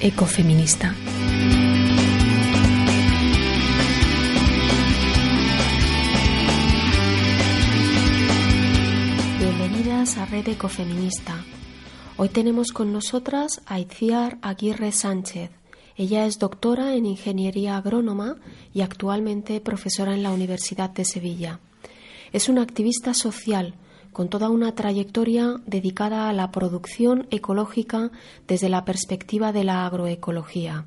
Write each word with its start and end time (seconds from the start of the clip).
Ecofeminista. 0.00 0.94
Bienvenidas 9.38 10.16
a 10.16 10.24
Red 10.24 10.48
Ecofeminista. 10.48 11.44
Hoy 12.16 12.30
tenemos 12.30 12.72
con 12.72 12.92
nosotras 12.94 13.60
a 13.66 13.78
Itziar 13.78 14.38
Aguirre 14.40 14.92
Sánchez. 14.92 15.50
Ella 15.96 16.24
es 16.24 16.38
doctora 16.38 16.94
en 16.94 17.04
Ingeniería 17.04 17.76
Agrónoma 17.76 18.36
y 18.72 18.80
actualmente 18.80 19.60
profesora 19.60 20.14
en 20.14 20.22
la 20.22 20.30
Universidad 20.30 20.88
de 20.90 21.04
Sevilla. 21.04 21.60
Es 22.32 22.48
una 22.48 22.62
activista 22.62 23.12
social 23.12 23.74
con 24.12 24.28
toda 24.28 24.50
una 24.50 24.74
trayectoria 24.74 25.56
dedicada 25.66 26.28
a 26.28 26.32
la 26.32 26.50
producción 26.50 27.26
ecológica 27.30 28.10
desde 28.46 28.68
la 28.68 28.84
perspectiva 28.84 29.52
de 29.52 29.64
la 29.64 29.86
agroecología. 29.86 30.86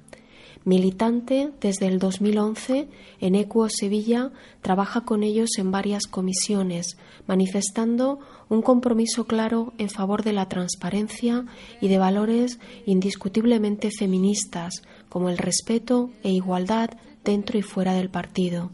Militante 0.65 1.51
desde 1.59 1.87
el 1.87 1.99
2011 1.99 2.87
en 3.19 3.35
Equo 3.35 3.67
Sevilla, 3.67 4.31
trabaja 4.61 5.01
con 5.01 5.21
ellos 5.23 5.49
en 5.57 5.71
varias 5.71 6.07
comisiones, 6.07 6.97
manifestando 7.27 8.19
un 8.47 8.61
compromiso 8.61 9.25
claro 9.25 9.73
en 9.77 9.89
favor 9.89 10.23
de 10.23 10.31
la 10.31 10.47
transparencia 10.47 11.45
y 11.81 11.89
de 11.89 11.97
valores 11.97 12.59
indiscutiblemente 12.85 13.89
feministas, 13.91 14.83
como 15.09 15.29
el 15.29 15.37
respeto 15.37 16.11
e 16.23 16.31
igualdad 16.31 16.91
dentro 17.25 17.59
y 17.59 17.61
fuera 17.61 17.93
del 17.93 18.09
partido. 18.09 18.71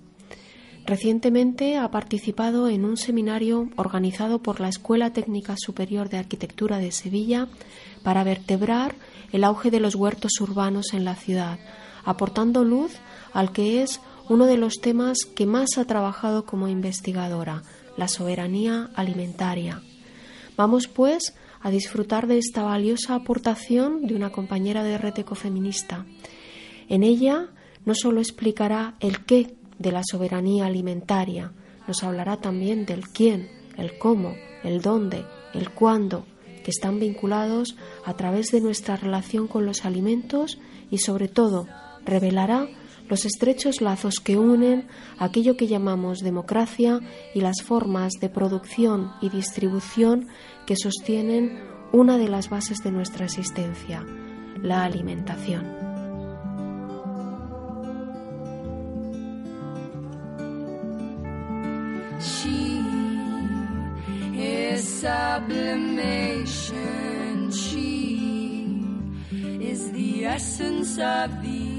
Recientemente 0.89 1.77
ha 1.77 1.91
participado 1.91 2.67
en 2.67 2.83
un 2.83 2.97
seminario 2.97 3.69
organizado 3.75 4.41
por 4.41 4.59
la 4.59 4.69
Escuela 4.69 5.13
Técnica 5.13 5.53
Superior 5.55 6.09
de 6.09 6.17
Arquitectura 6.17 6.79
de 6.79 6.91
Sevilla 6.91 7.47
para 8.01 8.23
vertebrar 8.23 8.95
el 9.31 9.43
auge 9.43 9.69
de 9.69 9.79
los 9.79 9.93
huertos 9.93 10.31
urbanos 10.41 10.95
en 10.95 11.05
la 11.05 11.13
ciudad, 11.13 11.59
aportando 12.05 12.63
luz 12.63 12.91
al 13.33 13.51
que 13.51 13.83
es 13.83 14.01
uno 14.29 14.47
de 14.47 14.57
los 14.57 14.81
temas 14.81 15.19
que 15.35 15.45
más 15.45 15.77
ha 15.77 15.85
trabajado 15.85 16.43
como 16.45 16.67
investigadora, 16.67 17.61
la 17.95 18.07
soberanía 18.07 18.89
alimentaria. 18.95 19.83
Vamos, 20.57 20.87
pues, 20.87 21.35
a 21.61 21.69
disfrutar 21.69 22.25
de 22.25 22.39
esta 22.39 22.63
valiosa 22.63 23.13
aportación 23.13 24.07
de 24.07 24.15
una 24.15 24.31
compañera 24.31 24.81
de 24.81 24.97
red 24.97 25.19
ecofeminista. 25.19 26.07
En 26.87 27.03
ella 27.03 27.49
no 27.85 27.93
solo 27.93 28.21
explicará 28.21 28.95
el 29.01 29.23
qué 29.23 29.58
de 29.79 29.91
la 29.91 30.01
soberanía 30.03 30.67
alimentaria, 30.67 31.51
nos 31.87 32.03
hablará 32.03 32.37
también 32.37 32.85
del 32.85 33.07
quién, 33.07 33.49
el 33.77 33.97
cómo, 33.97 34.35
el 34.63 34.81
dónde, 34.81 35.25
el 35.53 35.71
cuándo, 35.71 36.25
que 36.63 36.71
están 36.71 36.99
vinculados 36.99 37.75
a 38.05 38.13
través 38.15 38.51
de 38.51 38.61
nuestra 38.61 38.97
relación 38.97 39.47
con 39.47 39.65
los 39.65 39.85
alimentos 39.85 40.59
y 40.91 40.99
sobre 40.99 41.27
todo 41.27 41.67
revelará 42.05 42.67
los 43.07 43.25
estrechos 43.25 43.81
lazos 43.81 44.19
que 44.19 44.37
unen 44.37 44.87
aquello 45.17 45.57
que 45.57 45.67
llamamos 45.67 46.19
democracia 46.19 46.99
y 47.33 47.41
las 47.41 47.63
formas 47.63 48.13
de 48.21 48.29
producción 48.29 49.11
y 49.21 49.29
distribución 49.29 50.27
que 50.67 50.75
sostienen 50.75 51.59
una 51.91 52.17
de 52.17 52.29
las 52.29 52.49
bases 52.49 52.77
de 52.83 52.91
nuestra 52.91 53.25
existencia, 53.25 54.05
la 54.61 54.83
alimentación. 54.83 55.88
She 62.19 62.83
is 64.35 65.01
sublimation. 65.01 67.51
She 67.51 68.83
is 69.61 69.91
the 69.91 70.25
essence 70.25 70.99
of 70.99 71.41
the 71.41 71.69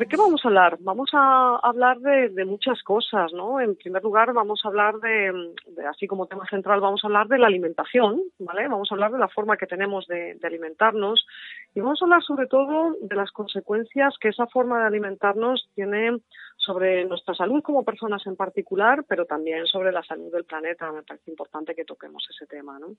¿De 0.00 0.06
qué 0.06 0.16
vamos 0.16 0.40
a 0.42 0.48
hablar? 0.48 0.78
Vamos 0.80 1.10
a 1.12 1.56
hablar 1.56 2.00
de, 2.00 2.46
muchas 2.46 2.82
cosas, 2.82 3.34
¿no? 3.34 3.60
En 3.60 3.76
primer 3.76 4.02
lugar, 4.02 4.32
vamos 4.32 4.62
a 4.64 4.68
hablar 4.68 4.94
de, 4.94 5.52
así 5.90 6.06
como 6.06 6.24
tema 6.24 6.46
central, 6.48 6.80
vamos 6.80 7.04
a 7.04 7.08
hablar 7.08 7.28
de 7.28 7.36
la 7.36 7.48
alimentación, 7.48 8.22
¿vale? 8.38 8.66
Vamos 8.66 8.90
a 8.90 8.94
hablar 8.94 9.12
de 9.12 9.18
la 9.18 9.28
forma 9.28 9.58
que 9.58 9.66
tenemos 9.66 10.06
de, 10.06 10.38
alimentarnos 10.42 11.26
y 11.74 11.80
vamos 11.80 12.00
a 12.00 12.06
hablar 12.06 12.22
sobre 12.22 12.46
todo 12.46 12.96
de 12.98 13.14
las 13.14 13.30
consecuencias 13.30 14.14
que 14.18 14.28
esa 14.28 14.46
forma 14.46 14.80
de 14.80 14.86
alimentarnos 14.86 15.68
tiene 15.74 16.16
sobre 16.60 17.04
nuestra 17.06 17.34
salud 17.34 17.62
como 17.62 17.84
personas 17.84 18.24
en 18.26 18.36
particular, 18.36 19.04
pero 19.08 19.24
también 19.24 19.66
sobre 19.66 19.92
la 19.92 20.02
salud 20.02 20.30
del 20.30 20.44
planeta. 20.44 20.92
Me 20.92 21.02
parece 21.02 21.30
importante 21.30 21.74
que 21.74 21.84
toquemos 21.84 22.26
ese 22.30 22.46
tema, 22.46 22.78
¿no? 22.78 22.94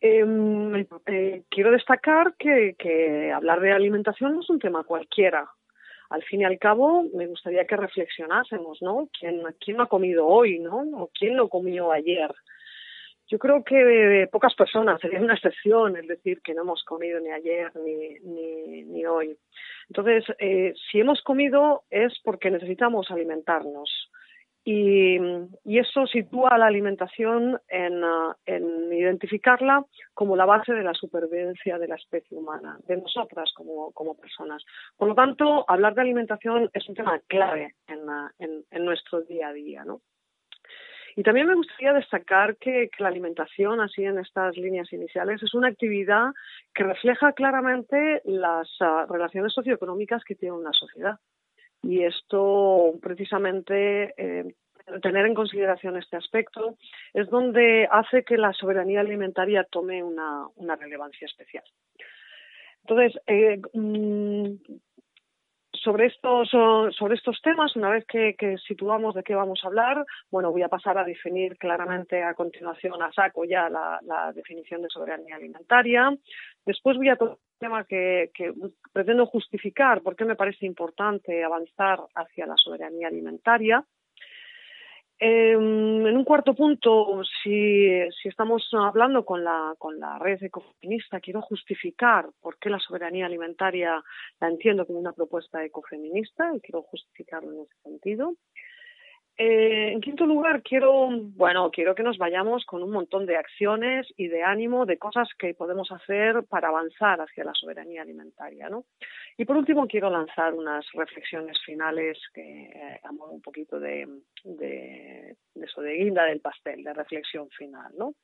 Em, 0.00 0.86
eh, 1.06 1.42
quiero 1.50 1.72
destacar 1.72 2.34
que, 2.38 3.32
hablar 3.34 3.60
de 3.60 3.72
alimentación 3.72 4.34
no 4.34 4.40
es 4.40 4.50
un 4.50 4.58
tema 4.58 4.84
cualquiera 4.84 5.48
al 6.10 6.22
fin 6.22 6.40
y 6.40 6.44
al 6.44 6.58
cabo 6.58 7.04
me 7.14 7.26
gustaría 7.26 7.66
que 7.66 7.76
reflexionásemos, 7.76 8.80
¿no? 8.80 9.08
¿Quién, 9.18 9.42
quién 9.60 9.76
no 9.76 9.82
ha 9.82 9.88
comido 9.88 10.26
hoy, 10.26 10.58
¿no? 10.58 10.78
¿O 10.94 11.10
quién 11.12 11.36
lo 11.36 11.48
comió 11.48 11.92
ayer? 11.92 12.34
Yo 13.28 13.38
creo 13.38 13.62
que 13.62 14.26
pocas 14.32 14.54
personas, 14.54 15.00
sería 15.00 15.20
una 15.20 15.34
excepción 15.34 15.96
el 15.96 16.06
decir 16.06 16.40
que 16.42 16.54
no 16.54 16.62
hemos 16.62 16.82
comido 16.84 17.20
ni 17.20 17.30
ayer 17.30 17.70
ni, 17.76 19.04
hoy. 19.04 19.36
Entonces, 19.88 20.24
eh, 20.38 20.72
si 20.90 21.00
hemos 21.00 21.22
comido 21.22 21.84
es 21.90 22.18
porque 22.24 22.50
necesitamos 22.50 23.10
alimentarnos. 23.10 24.10
Y, 24.64 25.18
eso 25.64 26.06
sitúa 26.06 26.58
la 26.58 26.66
alimentación 26.66 27.58
ah, 27.72 28.36
en, 28.44 28.92
identificarla 28.92 29.84
como 30.12 30.36
la 30.36 30.44
base 30.44 30.72
de 30.72 30.82
la 30.82 30.92
supervivencia 30.92 31.78
de 31.78 31.88
la 31.88 31.94
especie 31.94 32.36
humana, 32.36 32.78
de 32.86 32.96
nosotras 32.96 33.50
como, 33.54 34.14
personas. 34.20 34.62
Por 34.96 35.08
lo 35.08 35.14
tanto, 35.14 35.64
hablar 35.68 35.94
de 35.94 36.02
alimentación 36.02 36.68
es 36.74 36.86
un 36.88 36.94
tema 36.94 37.18
clave 37.28 37.76
en, 37.86 38.10
ah, 38.10 38.30
nuestro 38.78 39.22
día 39.22 39.48
a 39.48 39.52
día. 39.52 39.84
¿no? 39.84 40.00
Y 41.18 41.24
también 41.24 41.48
me 41.48 41.56
gustaría 41.56 41.92
destacar 41.92 42.58
que, 42.58 42.90
la 43.00 43.08
alimentación, 43.08 43.80
así 43.80 44.04
en 44.04 44.20
estas 44.20 44.56
líneas 44.56 44.92
iniciales, 44.92 45.42
es 45.42 45.52
una 45.52 45.66
actividad 45.66 46.28
que 46.72 46.84
refleja 46.84 47.32
claramente 47.32 48.22
las 48.24 48.68
ah, 48.78 49.04
relaciones 49.10 49.52
socioeconómicas 49.52 50.22
que 50.22 50.36
tiene 50.36 50.54
una 50.54 50.72
sociedad. 50.72 51.18
Y 51.82 52.04
esto 52.04 52.92
precisamente 53.02 54.14
eh, 54.16 54.54
tener 55.02 55.26
en 55.26 55.34
consideración 55.34 55.96
este 55.96 56.16
aspecto 56.16 56.76
es 57.12 57.28
donde 57.30 57.88
hace 57.90 58.22
que 58.22 58.38
la 58.38 58.52
soberanía 58.52 59.00
alimentaria 59.00 59.64
tome 59.64 60.04
una, 60.04 60.46
relevancia 60.76 61.26
especial. 61.26 61.64
Entonces, 62.84 63.20
eh, 63.26 63.60
mm, 63.72 64.54
sobre 65.88 66.04
estos, 66.04 66.50
sobre 66.50 67.14
estos 67.14 67.40
temas, 67.40 67.74
una 67.74 67.88
vez 67.88 68.04
que, 68.04 68.36
situamos 68.66 69.14
de 69.14 69.22
qué 69.22 69.34
vamos 69.34 69.60
a 69.64 69.68
hablar, 69.68 70.04
bueno, 70.30 70.52
voy 70.52 70.60
a 70.60 70.68
pasar 70.68 70.98
a 70.98 71.04
definir 71.04 71.56
claramente 71.56 72.22
a 72.22 72.34
continuación 72.34 73.00
a 73.02 73.10
saco 73.10 73.46
ya 73.46 73.70
la, 73.70 74.30
definición 74.34 74.82
de 74.82 74.90
soberanía 74.90 75.36
alimentaria. 75.36 76.14
Después 76.66 76.98
voy 76.98 77.08
a 77.08 77.16
tocar 77.16 77.36
un 77.36 77.58
tema 77.58 77.84
que, 77.84 78.30
que, 78.34 78.52
pretendo 78.92 79.24
justificar 79.24 80.02
por 80.02 80.14
qué 80.14 80.26
me 80.26 80.36
parece 80.36 80.66
importante 80.66 81.42
avanzar 81.42 82.00
hacia 82.14 82.46
la 82.46 82.56
soberanía 82.58 83.08
alimentaria. 83.08 83.82
Em, 85.20 86.06
en 86.06 86.16
un 86.16 86.24
cuarto 86.24 86.54
punto, 86.54 87.22
si, 87.42 87.88
estamos 88.24 88.68
hablando 88.72 89.24
con 89.24 89.42
la, 89.42 89.74
con 89.76 89.98
la 89.98 90.16
red 90.18 90.40
ecofeminista, 90.40 91.18
quiero 91.20 91.42
justificar 91.42 92.28
por 92.40 92.56
qué 92.58 92.70
la 92.70 92.78
soberanía 92.78 93.26
alimentaria 93.26 94.00
la 94.40 94.48
entiendo 94.48 94.86
como 94.86 95.00
una 95.00 95.12
propuesta 95.12 95.64
ecofeminista 95.64 96.52
y 96.54 96.60
quiero 96.60 96.82
justificarlo 96.82 97.50
en 97.52 97.60
ese 97.62 97.74
sentido. 97.82 98.34
Eh, 99.40 99.92
en 99.92 100.00
quinto 100.00 100.26
lugar, 100.26 100.62
quiero, 100.64 101.08
bueno, 101.10 101.70
quiero 101.70 101.94
que 101.94 102.02
nos 102.02 102.18
vayamos 102.18 102.64
con 102.64 102.82
un 102.82 102.90
montón 102.90 103.24
de 103.24 103.36
acciones 103.36 104.08
y 104.16 104.26
de 104.26 104.42
ánimo, 104.42 104.84
de 104.84 104.98
cosas 104.98 105.28
que 105.38 105.54
podemos 105.54 105.92
hacer 105.92 106.42
para 106.48 106.68
avanzar 106.68 107.20
hacia 107.20 107.44
la 107.44 107.54
soberanía 107.54 108.02
alimentaria, 108.02 108.68
¿no? 108.68 108.86
Y 109.36 109.44
por 109.44 109.56
último, 109.56 109.86
quiero 109.86 110.10
lanzar 110.10 110.54
unas 110.54 110.84
reflexiones 110.92 111.56
finales 111.64 112.18
que 112.34 112.64
eh, 112.64 113.00
un 113.30 113.40
poquito 113.40 113.78
de, 113.78 114.08
de, 114.42 115.36
eso, 115.54 115.82
de 115.82 115.94
guinda 115.94 116.24
del 116.24 116.40
pastel, 116.40 116.82
de 116.82 116.92
reflexión 116.92 117.48
final, 117.50 117.92
¿no? 117.96 118.14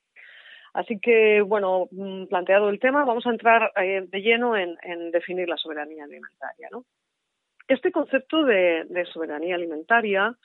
Así 0.72 0.98
que, 0.98 1.42
bueno, 1.42 1.86
mm, 1.92 2.24
planteado 2.24 2.70
el 2.70 2.80
tema, 2.80 3.04
vamos 3.04 3.24
a 3.24 3.30
entrar 3.30 3.70
eh, 3.76 4.04
de 4.08 4.20
lleno 4.20 4.56
en, 4.56 4.76
en, 4.82 5.12
definir 5.12 5.48
la 5.48 5.58
soberanía 5.58 6.02
alimentaria, 6.02 6.70
¿no? 6.72 6.84
Este 7.68 7.92
concepto 7.92 8.42
de, 8.42 8.84
de 8.88 9.04
soberanía 9.06 9.54
alimentaria 9.54 10.36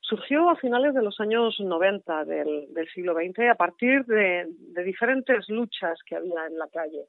surgió 0.00 0.50
a 0.50 0.56
finales 0.56 0.94
de 0.94 1.02
los 1.02 1.18
años 1.20 1.58
90 1.58 2.24
del, 2.24 2.88
siglo 2.94 3.14
XX 3.14 3.50
a 3.50 3.54
partir 3.54 4.04
de, 4.04 4.46
diferentes 4.84 5.48
luchas 5.48 5.98
que 6.06 6.16
había 6.16 6.46
en 6.46 6.58
la 6.58 6.68
calle. 6.68 7.06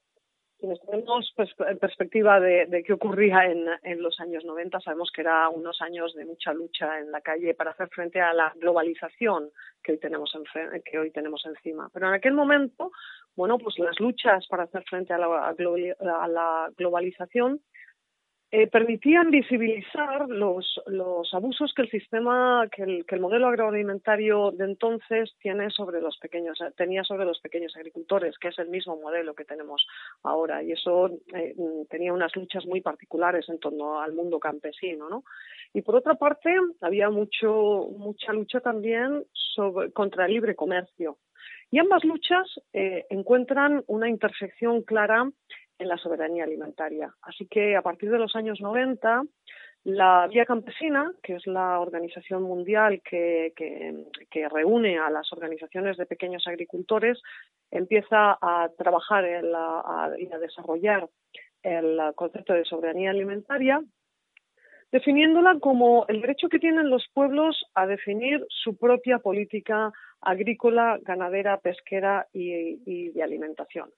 Quienes 0.58 0.80
tenemos 0.82 1.34
pues, 1.36 1.54
perspectiva 1.80 2.40
de, 2.40 2.84
qué 2.86 2.94
ocurría 2.94 3.46
en, 3.46 4.02
los 4.02 4.20
años 4.22 4.46
90, 4.46 4.80
sabemos 4.80 5.12
que 5.14 5.22
eran 5.22 5.52
unos 5.54 5.82
años 5.82 6.14
de 6.16 6.26
mucha 6.26 6.54
lucha 6.54 7.00
en 7.00 7.12
la 7.12 7.20
calle 7.22 7.54
para 7.54 7.72
hacer 7.72 7.90
frente 7.90 8.22
a 8.22 8.34
la 8.34 8.54
globalización 8.56 9.50
que 9.84 9.92
hoy 9.92 9.98
tenemos, 10.00 10.32
que 10.86 10.98
hoy 10.98 11.12
tenemos 11.12 11.46
encima. 11.46 11.90
Pero 11.94 12.08
en 12.08 12.14
aquel 12.14 12.34
momento, 12.34 12.92
bueno, 13.36 13.58
pues 13.58 13.78
las 13.80 14.00
luchas 14.00 14.48
para 14.48 14.64
hacer 14.64 14.84
frente 14.86 15.14
a 15.14 15.18
la 15.18 16.72
globalización 16.78 17.60
eh, 18.52 18.68
permitían 18.68 19.32
visibilizar 19.32 20.30
los, 20.30 20.80
los 20.86 21.34
abusos 21.34 21.74
que 21.76 21.82
el 21.82 21.90
sistema, 21.90 22.68
que 22.72 22.84
el, 22.84 23.06
que 23.06 23.16
el 23.16 23.22
modelo 23.22 23.48
agroalimentario 23.48 24.52
de 24.52 24.66
entonces 24.66 25.36
tiene 25.40 25.70
sobre 25.72 26.00
los 26.00 26.18
pequeños, 26.20 26.60
tenía 26.78 27.04
sobre 27.04 27.26
los 27.26 27.40
pequeños 27.40 27.76
agricultores, 27.76 28.38
que 28.38 28.50
es 28.50 28.60
el 28.60 28.70
mismo 28.70 28.98
modelo 28.98 29.34
que 29.34 29.46
tenemos 29.46 29.86
ahora. 30.24 30.62
Y 30.64 30.74
eso 30.74 31.10
eh, 31.34 31.56
tenía 31.90 32.14
unas 32.14 32.36
luchas 32.36 32.66
muy 32.66 32.82
particulares 32.82 33.50
en 33.50 33.60
torno 33.60 34.00
al 34.00 34.14
mundo 34.14 34.40
campesino, 34.40 35.10
¿no? 35.10 35.24
Y 35.74 35.82
por 35.82 35.96
otra 35.96 36.14
parte, 36.16 36.56
había 36.82 37.10
mucho, 37.10 37.90
mucha 37.98 38.32
lucha 38.32 38.62
también 38.62 39.26
contra 39.94 40.26
el 40.26 40.34
libre 40.34 40.56
comercio. 40.56 41.18
Y 41.72 41.80
ambas 41.80 42.04
luchas 42.04 42.48
eh, 42.74 43.06
encuentran 43.10 43.84
una 43.88 44.08
intersección 44.08 44.84
clara 44.84 45.30
en 45.78 45.88
la 45.88 45.98
soberanía 45.98 46.44
alimentaria. 46.44 47.14
Así 47.22 47.48
que 47.48 47.76
a 47.76 47.82
partir 47.82 48.10
de 48.10 48.20
los 48.20 48.36
años 48.36 48.60
90, 48.62 49.24
la 49.86 50.28
Vía 50.28 50.46
Campesina, 50.46 51.12
que 51.22 51.36
es 51.36 51.46
la 51.46 51.80
organización 51.80 52.44
mundial 52.44 53.02
que, 53.08 53.54
que, 53.56 54.50
reúne 54.50 54.98
a 54.98 55.10
las 55.10 55.32
organizaciones 55.32 55.98
de 55.98 56.08
pequeños 56.08 56.48
agricultores, 56.48 57.22
empieza 57.70 58.38
a 58.42 58.70
trabajar 58.78 59.26
y 59.26 60.34
a 60.34 60.40
desarrollar 60.40 61.08
el 61.62 62.00
concepto 62.16 62.54
de 62.54 62.66
soberanía 62.66 63.12
alimentaria, 63.12 63.80
definiéndola 64.92 65.60
como 65.60 66.06
el 66.08 66.22
derecho 66.22 66.50
que 66.50 66.60
tienen 66.60 66.90
los 66.90 67.06
pueblos 67.14 67.66
a 67.76 67.86
definir 67.86 68.46
su 68.50 68.78
propia 68.78 69.20
política 69.20 69.92
agrícola, 70.22 70.98
ganadera, 71.02 71.60
pesquera 71.60 72.28
y 72.34 73.12
de 73.12 73.22
alimentación. 73.22 73.92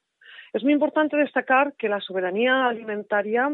Es 0.54 0.64
muy 0.64 0.74
importante 0.74 1.18
destacar 1.18 1.74
que 1.74 1.90
la 1.90 2.00
soberanía 2.00 2.68
alimentaria 2.68 3.50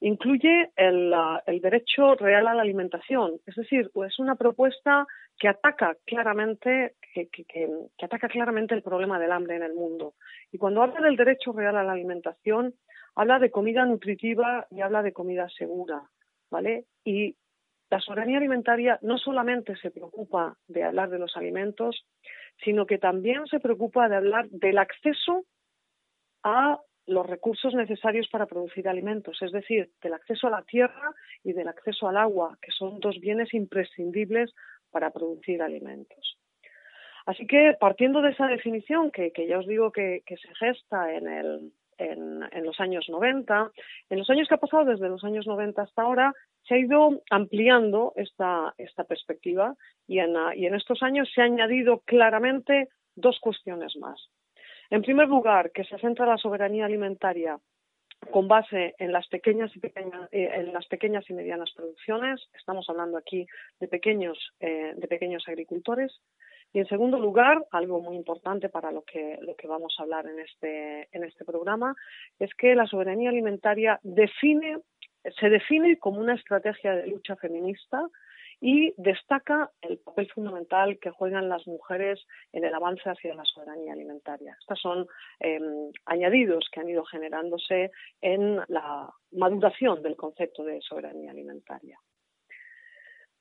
incluye 0.00 0.70
el, 0.76 1.14
derecho 1.62 2.14
real 2.16 2.46
a 2.46 2.54
la 2.54 2.62
alimentación, 2.62 3.40
es 3.46 3.54
decir, 3.54 3.90
es 4.06 4.18
una 4.18 4.34
propuesta 4.34 5.06
que 5.38 5.48
ataca 5.48 5.96
claramente 6.04 6.94
que, 7.12 7.68
ataca 8.02 8.28
claramente 8.28 8.74
el 8.74 8.82
problema 8.82 9.18
del 9.18 9.32
hambre 9.32 9.56
en 9.56 9.62
el 9.62 9.74
mundo. 9.74 10.14
Y 10.52 10.58
cuando 10.58 10.82
habla 10.82 11.00
del 11.00 11.16
derecho 11.16 11.52
real 11.52 11.76
a 11.76 11.82
la 11.82 11.92
alimentación, 11.92 12.74
habla 13.14 13.38
de 13.38 13.50
comida 13.50 13.84
nutritiva 13.86 14.66
y 14.70 14.82
habla 14.82 15.02
de 15.02 15.12
comida 15.12 15.48
segura, 15.48 16.02
¿vale? 16.50 16.84
Y 17.04 17.36
la 17.90 18.00
soberanía 18.00 18.38
alimentaria 18.38 18.98
no 19.02 19.16
solamente 19.16 19.76
se 19.76 19.90
preocupa 19.90 20.56
de 20.68 20.84
hablar 20.84 21.08
de 21.08 21.18
los 21.18 21.36
alimentos, 21.36 22.04
sino 22.62 22.84
que 22.84 22.98
también 22.98 23.46
se 23.46 23.60
preocupa 23.60 24.08
de 24.08 24.16
hablar 24.16 24.48
del 24.50 24.78
acceso 24.78 25.44
a 26.46 26.78
los 27.06 27.26
recursos 27.26 27.74
necesarios 27.74 28.28
para 28.28 28.46
producir 28.46 28.88
alimentos, 28.88 29.42
es 29.42 29.50
decir, 29.50 29.90
del 30.00 30.14
acceso 30.14 30.46
a 30.46 30.50
la 30.50 30.62
tierra 30.62 31.10
y 31.42 31.52
del 31.52 31.66
acceso 31.66 32.08
al 32.08 32.16
agua, 32.16 32.56
que 32.62 32.70
son 32.70 33.00
dos 33.00 33.18
bienes 33.18 33.52
imprescindibles 33.52 34.54
para 34.92 35.10
producir 35.10 35.60
alimentos. 35.60 36.38
Así 37.26 37.48
que, 37.48 37.76
partiendo 37.80 38.22
de 38.22 38.30
esa 38.30 38.46
definición, 38.46 39.10
que, 39.10 39.32
ya 39.48 39.58
os 39.58 39.66
digo 39.66 39.90
que, 39.90 40.22
se 40.28 40.54
gesta 40.54 41.12
en, 41.12 41.72
los 42.64 42.78
años 42.78 43.08
90, 43.08 43.72
en 44.10 44.18
los 44.18 44.30
años 44.30 44.46
que 44.46 44.54
ha 44.54 44.58
pasado 44.58 44.84
desde 44.84 45.08
los 45.08 45.24
años 45.24 45.48
90 45.48 45.82
hasta 45.82 46.02
ahora, 46.02 46.32
se 46.62 46.74
ha 46.74 46.78
ido 46.78 47.22
ampliando 47.30 48.12
esta, 48.14 48.72
esta 48.78 49.02
perspectiva 49.02 49.74
y 50.06 50.20
en, 50.20 50.36
y 50.54 50.66
en 50.66 50.76
estos 50.76 51.02
años 51.02 51.28
se 51.34 51.40
ha 51.40 51.44
añadido 51.44 52.02
claramente 52.04 52.88
dos 53.16 53.40
cuestiones 53.40 53.96
más. 53.96 54.30
En 54.90 55.02
primer 55.02 55.28
lugar, 55.28 55.72
que 55.72 55.84
se 55.84 55.98
centra 55.98 56.26
la 56.26 56.38
soberanía 56.38 56.86
alimentaria 56.86 57.58
con 58.30 58.48
base 58.48 58.94
en 58.98 59.12
las 59.12 59.26
pequeñas 59.28 59.74
y 59.76 59.80
pequeñas, 59.80 60.28
eh, 60.32 60.50
en 60.54 60.72
las 60.72 60.86
pequeñas 60.86 61.28
y 61.28 61.34
medianas 61.34 61.72
producciones. 61.74 62.40
Estamos 62.54 62.88
hablando 62.88 63.18
aquí 63.18 63.46
de 63.78 63.88
pequeños, 63.88 64.38
eh, 64.60 64.94
de 64.96 65.08
pequeños 65.08 65.46
agricultores. 65.48 66.12
Y 66.72 66.80
en 66.80 66.86
segundo 66.86 67.18
lugar, 67.18 67.64
algo 67.70 68.00
muy 68.00 68.16
importante 68.16 68.68
para 68.68 68.90
lo 68.90 69.02
que, 69.02 69.38
lo 69.42 69.54
que 69.54 69.68
vamos 69.68 69.94
a 69.98 70.02
hablar 70.02 70.26
en 70.26 70.40
este, 70.40 71.08
en 71.12 71.24
este 71.24 71.44
programa, 71.44 71.94
es 72.38 72.52
que 72.54 72.74
la 72.74 72.86
soberanía 72.86 73.30
alimentaria 73.30 74.00
define, 74.02 74.78
se 75.38 75.48
define 75.48 75.98
como 75.98 76.20
una 76.20 76.34
estrategia 76.34 76.94
de 76.94 77.06
lucha 77.06 77.36
feminista 77.36 78.06
y 78.60 78.94
destaca 78.96 79.70
el 79.82 79.98
papel 79.98 80.30
fundamental 80.32 80.98
que 80.98 81.10
juegan 81.10 81.48
las 81.48 81.66
mujeres 81.66 82.26
en 82.52 82.64
el 82.64 82.74
avance 82.74 83.08
hacia 83.08 83.34
la 83.34 83.44
soberanía 83.44 83.92
alimentaria. 83.92 84.56
Estos 84.58 84.80
son 84.80 85.06
em, 85.40 85.92
añadidos 86.06 86.68
que 86.72 86.80
han 86.80 86.88
ido 86.88 87.04
generándose 87.04 87.90
en 88.20 88.56
la 88.68 89.10
maduración 89.32 90.02
del 90.02 90.16
concepto 90.16 90.64
de 90.64 90.80
soberanía 90.80 91.30
alimentaria. 91.30 91.98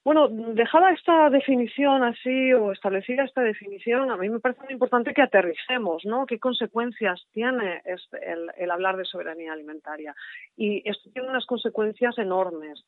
Bueno, 0.06 0.28
dejada 0.30 0.92
esta 0.92 1.32
definición 1.32 2.04
así 2.04 2.54
o 2.54 2.72
establecida 2.72 3.24
esta 3.24 3.42
definición, 3.42 4.12
a 4.12 4.18
mí 4.18 4.30
me 4.30 4.40
parece 4.40 4.62
muy 4.62 4.74
importante 4.74 5.16
que 5.16 5.24
aterricemos, 5.24 6.06
¿no? 6.06 6.28
¿Qué 6.28 6.38
consecuencias 6.38 7.26
tiene 7.32 7.82
este, 7.86 8.20
el, 8.32 8.52
el 8.56 8.70
hablar 8.70 8.98
de 8.98 9.06
soberanía 9.06 9.54
alimentaria? 9.54 10.16
Y 10.56 10.88
esto 10.88 11.10
tiene 11.12 11.28
unas 11.28 11.48
consecuencias 11.48 12.19
enormes 12.19 12.86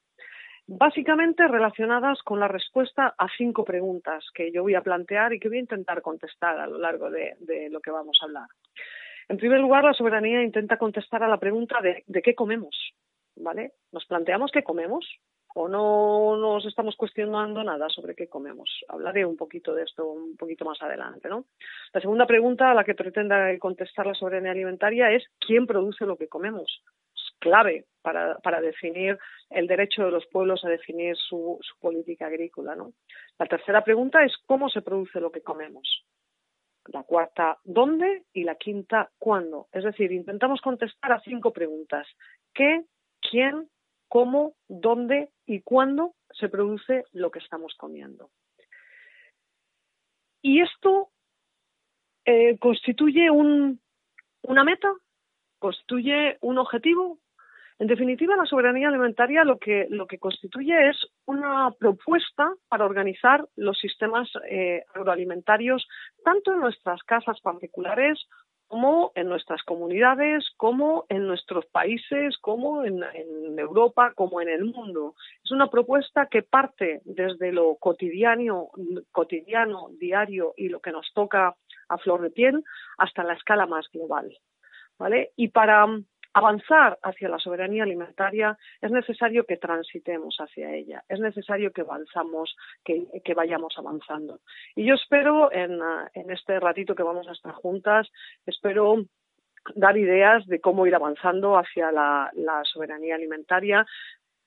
básicamente 0.67 1.47
relacionadas 1.47 2.21
con 2.23 2.39
la 2.39 2.47
respuesta 2.47 3.15
a 3.17 3.27
cinco 3.37 3.63
preguntas 3.63 4.25
que 4.33 4.51
yo 4.51 4.63
voy 4.63 4.75
a 4.75 4.81
plantear 4.81 5.33
y 5.33 5.39
que 5.39 5.47
voy 5.47 5.57
a 5.57 5.61
intentar 5.61 6.01
contestar 6.01 6.59
a 6.59 6.67
lo 6.67 6.77
largo 6.77 7.09
de, 7.09 7.35
lo 7.71 7.79
que 7.79 7.91
vamos 7.91 8.19
a 8.21 8.25
hablar. 8.25 8.47
En 9.29 9.37
primer 9.37 9.59
lugar, 9.59 9.85
la 9.85 9.93
soberanía 9.93 10.43
intenta 10.43 10.77
contestar 10.77 11.23
a 11.23 11.27
la 11.27 11.39
pregunta 11.39 11.79
de, 11.81 12.03
qué 12.21 12.35
comemos, 12.35 12.75
¿vale? 13.37 13.73
¿Nos 13.91 14.05
planteamos 14.05 14.51
qué 14.51 14.63
comemos? 14.63 15.05
¿O 15.55 15.67
no 15.67 16.37
nos 16.37 16.65
estamos 16.65 16.95
cuestionando 16.95 17.63
nada 17.63 17.89
sobre 17.89 18.13
qué 18.13 18.27
comemos? 18.27 18.69
Hablaré 18.89 19.25
un 19.25 19.37
poquito 19.37 19.73
de 19.73 19.83
esto 19.83 20.05
un 20.05 20.37
poquito 20.37 20.65
más 20.65 20.81
adelante, 20.81 21.29
¿no? 21.29 21.45
La 21.93 22.01
segunda 22.01 22.27
pregunta 22.27 22.69
a 22.69 22.75
la 22.75 22.83
que 22.83 22.93
pretenda 22.93 23.57
contestar 23.57 24.05
la 24.05 24.13
soberanía 24.13 24.51
alimentaria 24.51 25.11
es 25.11 25.23
¿quién 25.39 25.65
produce 25.65 26.05
lo 26.05 26.15
que 26.15 26.27
comemos? 26.27 26.83
Clave 27.39 27.85
para, 28.01 28.37
para, 28.39 28.61
definir 28.61 29.17
el 29.49 29.67
derecho 29.67 30.05
de 30.05 30.11
los 30.11 30.25
pueblos 30.27 30.63
a 30.63 30.69
definir 30.69 31.15
su, 31.17 31.59
su 31.61 31.77
política 31.79 32.27
agrícola. 32.27 32.75
¿no? 32.75 32.93
La 33.37 33.45
tercera 33.45 33.83
pregunta 33.83 34.23
es 34.23 34.33
cómo 34.45 34.69
se 34.69 34.81
produce 34.81 35.19
lo 35.19 35.31
que 35.31 35.41
comemos. 35.41 36.05
La 36.85 37.03
cuarta, 37.03 37.57
¿dónde? 37.65 38.23
Y 38.33 38.43
la 38.43 38.55
quinta, 38.55 39.11
¿cuándo? 39.19 39.67
Es 39.73 39.83
decir, 39.83 40.11
intentamos 40.11 40.61
contestar 40.61 41.11
a 41.11 41.19
cinco 41.19 41.51
preguntas. 41.51 42.07
¿Qué, 42.53 42.85
quién, 43.19 43.69
cómo, 44.07 44.55
dónde 44.69 45.29
y 45.45 45.61
cuándo 45.61 46.15
se 46.31 46.47
produce 46.47 47.03
lo 47.11 47.29
que 47.29 47.39
estamos 47.39 47.75
comiendo? 47.75 48.29
Y 50.41 50.61
esto 50.61 51.09
eh, 52.25 52.57
constituye 52.57 53.29
un, 53.29 53.81
una 54.43 54.63
meta, 54.63 54.93
constituye 55.59 56.37
un 56.41 56.57
objetivo, 56.57 57.19
en 57.79 57.87
definitiva, 57.87 58.35
la 58.35 58.45
soberanía 58.45 58.87
alimentaria 58.87 59.43
lo 59.43 59.59
que, 59.59 59.85
lo 59.89 60.07
que 60.07 60.17
constituye 60.17 60.89
es 60.89 60.97
una 61.25 61.71
propuesta 61.79 62.51
para 62.69 62.85
organizar 62.85 63.47
los 63.55 63.77
sistemas 63.77 64.27
eh, 64.49 64.83
agroalimentarios 64.95 65.87
tanto 66.23 66.53
en 66.53 66.59
nuestras 66.59 67.03
casas 67.03 67.39
particulares 67.41 68.19
como 68.67 69.11
en 69.15 69.29
nuestras 69.29 69.63
comunidades, 69.63 70.43
como 70.57 71.05
en 71.07 71.25
nuestros 71.27 71.65
países, 71.67 72.37
como 72.39 72.83
en, 72.83 73.01
Europa, 73.57 74.11
como 74.13 74.41
en 74.41 74.49
el 74.49 74.65
mundo. 74.65 75.15
Es 75.43 75.51
una 75.51 75.69
propuesta 75.69 76.27
que 76.27 76.41
parte 76.41 77.01
desde 77.05 77.51
lo 77.51 77.75
cotidiano, 77.75 78.69
cotidiano, 79.11 79.89
diario 79.99 80.53
y 80.57 80.69
lo 80.69 80.81
que 80.81 80.91
nos 80.91 81.11
toca 81.13 81.55
a 81.89 81.97
flor 81.99 82.21
de 82.21 82.31
piel 82.31 82.63
hasta 82.97 83.23
la 83.23 83.33
escala 83.33 83.67
más 83.67 83.87
global. 83.93 84.37
¿Vale? 84.99 85.31
Y 85.35 85.49
para 85.49 85.85
avanzar 86.37 86.99
hacia 87.01 87.29
la 87.29 87.39
soberanía 87.39 87.83
alimentaria 87.83 88.57
es 88.79 88.91
necesario 88.91 89.43
que 89.45 89.57
transitemos 89.57 90.37
hacia 90.37 90.71
ella, 90.73 91.03
es 91.09 91.19
necesario 91.19 91.71
que 91.71 91.81
avanzamos, 91.81 92.55
que, 92.83 93.33
vayamos 93.35 93.73
avanzando. 93.77 94.39
Y 94.75 94.85
yo 94.85 94.95
espero 94.95 95.51
en, 95.51 95.79
este 96.13 96.59
ratito 96.59 96.95
que 96.95 97.03
vamos 97.03 97.27
a 97.27 97.31
estar 97.31 97.53
juntas, 97.53 98.07
espero 98.45 99.03
dar 99.75 99.97
ideas 99.97 100.45
de 100.45 100.61
cómo 100.61 100.85
ir 100.85 100.95
avanzando 100.95 101.57
hacia 101.57 101.91
la, 101.91 102.31
soberanía 102.71 103.15
alimentaria, 103.15 103.85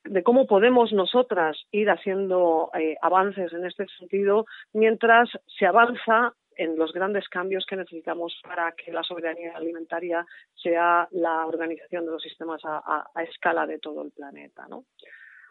de 0.04 0.22
cómo 0.22 0.46
podemos 0.46 0.92
nosotras 0.92 1.58
ir 1.72 1.90
haciendo 1.90 2.70
eh, 2.74 2.96
avances 3.02 3.52
en 3.52 3.66
este 3.66 3.86
sentido 3.98 4.46
mientras 4.72 5.28
se 5.58 5.66
avanza 5.66 6.34
en 6.60 6.76
los 6.76 6.92
grandes 6.92 7.26
cambios 7.30 7.64
que 7.64 7.74
necesitamos 7.74 8.38
para 8.42 8.72
que 8.72 8.92
la 8.92 9.02
soberanía 9.02 9.56
alimentaria 9.56 10.26
sea 10.54 11.08
la 11.12 11.46
organización 11.46 12.04
de 12.04 12.12
los 12.12 12.22
sistemas 12.22 12.60
a, 12.64 13.04
escala 13.22 13.66
de 13.66 13.78
todo 13.78 14.02
el 14.02 14.10
planeta, 14.10 14.66
¿no? 14.68 14.84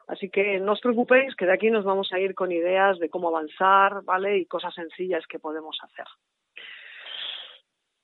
Así 0.08 0.30
que 0.30 0.60
no 0.60 0.74
os 0.74 0.82
preocupéis, 0.82 1.36
que 1.36 1.48
de 1.48 1.54
aquí 1.54 1.72
nos 1.72 1.84
vamos 1.84 2.12
a 2.14 2.20
ir 2.20 2.36
con 2.36 2.52
ideas 2.52 3.00
de 3.00 3.10
cómo 3.10 3.30
avanzar, 3.30 4.04
¿vale? 4.04 4.38
Y 4.38 4.46
cosas 4.46 4.74
sencillas 4.76 5.26
que 5.28 5.40
podemos 5.40 5.78
hacer. 5.82 6.06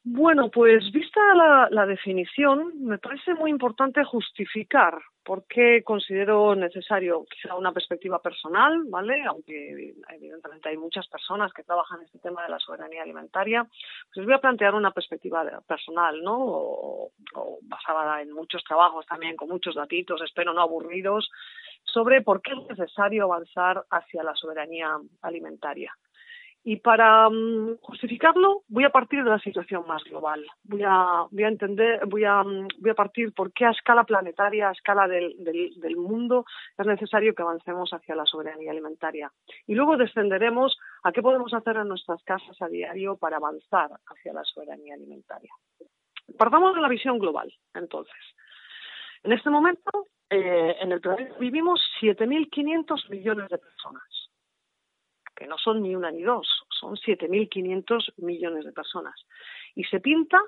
Bueno, 0.08 0.52
pues 0.52 0.92
vista 0.92 1.20
la, 1.72 1.86
definición, 1.88 2.74
me 2.86 3.00
parece 3.00 3.34
muy 3.34 3.50
importante 3.50 4.04
justificar 4.04 5.00
por 5.24 5.48
qué 5.48 5.82
considero 5.84 6.54
necesario 6.54 7.26
quizá 7.26 7.56
una 7.56 7.72
perspectiva 7.72 8.22
personal, 8.22 8.84
¿vale? 8.88 9.24
Aunque 9.24 9.96
evidentemente 10.10 10.70
hay 10.70 10.78
muchas 10.78 11.08
personas 11.08 11.52
que 11.54 11.64
trabajan 11.64 12.02
en 12.02 12.06
este 12.06 12.20
tema 12.20 12.44
de 12.44 12.50
la 12.50 12.60
soberanía 12.60 13.02
alimentaria, 13.02 13.68
pues 14.14 14.28
voy 14.28 14.36
a 14.36 14.42
plantear 14.42 14.76
una 14.76 14.92
perspectiva 14.92 15.44
personal, 15.66 16.22
¿no? 16.22 16.38
O, 16.38 17.12
basada 17.64 18.22
en 18.22 18.32
muchos 18.32 18.64
trabajos 18.64 19.08
también, 19.08 19.36
con 19.36 19.50
muchos 19.50 19.74
datitos, 19.74 20.22
espero 20.22 20.54
no 20.54 20.62
aburridos, 20.62 21.32
sobre 21.84 22.22
por 22.22 22.44
qué 22.44 22.52
es 22.52 22.78
necesario 22.78 23.24
avanzar 23.24 23.84
hacia 23.90 24.22
la 24.22 24.36
soberanía 24.36 25.00
alimentaria. 25.24 25.92
Y 26.68 26.78
para 26.78 27.30
mm, 27.30 27.78
justificarlo 27.80 28.64
voy 28.68 28.86
a 28.86 28.90
partir 28.90 29.24
de 29.24 29.30
la 29.30 29.38
situación 29.38 29.86
más 29.88 30.04
global. 30.04 30.44
Voy 30.64 30.82
a, 30.84 31.28
voy 31.30 31.44
a 31.44 31.48
entender, 31.48 32.04
voy 32.08 32.24
a, 32.24 32.44
mm, 32.44 32.70
voy 32.80 32.90
a 32.90 32.96
partir 32.96 33.34
por 33.34 33.54
qué 33.54 33.66
a 33.66 33.70
escala 33.70 34.04
planetaria, 34.04 34.70
a 34.70 34.72
escala 34.72 35.08
del, 35.08 35.36
del, 35.44 35.96
mundo, 35.96 36.44
es 36.76 36.88
necesario 36.88 37.36
que 37.36 37.44
avancemos 37.44 37.92
hacia 37.92 38.16
la 38.16 38.26
soberanía 38.26 38.72
alimentaria. 38.72 39.32
Y 39.68 39.76
luego 39.76 39.96
descenderemos 39.96 40.76
a 41.04 41.12
qué 41.12 41.22
podemos 41.22 41.54
hacer 41.54 41.78
en 41.78 41.88
nuestras 41.88 42.24
casas 42.24 42.60
a 42.60 42.68
diario 42.68 43.16
para 43.16 43.38
avanzar 43.38 43.92
hacia 44.08 44.34
la 44.34 44.44
soberanía 44.44 44.96
alimentaria. 44.96 45.54
Partamos 46.36 46.74
de 46.74 46.82
la 46.82 46.90
visión 46.90 47.20
global, 47.20 47.54
entonces. 47.76 48.16
En 49.22 49.34
este 49.34 49.52
momento, 49.52 50.08
eh, 50.32 50.78
en 50.82 50.92
el 50.92 51.00
planeta 51.00 51.36
vivimos 51.40 51.80
7.500 52.02 53.08
millones 53.12 53.50
de 53.50 53.60
personas 53.60 54.15
que 55.36 55.48
no 55.48 55.58
son 55.58 55.82
ni 55.82 55.96
una 55.96 56.12
ni 56.12 56.24
dos, 56.24 56.48
son 56.70 56.96
7.500 56.96 58.14
millones 58.18 58.66
de 58.66 58.72
personas. 58.72 59.16
Y 59.76 59.84
se 59.86 60.00
pinta 60.00 60.40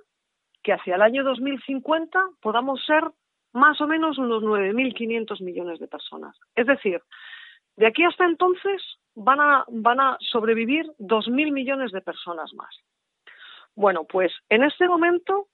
que 0.63 0.73
hacia 0.73 0.95
el 0.95 1.01
año 1.01 1.23
2050 1.23 2.19
podamos 2.41 2.83
ser 2.85 3.03
más 3.53 3.79
o 3.81 3.87
menos 3.87 4.17
unos 4.17 4.43
9.500 4.43 5.41
millones 5.41 5.79
de 5.79 5.87
personas. 5.87 6.37
Es 6.55 6.67
decir, 6.67 7.01
de 7.75 7.87
aquí 7.87 8.03
hasta 8.03 8.25
entonces 8.25 8.81
van 9.15 9.39
a, 9.39 9.65
van 9.67 9.99
a 9.99 10.17
sobrevivir 10.19 10.85
2.000 10.99 11.51
millones 11.51 11.91
de 11.91 12.01
personas 12.01 12.53
más. 12.53 12.75
Bueno, 13.75 14.05
pues 14.05 14.31
en 14.49 14.63
este 14.63 14.87
momento, 14.87 15.47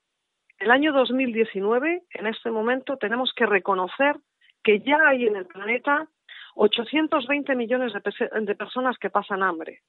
el 0.58 0.70
año 0.70 0.92
2019, 0.92 2.04
en 2.10 2.26
este 2.26 2.50
momento 2.50 2.96
tenemos 2.96 3.32
que 3.34 3.46
reconocer 3.46 4.16
que 4.62 4.80
ya 4.80 4.98
hay 5.06 5.26
en 5.26 5.36
el 5.36 5.46
planeta 5.46 6.08
820 6.54 7.54
millones 7.54 7.92
de, 7.92 8.54
personas 8.54 8.98
que 8.98 9.10
pasan 9.10 9.42
hambre. 9.42 9.80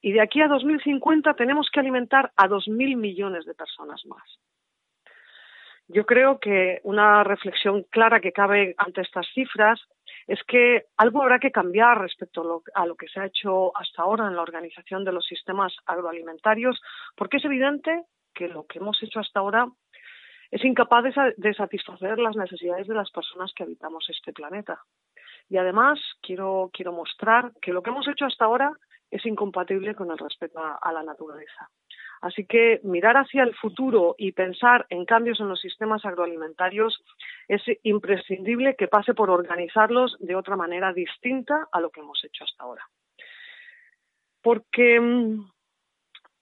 Y 0.00 0.12
de 0.12 0.20
aquí 0.20 0.40
a 0.42 0.48
2050 0.48 1.34
tenemos 1.34 1.68
que 1.72 1.80
alimentar 1.80 2.32
a 2.36 2.48
2.000 2.48 2.96
millones 2.96 3.46
de 3.46 3.54
personas 3.54 4.04
más. 4.06 4.38
Yo 5.88 6.06
creo 6.06 6.38
que 6.38 6.80
una 6.82 7.24
reflexión 7.24 7.84
clara 7.90 8.20
que 8.20 8.32
cabe 8.32 8.74
ante 8.78 9.02
estas 9.02 9.26
cifras 9.34 9.80
es 10.26 10.42
que 10.44 10.86
algo 10.96 11.22
habrá 11.22 11.38
que 11.38 11.52
cambiar 11.52 12.00
respecto 12.00 12.62
a 12.74 12.86
lo, 12.86 12.96
que 12.96 13.08
se 13.08 13.20
ha 13.20 13.26
hecho 13.26 13.76
hasta 13.76 14.02
ahora 14.02 14.26
en 14.26 14.36
la 14.36 14.42
organización 14.42 15.04
de 15.04 15.12
los 15.12 15.26
sistemas 15.26 15.74
agroalimentarios, 15.84 16.80
porque 17.16 17.36
es 17.36 17.44
evidente 17.44 18.04
que 18.34 18.48
lo 18.48 18.66
que 18.66 18.78
hemos 18.78 19.02
hecho 19.02 19.20
hasta 19.20 19.40
ahora 19.40 19.68
es 20.50 20.64
incapaz 20.64 21.04
de 21.36 21.54
satisfacer 21.54 22.18
las 22.18 22.36
necesidades 22.36 22.86
de 22.86 22.94
las 22.94 23.10
personas 23.10 23.52
que 23.54 23.64
habitamos 23.64 24.06
este 24.08 24.32
planeta. 24.32 24.80
Y 25.48 25.56
además 25.56 26.00
quiero, 26.20 26.70
quiero 26.72 26.92
mostrar 26.92 27.52
que 27.60 27.72
lo 27.72 27.82
que 27.82 27.90
hemos 27.90 28.08
hecho 28.08 28.24
hasta 28.24 28.44
ahora 28.44 28.72
es 29.10 29.24
incompatible 29.26 29.94
con 29.94 30.10
el 30.10 30.18
respeto 30.18 30.58
a, 30.58 30.92
la 30.92 31.02
naturaleza. 31.02 31.70
Así 32.20 32.46
que 32.46 32.80
mirar 32.82 33.16
hacia 33.16 33.42
el 33.44 33.54
futuro 33.54 34.14
y 34.18 34.32
pensar 34.32 34.86
en 34.88 35.04
cambios 35.04 35.38
en 35.40 35.48
los 35.48 35.60
sistemas 35.60 36.04
agroalimentarios 36.04 37.00
es 37.46 37.62
imprescindible 37.82 38.74
que 38.76 38.88
pase 38.88 39.14
por 39.14 39.30
organizarlos 39.30 40.16
de 40.18 40.34
otra 40.34 40.56
manera 40.56 40.92
distinta 40.92 41.68
a 41.70 41.80
lo 41.80 41.90
que 41.90 42.00
hemos 42.00 42.24
hecho 42.24 42.44
hasta 42.44 42.64
ahora. 42.64 42.82
Porque 44.42 45.00
mm, 45.00 45.50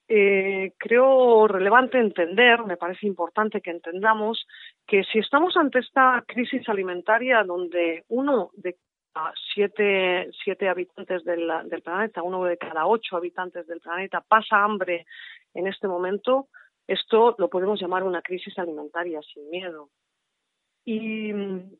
eh, 0.07 0.73
creo 0.77 1.47
relevante 1.47 1.99
entender, 1.99 2.63
me 2.63 2.77
parece 2.77 3.05
importante 3.07 3.61
que 3.61 3.71
entendamos 3.71 4.47
que 4.87 5.03
si 5.03 5.19
estamos 5.19 5.55
ante 5.57 5.79
esta 5.79 6.23
crisis 6.27 6.67
alimentaria 6.69 7.43
donde 7.43 8.03
uno 8.09 8.49
de 8.53 8.77
siete, 9.53 10.29
siete 10.43 10.69
habitantes 10.69 11.23
del, 11.23 11.51
del, 11.65 11.81
planeta, 11.81 12.23
uno 12.23 12.43
de 12.43 12.57
cada 12.57 12.85
ocho 12.87 13.17
habitantes 13.17 13.67
del 13.67 13.79
planeta 13.79 14.21
pasa 14.21 14.63
hambre 14.63 15.05
en 15.53 15.67
este 15.67 15.87
momento, 15.87 16.47
esto 16.87 17.35
lo 17.37 17.49
podemos 17.49 17.79
llamar 17.79 18.03
una 18.03 18.21
crisis 18.21 18.57
alimentaria 18.57 19.21
sin 19.21 19.49
miedo. 19.49 19.89
Y, 20.85 21.31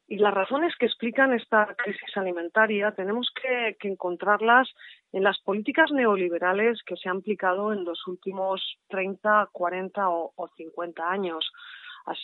las 0.08 0.34
razones 0.34 0.74
que 0.78 0.86
explican 0.86 1.34
esta 1.34 1.76
crisis 1.76 2.16
alimentaria 2.16 2.92
tenemos 2.92 3.30
que, 3.42 3.76
que, 3.78 3.90
encontrarlas 3.90 4.70
en 5.12 5.24
las 5.24 5.40
políticas 5.42 5.92
neoliberales 5.92 6.82
que 6.86 6.96
se 6.96 7.10
han 7.10 7.18
aplicado 7.18 7.74
en 7.74 7.84
los 7.84 8.08
últimos 8.08 8.62
30, 8.88 9.50
40 9.52 10.10
o, 10.10 10.32
o 10.36 10.48
50 10.48 11.10
años. 11.10 11.52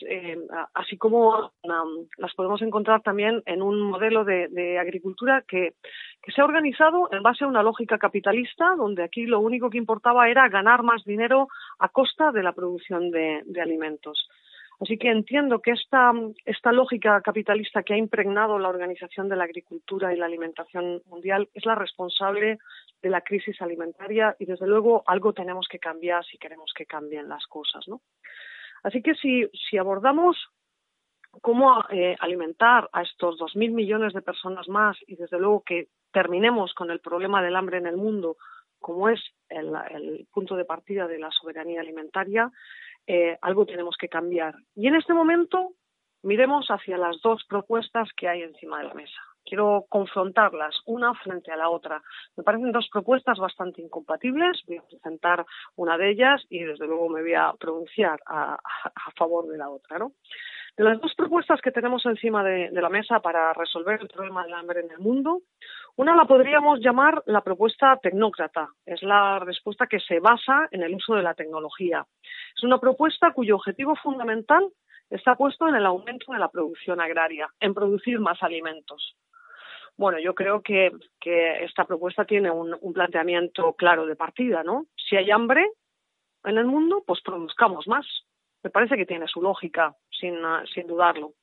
Eh, 0.10 0.38
así, 0.74 0.98
como 0.98 1.52
las 2.18 2.34
podemos 2.36 2.62
encontrar 2.62 3.02
también 3.02 3.42
en 3.46 3.62
un 3.62 3.82
modelo 3.82 4.26
de, 4.26 4.78
agricultura 4.78 5.44
que, 5.48 5.76
se 6.34 6.42
ha 6.42 6.46
organizado 6.46 7.10
en 7.12 7.24
base 7.24 7.46
a 7.46 7.48
una 7.48 7.64
lógica 7.64 7.98
capitalista, 7.98 8.76
donde 8.76 9.04
aquí 9.04 9.26
lo 9.26 9.40
único 9.40 9.70
que 9.70 9.78
importaba 9.78 10.30
era 10.30 10.50
ganar 10.50 10.84
más 10.84 11.04
dinero 11.06 11.48
a 11.80 11.90
costa 11.90 12.32
de 12.32 12.44
la 12.44 12.52
producción 12.52 13.10
de, 13.10 13.42
alimentos. 13.62 14.28
Así 14.82 14.98
que 14.98 15.10
entiendo 15.10 15.60
que 15.60 15.72
esta, 15.72 16.12
esta 16.46 16.72
lógica 16.72 17.22
capitalista 17.22 17.84
que 17.84 17.94
ha 17.94 17.98
impregnado 17.98 18.60
la 18.60 18.70
organización 18.70 19.28
de 19.28 19.36
la 19.36 19.44
agricultura 19.44 20.14
y 20.14 20.18
la 20.18 20.26
alimentación 20.26 21.02
mundial 21.08 21.50
es 21.54 21.66
la 21.66 21.76
responsable 21.76 22.60
de 23.02 23.10
la 23.10 23.22
crisis 23.22 23.62
alimentaria 23.62 24.36
y 24.40 24.46
desde 24.46 24.68
luego 24.68 25.04
algo 25.06 25.34
tenemos 25.34 25.68
que 25.70 25.80
cambiar 25.80 26.24
si 26.26 26.38
queremos 26.38 26.72
que 26.74 26.86
cambien 26.86 27.28
las 27.28 27.46
cosas, 27.48 27.86
¿no? 27.88 28.02
Así 28.84 29.02
que 29.02 29.16
si, 29.16 29.78
abordamos 29.78 30.38
cómo 31.42 31.84
eh, 31.90 32.16
alimentar 32.20 32.90
a 32.92 33.04
estos 33.04 33.38
2.000 33.40 33.72
millones 33.72 34.14
de 34.14 34.22
personas 34.22 34.68
más 34.68 34.98
y 35.08 35.16
desde 35.16 35.40
luego 35.40 35.64
que 35.64 35.88
terminemos 36.12 36.74
con 36.74 36.90
el 36.92 37.00
problema 37.00 37.42
del 37.42 37.56
hambre 37.56 37.78
en 37.78 37.88
el 37.88 37.98
mundo, 37.98 38.38
como 38.80 39.10
es 39.10 39.22
el, 39.50 40.28
punto 40.32 40.56
de 40.56 40.66
partida 40.66 41.08
de 41.08 41.20
la 41.20 41.32
soberanía 41.32 41.82
alimentaria, 41.82 42.52
eh, 43.06 43.38
algo 43.42 43.66
tenemos 43.66 43.96
que 43.98 44.10
cambiar. 44.10 44.56
Y 44.76 44.88
en 44.88 44.96
este 44.96 45.14
momento 45.14 45.74
miremos 46.24 46.68
hacia 46.70 46.98
las 46.98 47.22
dos 47.22 47.44
propuestas 47.48 48.10
que 48.16 48.28
hay 48.28 48.42
encima 48.42 48.80
de 48.80 48.88
la 48.88 48.94
mesa 48.94 49.29
quiero 49.46 49.86
confrontarlas 49.89 50.75
una 50.86 51.13
frente 51.15 51.51
a 51.51 51.58
la 51.58 51.69
otra. 51.69 52.01
Me 52.38 52.43
parecen 52.43 52.72
dos 52.72 52.88
propuestas 52.91 53.38
bastante 53.39 53.81
incompatibles. 53.81 54.62
Voy 54.67 54.77
a 54.77 54.84
presentar 54.84 55.46
una 55.75 55.98
de 55.98 56.12
ellas 56.12 56.43
y 56.50 56.60
desde 56.60 56.88
luego 56.88 57.10
me 57.10 57.22
voy 57.22 57.34
a 57.34 57.53
pronunciar 57.60 58.19
a, 58.25 58.58
favor 59.17 59.48
de 59.48 59.58
la 59.58 59.69
otra. 59.69 59.98
¿no? 59.98 60.13
De 60.77 60.84
las 60.84 61.00
dos 61.01 61.13
propuestas 61.15 61.62
que 61.62 61.72
tenemos 61.72 62.05
encima 62.05 62.43
de, 62.43 62.69
la 62.72 62.89
mesa 62.89 63.19
para 63.19 63.53
resolver 63.53 64.00
el 64.01 64.08
problema 64.08 64.43
del 64.43 64.53
hambre 64.53 64.81
en 64.81 64.91
el 64.91 65.00
mundo, 65.00 65.41
una 65.96 66.15
la 66.15 66.25
podríamos 66.25 66.79
llamar 66.79 67.22
la 67.25 67.41
propuesta 67.41 67.98
tecnócrata. 68.01 68.69
Es 68.86 69.03
la 69.03 69.39
respuesta 69.39 69.88
que 69.88 70.00
se 70.00 70.19
basa 70.19 70.67
en 70.72 70.84
el 70.84 70.96
uso 70.96 71.15
de 71.15 71.24
la 71.24 71.34
tecnología. 71.34 72.05
Es 72.55 72.63
una 72.63 72.79
propuesta 72.79 73.34
cuyo 73.34 73.55
objetivo 73.55 73.96
fundamental 73.96 74.69
está 75.10 75.36
puesto 75.36 75.67
en 75.67 75.75
el 75.75 75.86
aumento 75.86 76.31
de 76.31 76.39
la 76.39 76.50
producción 76.50 77.01
agraria, 77.01 77.50
en 77.60 77.74
producir 77.74 78.19
más 78.19 78.41
alimentos. 78.43 79.15
Bueno, 80.00 80.18
yo 80.18 80.34
creo 80.34 80.62
que, 80.62 80.94
esta 81.62 81.84
propuesta 81.84 82.24
tiene 82.24 82.50
un, 82.50 82.74
un, 82.79 82.94
planteamiento 82.94 83.74
claro 83.74 84.06
de 84.06 84.15
partida, 84.15 84.63
¿no? 84.63 84.86
Si 84.96 85.18
hay 85.18 85.29
hambre 85.29 85.70
en 86.46 86.58
el 86.58 86.63
mundo, 86.63 87.03
pues 87.06 87.20
produzcamos 87.22 87.86
más. 87.86 88.06
Me 88.63 88.70
parece 88.70 88.96
que 88.96 89.06
tiene 89.06 89.27
su 89.27 89.41
lógica, 89.41 89.94
sin, 90.10 90.38
sin 90.74 90.88
dudarlo. 90.88 91.34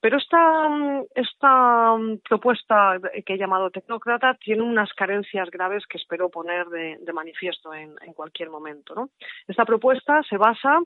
Pero 0.00 0.16
esta, 0.16 0.68
esta 1.14 1.96
propuesta 2.28 2.98
que 3.24 3.34
he 3.34 3.38
llamado 3.38 3.70
tecnócrata 3.70 4.34
tiene 4.34 4.62
unas 4.62 4.92
carencias 4.94 5.50
graves 5.50 5.86
que 5.86 5.98
espero 5.98 6.30
poner 6.30 6.66
de, 6.68 7.12
manifiesto 7.12 7.74
en, 7.74 7.96
cualquier 8.14 8.50
momento. 8.50 9.10
Esta 9.46 9.64
propuesta 9.64 10.22
se 10.22 10.36
basa 10.36 10.78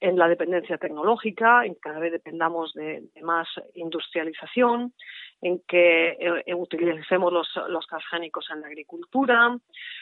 en 0.00 0.18
la 0.18 0.28
dependencia 0.28 0.76
tecnológica, 0.76 1.64
en 1.64 1.74
que 1.74 1.80
cada 1.80 1.98
vez 1.98 2.12
dependamos 2.12 2.74
de 2.74 3.02
más 3.22 3.48
industrialización, 3.74 4.92
en 5.40 5.60
que 5.66 6.16
eh, 6.18 6.54
utilicemos 6.54 7.32
los, 7.32 7.48
los 7.68 7.86
transgénicos 7.86 8.48
en 8.50 8.60
la 8.60 8.66
agricultura, 8.66 9.56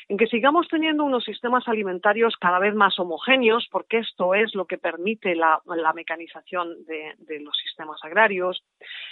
en 0.09 0.17
que 0.17 0.27
sigamos 0.27 0.67
teniendo 0.69 1.05
unos 1.05 1.25
sistemas 1.25 1.69
alimentarios 1.69 2.37
cada 2.41 2.59
vez 2.59 2.75
más 2.75 2.99
homogéneos, 2.99 3.69
porque 3.71 3.99
esto 3.99 4.35
es 4.35 4.55
lo 4.55 4.67
que 4.67 4.79
permite 4.79 5.35
la, 5.35 5.61
mecanización 5.95 6.85
de, 6.87 7.41
los 7.41 7.57
sistemas 7.57 7.99
agrarios, 8.03 8.56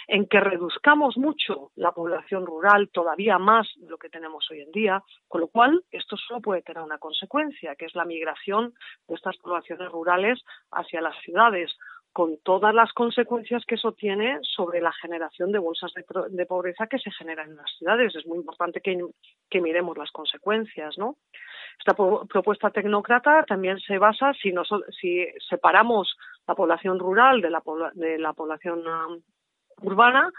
en 0.07 0.27
que 0.27 0.39
reduzcamos 0.39 1.17
mucho 1.17 1.71
la 1.75 1.91
población 1.91 2.45
rural, 2.45 2.89
todavía 2.89 3.39
más 3.39 3.67
de 3.77 3.89
lo 3.89 3.97
que 3.97 4.09
tenemos 4.09 4.49
hoy 4.51 4.61
en 4.61 4.71
día, 4.71 5.03
con 5.27 5.41
lo 5.41 5.47
cual 5.47 5.83
esto 5.91 6.15
solo 6.17 6.41
puede 6.41 6.61
tener 6.61 6.83
una 6.83 6.99
consecuencia, 6.99 7.75
que 7.75 7.85
es 7.85 7.95
la 7.95 8.05
migración 8.05 8.73
de 9.07 9.15
estas 9.15 9.37
poblaciones 9.37 9.91
rurales 9.91 10.43
hacia 10.71 11.01
las 11.01 11.17
ciudades 11.21 11.75
con 12.15 12.37
todas 12.43 12.73
las 12.73 12.93
consecuencias 12.93 13.65
que 13.65 13.75
eso 13.75 13.91
tiene 13.91 14.39
sobre 14.41 14.79
la 14.79 14.93
generación 14.93 15.51
de 15.51 15.59
bolsas 15.59 15.91
de, 15.93 16.45
pobreza 16.45 16.87
que 16.87 16.97
se 16.97 17.11
generan 17.11 17.49
en 17.49 17.57
las 17.57 17.69
ciudades. 17.77 18.15
Es 18.15 18.25
muy 18.25 18.37
importante 18.37 18.79
que, 18.79 19.61
miremos 19.61 19.97
las 19.97 20.11
consecuencias, 20.11 20.97
¿no? 20.97 21.17
Esta 21.77 21.93
propuesta 21.93 22.69
tecnócrata 22.69 23.43
también 23.43 23.81
se 23.81 23.97
basa, 23.97 24.31
si, 24.41 24.53
si 24.97 25.27
separamos 25.49 26.15
la 26.47 26.55
población 26.55 26.99
rural 26.99 27.41
de 27.41 27.49
la, 27.49 27.61
de 27.95 28.17
la 28.17 28.31
población 28.31 28.81
urbana, 29.81 30.31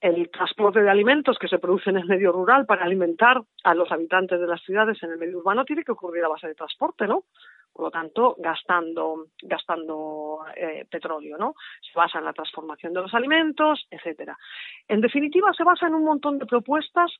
el 0.00 0.30
transporte 0.30 0.80
de 0.80 0.90
alimentos 0.90 1.38
que 1.38 1.48
se 1.48 1.58
produce 1.58 1.90
en 1.90 1.96
el 1.96 2.06
medio 2.06 2.30
rural 2.30 2.66
para 2.66 2.84
alimentar 2.84 3.42
a 3.64 3.74
los 3.74 3.90
habitantes 3.90 4.40
de 4.40 4.46
las 4.46 4.62
ciudades 4.62 5.02
en 5.02 5.10
el 5.10 5.18
medio 5.18 5.38
urbano 5.38 5.64
tiene 5.64 5.82
que 5.82 5.92
ocurrir 5.92 6.24
a 6.24 6.28
base 6.28 6.46
de 6.46 6.54
transporte, 6.54 7.06
¿no? 7.06 7.24
por 7.78 7.84
lo 7.84 7.90
tanto, 7.92 8.34
gastando, 8.38 9.26
gastando 9.40 10.40
eh, 10.56 10.84
petróleo, 10.90 11.38
¿no? 11.38 11.54
Se 11.80 11.96
basa 11.96 12.18
en 12.18 12.24
la 12.24 12.32
transformación 12.32 12.92
de 12.92 13.02
los 13.02 13.14
alimentos, 13.14 13.86
etcétera. 13.88 14.36
En 14.88 15.00
definitiva, 15.00 15.52
se 15.52 15.62
basa 15.62 15.86
en 15.86 15.94
un 15.94 16.02
montón 16.02 16.40
de 16.40 16.46
propuestas 16.46 17.12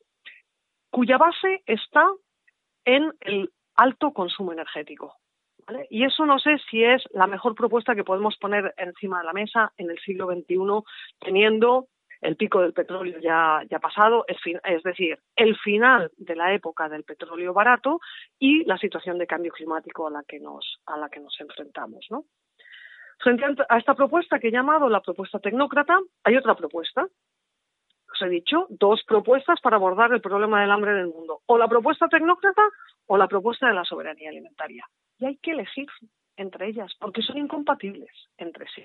cuya 0.91 1.17
base 1.17 1.63
está 1.65 2.11
en 2.85 3.13
el 3.21 3.53
alto 3.77 4.13
consumo 4.13 4.53
energético. 4.53 5.15
Y 5.91 6.05
eso 6.05 6.25
no 6.25 6.39
sé 6.39 6.59
si 6.71 6.83
es 6.83 7.03
la 7.13 7.27
mejor 7.27 7.55
propuesta 7.55 7.95
que 7.95 8.05
podemos 8.05 8.37
poner 8.39 8.75
encima 8.77 9.19
de 9.19 9.25
la 9.25 9.33
mesa 9.33 9.73
en 9.77 9.91
el 9.91 9.99
siglo 9.99 10.27
XXI, 10.27 10.57
teniendo 11.21 11.89
el 12.21 12.37
pico 12.37 12.61
del 12.61 12.73
petróleo 12.73 13.19
ya, 13.21 13.63
ya 13.71 13.79
pasado, 13.79 14.25
es 14.27 14.83
decir, 14.83 15.19
el 15.37 15.57
final 15.59 16.11
de 16.17 16.37
la 16.37 16.53
época 16.53 16.89
del 16.89 17.05
petróleo 17.05 17.53
barato 17.53 18.01
y 18.39 18.65
la 18.65 18.79
situación 18.79 19.19
de 19.19 19.27
cambio 19.27 19.53
climático 19.53 20.07
a 20.07 20.11
la 20.11 20.23
que 20.27 20.41
nos, 20.41 20.81
a 20.87 20.97
la 20.97 21.09
que 21.09 21.21
nos 21.21 21.39
enfrentamos. 21.41 22.09
Frente 23.21 23.45
a 23.69 23.79
esta 23.79 23.95
propuesta 23.95 24.39
que 24.39 24.49
he 24.49 24.53
llamado 24.53 24.89
la 24.89 25.01
propuesta 25.01 25.39
tecnócrata, 25.39 25.99
hay 26.25 26.37
otra 26.37 26.55
propuesta. 26.55 27.07
Os 28.13 28.23
he 28.23 28.29
dicho 28.29 28.67
dos 28.71 29.03
propuestas 29.07 29.61
para 29.61 29.77
abordar 29.77 30.13
el 30.13 30.21
problema 30.21 30.61
del 30.61 30.71
hambre 30.71 30.93
en 30.93 30.99
el 30.99 31.09
mundo. 31.09 31.41
O 31.47 31.59
la 31.59 31.69
propuesta 31.69 32.09
tecnócrata 32.09 32.63
o 33.07 33.17
la 33.17 33.29
propuesta 33.29 33.69
de 33.69 33.75
la 33.75 33.85
soberanía 33.85 34.31
alimentaria. 34.31 34.87
Y 35.19 35.27
hay 35.27 35.37
que 35.37 35.53
elegir 35.53 35.89
entre 36.37 36.69
ellas, 36.69 36.95
porque 37.01 37.23
son 37.23 37.39
incompatibles 37.39 38.11
entre 38.39 38.67
sí. 38.69 38.85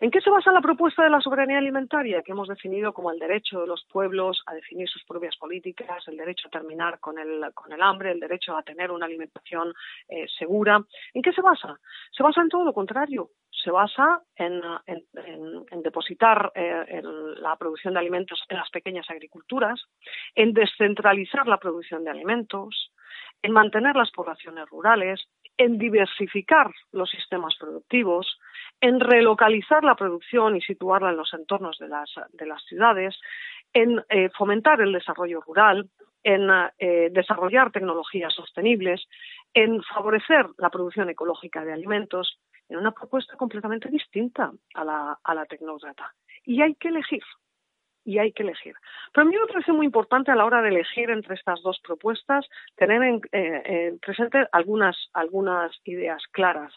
¿En 0.00 0.10
qué 0.10 0.20
se 0.20 0.30
basa 0.30 0.50
la 0.50 0.60
propuesta 0.60 1.04
de 1.04 1.10
la 1.10 1.20
soberanía 1.20 1.58
alimentaria 1.58 2.22
que 2.22 2.32
hemos 2.32 2.48
definido 2.48 2.92
como 2.92 3.12
el 3.12 3.18
derecho 3.18 3.60
de 3.60 3.66
los 3.68 3.84
pueblos 3.84 4.42
a 4.46 4.54
definir 4.54 4.88
sus 4.88 5.04
propias 5.04 5.36
políticas, 5.36 6.06
el 6.08 6.16
derecho 6.16 6.48
a 6.48 6.50
terminar 6.50 6.98
con 6.98 7.18
el, 7.18 7.52
con 7.54 7.72
el 7.72 7.80
hambre, 7.80 8.10
el 8.10 8.18
derecho 8.18 8.56
a 8.56 8.62
tener 8.62 8.90
una 8.90 9.06
alimentación 9.06 9.72
eh, 10.08 10.26
segura? 10.36 10.84
¿En 11.12 11.22
qué 11.22 11.32
se 11.32 11.42
basa? 11.42 11.78
Se 12.10 12.22
basa 12.24 12.40
en 12.42 12.48
todo 12.48 12.64
lo 12.64 12.72
contrario. 12.72 13.30
Se 13.50 13.70
basa 13.70 14.20
en, 14.36 14.60
depositar 15.82 16.52
eh, 16.54 17.00
la 17.38 17.56
producción 17.56 17.94
de 17.94 18.00
alimentos 18.00 18.42
en 18.48 18.58
las 18.58 18.68
pequeñas 18.70 19.08
agriculturas, 19.08 19.80
en 20.34 20.52
descentralizar 20.52 21.46
la 21.46 21.58
producción 21.58 22.04
de 22.04 22.10
alimentos, 22.10 22.90
en 23.42 23.52
mantener 23.52 23.94
las 23.96 24.10
poblaciones 24.10 24.68
rurales, 24.68 25.20
en 25.56 25.78
diversificar 25.78 26.70
los 26.92 27.10
sistemas 27.10 27.54
productivos, 27.58 28.38
en 28.80 29.00
relocalizar 29.00 29.84
la 29.84 29.94
producción 29.94 30.56
y 30.56 30.60
situarla 30.60 31.10
en 31.10 31.16
los 31.16 31.32
entornos 31.32 31.78
de 31.78 31.88
las, 31.88 32.10
de 32.32 32.46
las 32.46 32.62
ciudades, 32.64 33.18
en 33.72 34.02
eh, 34.08 34.30
fomentar 34.36 34.80
el 34.80 34.92
desarrollo 34.92 35.40
rural, 35.40 35.88
en 36.22 36.48
eh, 36.78 37.10
desarrollar 37.12 37.70
tecnologías 37.70 38.34
sostenibles, 38.34 39.06
en 39.52 39.82
favorecer 39.82 40.46
la 40.58 40.70
producción 40.70 41.10
ecológica 41.10 41.64
de 41.64 41.72
alimentos, 41.72 42.38
en 42.68 42.78
una 42.78 42.92
propuesta 42.92 43.36
completamente 43.36 43.90
distinta 43.90 44.50
a 44.74 44.84
la, 44.84 45.18
a 45.22 45.34
la 45.34 45.44
tecnócrata. 45.44 46.14
Y 46.44 46.62
hay 46.62 46.74
que 46.74 46.88
elegir 46.88 47.22
y 48.04 48.18
hay 48.18 48.32
que 48.32 48.42
elegir. 48.42 48.74
Pero 49.12 49.26
a 49.26 49.30
mí 49.30 49.36
me 49.36 49.46
parece 49.46 49.72
muy 49.72 49.86
importante 49.86 50.30
a 50.30 50.36
la 50.36 50.44
hora 50.44 50.62
de 50.62 50.68
elegir 50.68 51.10
entre 51.10 51.34
estas 51.34 51.62
dos 51.62 51.80
propuestas 51.82 52.46
tener 52.76 53.02
en, 53.02 53.20
eh, 53.32 53.96
presente 54.00 54.46
algunas, 54.52 54.96
algunas 55.12 55.72
ideas 55.84 56.22
claras. 56.30 56.72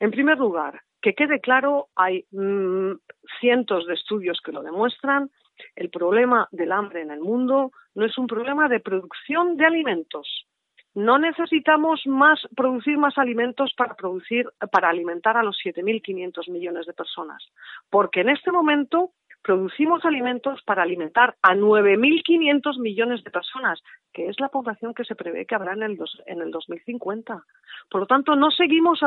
En 0.00 0.10
primer 0.10 0.38
lugar, 0.38 0.82
que 1.00 1.14
quede 1.14 1.40
claro, 1.40 1.88
hay 1.94 2.26
mm, 2.32 2.92
cientos 3.40 3.86
de 3.86 3.94
estudios 3.94 4.40
que 4.44 4.52
lo 4.52 4.62
demuestran, 4.62 5.30
el 5.76 5.90
problema 5.90 6.48
del 6.52 6.72
hambre 6.72 7.02
en 7.02 7.10
el 7.10 7.20
mundo 7.20 7.72
no 7.94 8.04
es 8.04 8.16
un 8.18 8.26
problema 8.26 8.68
de 8.68 8.80
producción 8.80 9.56
de 9.56 9.66
alimentos. 9.66 10.46
No 10.94 11.18
necesitamos 11.18 12.02
más 12.06 12.40
producir 12.56 12.96
más 12.98 13.18
alimentos 13.18 13.72
para 13.76 13.94
producir 13.94 14.48
para 14.72 14.88
alimentar 14.88 15.36
a 15.36 15.42
los 15.42 15.56
7.500 15.64 16.50
millones 16.50 16.86
de 16.86 16.92
personas, 16.92 17.44
porque 17.90 18.20
en 18.20 18.30
este 18.30 18.50
momento 18.50 19.12
producimos 19.42 20.04
alimentos 20.04 20.62
para 20.62 20.82
alimentar 20.82 21.36
a 21.42 21.54
9.500 21.54 22.80
millones 22.80 23.24
de 23.24 23.30
personas, 23.30 23.82
que 24.12 24.28
es 24.28 24.38
la 24.40 24.48
población 24.48 24.94
que 24.94 25.04
se 25.04 25.14
prevé 25.14 25.46
que 25.46 25.54
habrá 25.54 25.72
en 25.72 25.82
el, 25.82 25.98
en 26.26 26.40
el 26.40 26.50
2050. 26.50 27.42
Por 27.90 28.00
lo 28.00 28.06
tanto, 28.06 28.36
no, 28.36 28.50
seguimos, 28.50 29.00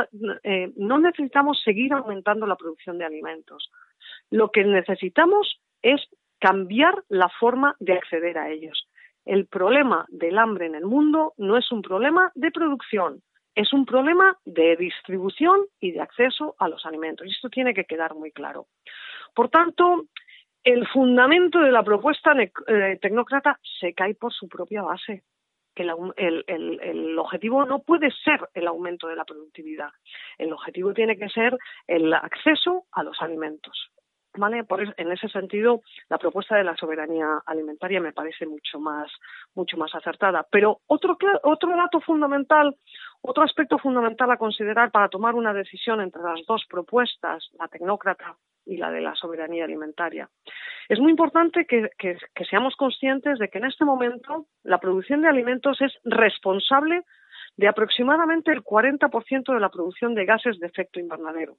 eh, 0.44 0.72
no 0.76 1.00
necesitamos 1.00 1.62
seguir 1.64 1.94
aumentando 1.94 2.48
la 2.48 2.56
producción 2.56 2.98
de 2.98 3.06
alimentos. 3.06 3.72
Lo 4.30 4.50
que 4.52 4.64
necesitamos 4.64 5.60
es 5.82 6.02
cambiar 6.40 7.04
la 7.10 7.30
forma 7.30 7.76
de 7.80 7.94
acceder 7.94 8.38
a 8.38 8.50
ellos. 8.50 8.88
El 9.26 9.46
problema 9.46 10.06
del 10.10 10.40
hambre 10.40 10.66
en 10.66 10.76
el 10.76 10.86
mundo 10.86 11.34
no 11.38 11.58
es 11.58 11.72
un 11.72 11.84
problema 11.84 12.32
de 12.34 12.52
producción, 12.52 13.22
es 13.56 13.74
un 13.74 13.86
problema 13.86 14.38
de 14.46 14.76
distribución 14.78 15.66
y 15.80 15.92
de 15.92 16.02
acceso 16.02 16.56
a 16.60 16.68
los 16.68 16.86
alimentos. 16.86 17.28
Y 17.28 17.32
esto 17.32 17.50
tiene 17.50 17.74
que 17.74 17.86
quedar 17.86 18.16
muy 18.16 18.32
claro. 18.32 18.68
Por 19.34 19.50
tanto, 19.50 20.06
el 20.64 20.88
fundamento 20.88 21.60
de 21.60 21.72
la 21.72 21.84
propuesta 21.84 22.34
eh, 22.40 22.98
tecnócrata 23.02 23.60
se 23.80 23.94
cae 23.94 24.16
por 24.16 24.34
su 24.34 24.48
propia 24.48 24.84
base. 24.84 25.24
el, 25.76 27.18
objetivo 27.18 27.66
no 27.66 27.80
puede 27.80 28.12
ser 28.12 28.40
el 28.54 28.68
aumento 28.68 29.08
de 29.08 29.16
la 29.16 29.26
productividad. 29.26 29.90
El 30.38 30.54
objetivo 30.54 30.94
tiene 30.94 31.18
que 31.18 31.30
ser 31.30 31.58
el 31.88 32.14
acceso 32.14 32.86
a 32.92 33.04
los 33.04 33.22
alimentos. 33.22 33.92
¿Vale? 34.38 34.64
Por, 34.64 34.82
en 34.98 35.12
ese 35.12 35.28
sentido, 35.28 35.82
la 36.10 36.18
propuesta 36.18 36.56
de 36.56 36.64
la 36.64 36.78
soberanía 36.78 37.42
alimentaria 37.46 38.00
me 38.00 38.14
parece 38.14 38.46
mucho 38.46 38.80
más, 38.80 39.12
mucho 39.56 39.76
más 39.76 39.94
acertada. 39.94 40.48
Pero 40.50 40.80
otro, 40.88 41.18
otro 41.44 41.76
dato 41.76 42.00
fundamental, 42.00 42.76
otro 43.22 43.44
aspecto 43.44 43.78
fundamental 43.78 44.32
a 44.32 44.38
considerar 44.38 44.90
para 44.92 45.10
tomar 45.10 45.36
una 45.36 45.54
decisión 45.54 46.00
entre 46.00 46.22
las 46.22 46.46
dos 46.46 46.66
propuestas, 46.70 47.50
la 47.60 47.68
tecnócrata 47.68 48.38
y 48.66 48.78
la 48.78 48.92
de 48.92 49.02
la 49.02 49.16
soberanía 49.16 49.66
alimentaria. 49.66 50.30
Es 50.88 51.00
muy 51.00 51.12
importante 51.12 51.66
que, 51.66 51.90
seamos 52.50 52.76
conscientes 52.76 53.40
de 53.40 53.50
que 53.50 53.58
en 53.58 53.66
este 53.66 53.86
momento 53.86 54.46
la 54.64 54.80
producción 54.80 55.22
de 55.22 55.30
alimentos 55.30 55.82
es 55.82 55.94
responsable 56.04 57.04
de 57.58 57.68
aproximadamente 57.68 58.52
el 58.52 58.64
40% 58.64 59.54
de 59.54 59.60
la 59.60 59.70
producción 59.70 60.16
de 60.16 60.26
gases 60.26 60.60
de 60.60 60.68
efecto 60.68 61.00
invernadero. 61.00 61.58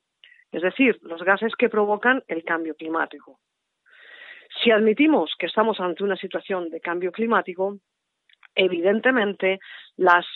Es 0.53 0.63
decir, 0.63 0.99
los 1.03 1.23
gases 1.23 1.55
que 1.57 1.69
provocan 1.69 2.23
el 2.29 2.45
cambio 2.45 2.75
climático. 2.75 3.41
Si 4.63 4.71
admitimos 4.71 5.35
que 5.39 5.47
estamos 5.47 5.81
ante 5.81 6.05
una 6.05 6.17
situación 6.17 6.69
de 6.69 6.81
cambio 6.81 7.11
climático, 7.11 7.79
evidentemente 8.55 9.59
las 9.97 10.27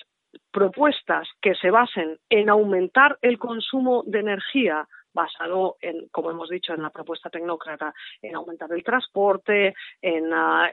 propuestas 0.51 1.29
que 1.41 1.55
se 1.55 1.71
basen 1.71 2.19
en 2.29 2.49
aumentar 2.49 3.19
el 3.23 3.39
consumo 3.39 4.03
de 4.07 4.21
energía 4.21 4.89
basado 5.13 5.77
en, 5.81 6.09
como 6.09 6.31
hemos 6.31 6.51
dicho, 6.51 6.75
en 6.75 6.83
la 6.83 6.91
propuesta 6.91 7.31
tecnócrata, 7.31 7.95
en 8.21 8.37
aumentar 8.37 8.71
el 8.73 8.85
transporte, 8.85 9.75
en, 10.03 10.33
ah, 10.33 10.71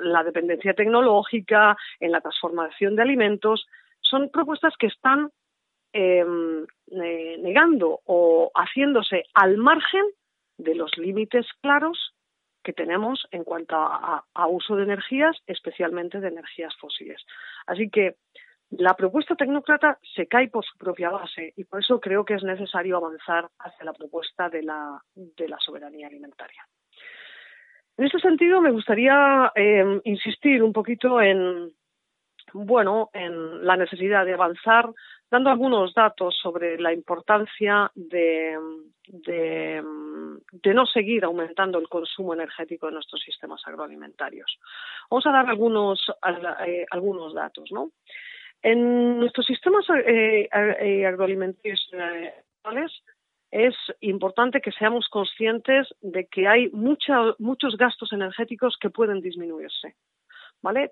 la 0.00 0.22
dependencia 0.22 0.74
tecnológica, 0.74 1.74
en 1.98 2.12
la 2.12 2.20
transformación 2.20 2.94
de 2.96 3.02
alimentos, 3.02 3.66
son 4.00 4.28
propuestas 4.30 4.74
que 4.78 4.88
están 4.88 5.30
em, 5.96 6.66
negando 7.42 8.00
o 8.04 8.50
haciéndose 8.54 9.24
al 9.32 9.56
margen 9.56 10.04
de 10.58 10.74
los 10.74 10.96
límites 10.98 11.46
claros 11.62 12.14
que 12.62 12.72
tenemos 12.72 13.26
en 13.30 13.44
cuanto 13.44 13.76
a, 13.76 14.46
uso 14.48 14.76
de 14.76 14.82
energías, 14.82 15.36
especialmente 15.46 16.20
de 16.20 16.28
energías 16.28 16.74
fósiles. 16.76 17.24
Así 17.66 17.88
que 17.88 18.16
la 18.70 18.94
propuesta 18.94 19.36
tecnócrata 19.36 19.98
se 20.14 20.26
cae 20.26 20.48
por 20.48 20.64
su 20.64 20.76
propia 20.76 21.10
base 21.10 21.54
y 21.56 21.64
por 21.64 21.80
eso 21.80 22.00
creo 22.00 22.24
que 22.24 22.34
es 22.34 22.42
necesario 22.42 22.96
avanzar 22.96 23.48
hacia 23.60 23.84
la 23.84 23.92
propuesta 23.92 24.48
de 24.48 24.64
la, 24.64 25.00
soberanía 25.60 26.08
alimentaria. 26.08 26.66
En 27.96 28.04
este 28.04 28.18
sentido, 28.18 28.60
me 28.60 28.72
gustaría 28.72 29.50
eh, 29.54 30.00
insistir 30.04 30.62
un 30.62 30.72
poquito 30.72 31.20
en, 31.20 31.72
bueno, 32.52 33.10
en 33.12 33.64
la 33.64 33.76
necesidad 33.76 34.24
de 34.24 34.34
avanzar, 34.34 34.92
dando 35.30 35.50
algunos 35.50 35.94
datos 35.94 36.36
sobre 36.40 36.78
la 36.78 36.92
importancia 36.92 37.90
de, 37.94 38.56
no 40.64 40.86
seguir 40.86 41.24
aumentando 41.24 41.78
el 41.78 41.88
consumo 41.88 42.34
energético 42.34 42.86
de 42.86 42.92
nuestros 42.92 43.20
sistemas 43.22 43.62
agroalimentarios. 43.66 44.58
Vamos 45.10 45.26
a 45.26 45.32
dar 45.32 45.48
algunos, 45.48 46.00
eh, 46.66 46.86
algunos 46.90 47.34
datos, 47.34 47.70
¿no? 47.72 47.90
En 48.62 49.18
nuestros 49.18 49.46
sistemas 49.46 49.84
eh, 50.06 50.48
eh, 50.50 51.06
agroalimentarios 51.06 51.90
es 53.50 53.74
importante 54.00 54.60
que 54.60 54.72
seamos 54.72 55.08
conscientes 55.08 55.88
de 56.00 56.26
que 56.26 56.48
hay 56.48 56.68
muchos 56.70 57.76
gastos 57.76 58.12
energéticos 58.12 58.76
que 58.80 58.90
pueden 58.90 59.20
disminuirse. 59.20 59.94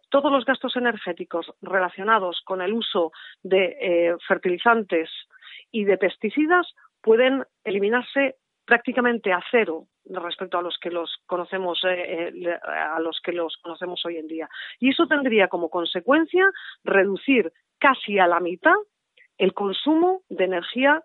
Todos 0.09 0.31
los 0.31 0.45
gastos 0.45 0.77
energéticos 0.77 1.53
relacionados 1.61 2.41
con 2.45 2.63
el 2.63 2.73
uso 2.73 3.13
de 3.43 3.77
eh, 3.81 4.17
fertilizantes 4.27 5.11
y 5.71 5.85
de 5.85 5.99
pesticidas 5.99 6.75
pueden 7.03 7.45
eliminarse 7.65 8.37
prácticamente 8.65 9.33
a 9.33 9.43
cero 9.51 9.87
respecto 10.07 10.59
a 10.59 10.63
los 10.63 10.79
que 10.79 10.91
los 10.91 11.17
conocemos 11.27 11.83
eh, 11.85 12.33
eh, 12.35 12.61
a 12.65 13.01
los 13.01 13.21
que 13.23 13.33
los 13.33 13.57
conocemos 13.63 14.05
hoy 14.05 14.19
en 14.19 14.27
día. 14.27 14.49
Y 14.79 14.91
eso 14.91 15.07
tendría 15.07 15.49
como 15.49 15.71
consecuencia 15.71 16.51
reducir 16.85 17.53
casi 17.79 18.19
a 18.19 18.27
la 18.27 18.41
mitad 18.41 18.77
el 19.39 19.53
consumo 19.53 20.23
de 20.29 20.45
energía 20.45 21.03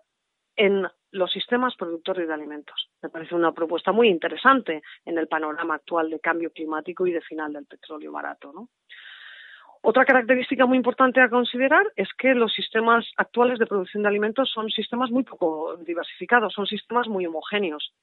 en 0.56 0.86
los 1.12 1.32
sistemas 1.32 1.74
productores 1.76 2.28
de 2.28 2.34
alimentos. 2.34 2.90
Me 3.02 3.08
parece 3.08 3.34
una 3.34 3.52
propuesta 3.52 3.92
muy 3.92 4.08
interesante 4.08 4.82
en 5.04 5.18
el 5.18 5.26
panorama 5.26 5.74
actual 5.74 6.10
de 6.10 6.20
cambio 6.20 6.52
climático 6.52 7.06
y 7.06 7.12
de 7.12 7.20
final 7.20 7.52
del 7.52 7.66
petróleo 7.66 8.12
barato. 8.12 8.68
Otra 9.82 10.04
característica 10.04 10.66
muy 10.66 10.76
importante 10.76 11.22
a 11.22 11.30
considerar 11.30 11.90
es 11.96 12.08
que 12.18 12.34
los 12.34 12.52
sistemas 12.52 13.06
actuales 13.16 13.58
de 13.58 13.66
producción 13.66 14.02
de 14.02 14.10
alimentos 14.10 14.50
son 14.50 14.68
sistemas 14.68 15.10
muy 15.10 15.22
poco 15.22 15.78
diversificados, 15.78 16.52
son 16.52 16.66
sistemas 16.66 17.08
muy 17.08 17.24
homogéneos. 17.24 17.94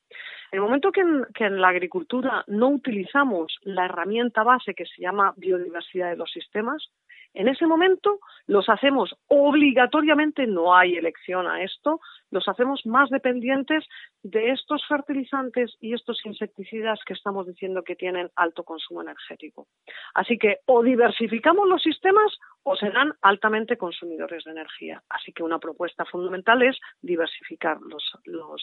En 0.52 0.58
el 0.58 0.62
momento 0.62 0.90
en, 0.96 1.26
que 1.36 1.46
en, 1.46 1.62
la 1.62 1.68
agricultura 1.68 2.44
no 2.48 2.70
utilizamos 2.70 3.60
la 3.62 3.86
herramienta 3.86 4.42
base 4.42 4.74
que 4.74 4.88
se 4.88 5.04
llama 5.04 5.36
biodiversidad 5.38 6.10
de 6.10 6.18
los 6.18 6.32
sistemas, 6.32 6.90
en 7.38 7.48
ese 7.48 7.68
momento 7.68 8.20
los 8.48 8.68
hacemos 8.68 9.14
obligatoriamente, 9.28 10.48
no 10.48 10.76
hay 10.76 10.96
elección 10.96 11.46
a 11.46 11.62
esto, 11.62 12.00
los 12.32 12.48
hacemos 12.48 12.84
más 12.86 13.12
dependientes 13.12 13.86
de 14.24 14.50
estos 14.52 14.84
fertilizantes 14.88 15.76
y 15.80 15.94
estos 15.94 16.20
insecticidas 16.26 17.00
que 17.06 17.14
estamos 17.14 17.46
diciendo 17.46 17.84
que 17.84 17.96
tienen 17.96 18.32
alto 18.36 18.64
consumo 18.64 19.04
energético. 19.04 19.68
Así 20.16 20.40
que 20.40 20.58
o 20.66 20.82
diversificamos 20.82 21.68
los 21.68 21.84
sistemas 21.84 22.40
o 22.64 22.76
serán 22.76 23.14
altamente 23.22 23.78
consumidores 23.78 24.44
de 24.44 24.52
energía. 24.52 25.04
Así 25.08 25.32
que 25.32 25.44
una 25.44 25.60
propuesta 25.60 26.06
fundamental 26.06 26.64
es 26.64 26.78
diversificar 27.02 27.78
los, 27.82 28.04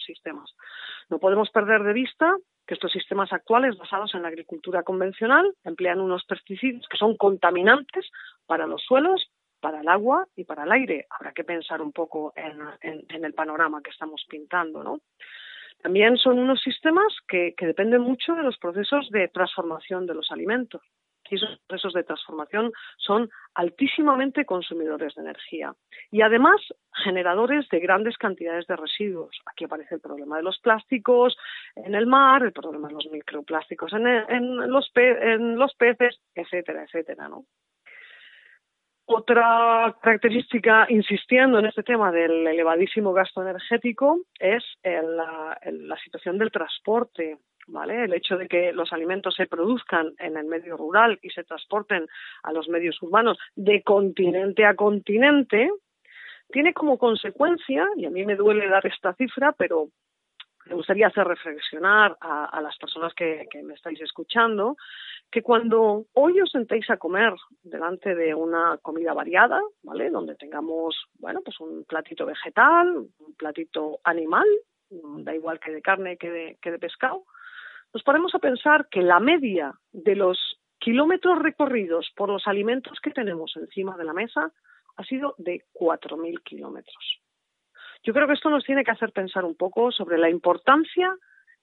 sistemas. 0.05 0.53
No 1.09 1.19
podemos 1.19 1.49
perder 1.49 1.83
de 1.83 1.93
vista 1.93 2.35
que 2.65 2.73
estos 2.73 2.91
sistemas 2.91 3.31
actuales 3.31 3.77
basados 3.77 4.13
en 4.15 4.23
la 4.23 4.29
agricultura 4.29 4.83
convencional 4.83 5.53
emplean 5.63 6.01
unos 6.01 6.23
pesticidas 6.25 6.87
que 6.89 6.97
son 6.97 7.15
contaminantes 7.17 8.09
para 8.45 8.67
los 8.67 8.81
suelos, 8.83 9.29
para 9.59 9.81
el 9.81 9.87
agua 9.87 10.27
y 10.35 10.43
para 10.43 10.63
el 10.63 10.71
aire. 10.71 11.07
Habrá 11.09 11.31
que 11.33 11.43
pensar 11.43 11.81
un 11.81 11.91
poco 11.91 12.33
en, 12.35 13.23
el 13.23 13.33
panorama 13.33 13.81
que 13.81 13.91
estamos 13.91 14.25
pintando, 14.29 14.83
¿no? 14.83 15.01
También 15.81 16.17
son 16.17 16.39
unos 16.39 16.61
sistemas 16.61 17.13
que, 17.27 17.53
que 17.55 17.67
dependen 17.67 18.01
mucho 18.01 18.33
de 18.33 18.43
los 18.43 18.57
procesos 18.57 19.09
de 19.11 19.27
transformación 19.27 20.07
de 20.07 20.15
los 20.15 20.31
alimentos 20.31 20.81
y 21.29 21.35
esos 21.35 21.59
procesos 21.67 21.93
de 21.93 22.03
transformación 22.03 22.71
son 22.97 23.29
altísimamente 23.53 24.45
consumidores 24.45 25.15
de 25.15 25.21
energía 25.21 25.73
y 26.11 26.21
además 26.21 26.61
generadores 27.03 27.67
de 27.69 27.79
grandes 27.79 28.17
cantidades 28.17 28.67
de 28.67 28.75
residuos. 28.75 29.39
Aquí 29.45 29.65
aparece 29.65 29.95
el 29.95 30.01
problema 30.01 30.37
de 30.37 30.43
los 30.43 30.59
plásticos 30.59 31.37
en 31.75 31.95
el 31.95 32.07
mar, 32.07 32.43
el 32.43 32.53
problema 32.53 32.87
de 32.87 32.93
los 32.95 33.07
microplásticos 33.11 33.93
en, 33.93 34.71
los, 34.71 34.91
en 34.95 35.57
los 35.57 35.75
peces, 35.75 36.19
etcétera, 36.33 36.83
etcétera, 36.83 37.27
¿no? 37.27 37.45
Otra 39.07 39.95
característica, 40.01 40.87
insistiendo 40.89 41.59
en 41.59 41.67
este 41.67 41.83
tema 41.83 42.11
del 42.11 42.47
elevadísimo 42.47 43.13
gasto 43.13 43.43
energético, 43.43 44.21
es 44.39 44.63
la 44.83 45.97
situación 46.03 46.39
del 46.39 46.49
transporte. 46.49 47.37
El 47.67 48.13
hecho 48.13 48.37
de 48.37 48.47
que 48.47 48.73
los 48.73 48.93
alimentos 48.93 49.35
se 49.35 49.47
produzcan 49.47 50.13
en 50.19 50.37
el 50.37 50.45
medio 50.45 50.77
rural 50.77 51.17
y 51.21 51.29
se 51.29 51.43
transporten 51.43 52.07
a 52.43 52.51
los 52.53 52.69
medios 52.69 53.01
urbanos 53.01 53.37
de 53.55 53.81
continente 53.81 54.65
a 54.65 54.75
continente 54.75 55.69
tiene 56.51 56.73
como 56.73 56.97
consecuencia, 56.97 57.87
y 57.95 58.05
a 58.05 58.09
mí 58.09 58.23
me 58.23 58.35
duele 58.35 58.69
dar 58.69 58.85
esta 58.85 59.13
cifra, 59.13 59.51
pero 59.53 59.89
me 60.67 60.75
gustaría 60.75 61.07
hacer 61.07 61.27
reflexionar 61.27 62.17
a, 62.21 62.59
las 62.61 62.77
personas 62.77 63.13
que, 63.13 63.47
me 63.63 63.73
estáis 63.73 63.99
escuchando, 64.01 64.77
que 65.31 65.41
cuando 65.41 66.05
hoy 66.13 66.39
os 66.41 66.51
sentéis 66.51 66.89
a 66.89 66.97
comer 66.97 67.33
delante 67.63 68.15
de 68.15 68.33
una 68.33 68.77
comida 68.81 69.13
variada, 69.13 69.61
¿vale? 69.83 70.09
Donde 70.09 70.35
tengamos, 70.35 71.05
bueno, 71.19 71.41
pues 71.43 71.59
un 71.59 71.83
platito 71.83 72.25
vegetal, 72.25 72.95
un 72.97 73.35
platito 73.37 73.99
animal, 74.03 74.47
da 74.89 75.35
igual 75.35 75.59
que 75.59 75.71
de 75.71 75.81
carne 75.81 76.17
que 76.17 76.57
que 76.61 76.71
de 76.71 76.79
pescado, 76.79 77.25
nos 77.95 78.03
ponemos 78.03 78.35
a 78.35 78.39
pensar 78.39 78.89
que 78.91 79.01
la 79.01 79.21
media 79.21 79.73
de 79.93 80.17
los 80.17 80.37
kilómetros 80.79 81.39
recorridos 81.41 82.11
por 82.17 82.27
los 82.27 82.45
alimentos 82.45 82.99
que 82.99 83.09
tenemos 83.09 83.53
encima 83.55 83.95
de 83.95 84.03
la 84.03 84.11
mesa 84.11 84.51
ha 84.97 85.03
sido 85.05 85.33
de 85.37 85.63
4.000 85.73 86.43
kilómetros. 86.43 87.21
Yo 88.03 88.13
creo 88.13 88.27
que 88.27 88.33
esto 88.33 88.49
nos 88.49 88.65
tiene 88.65 88.83
que 88.83 88.91
hacer 88.91 89.13
pensar 89.13 89.45
un 89.45 89.55
poco 89.55 89.93
sobre 89.93 90.17
la 90.17 90.29
importancia 90.29 91.15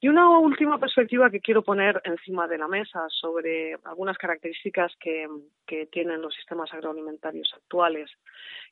Y 0.00 0.08
una 0.08 0.38
última 0.38 0.78
perspectiva 0.78 1.30
que 1.30 1.40
quiero 1.40 1.62
poner 1.62 2.00
encima 2.04 2.48
de 2.48 2.58
la 2.58 2.66
mesa 2.66 3.06
sobre 3.08 3.74
algunas 3.84 4.18
características 4.18 4.92
que, 4.98 5.28
que 5.66 5.86
tiene 5.86 6.11
tienen 6.12 6.22
los 6.22 6.34
sistemas 6.34 6.72
agroalimentarios 6.74 7.50
actuales. 7.54 8.10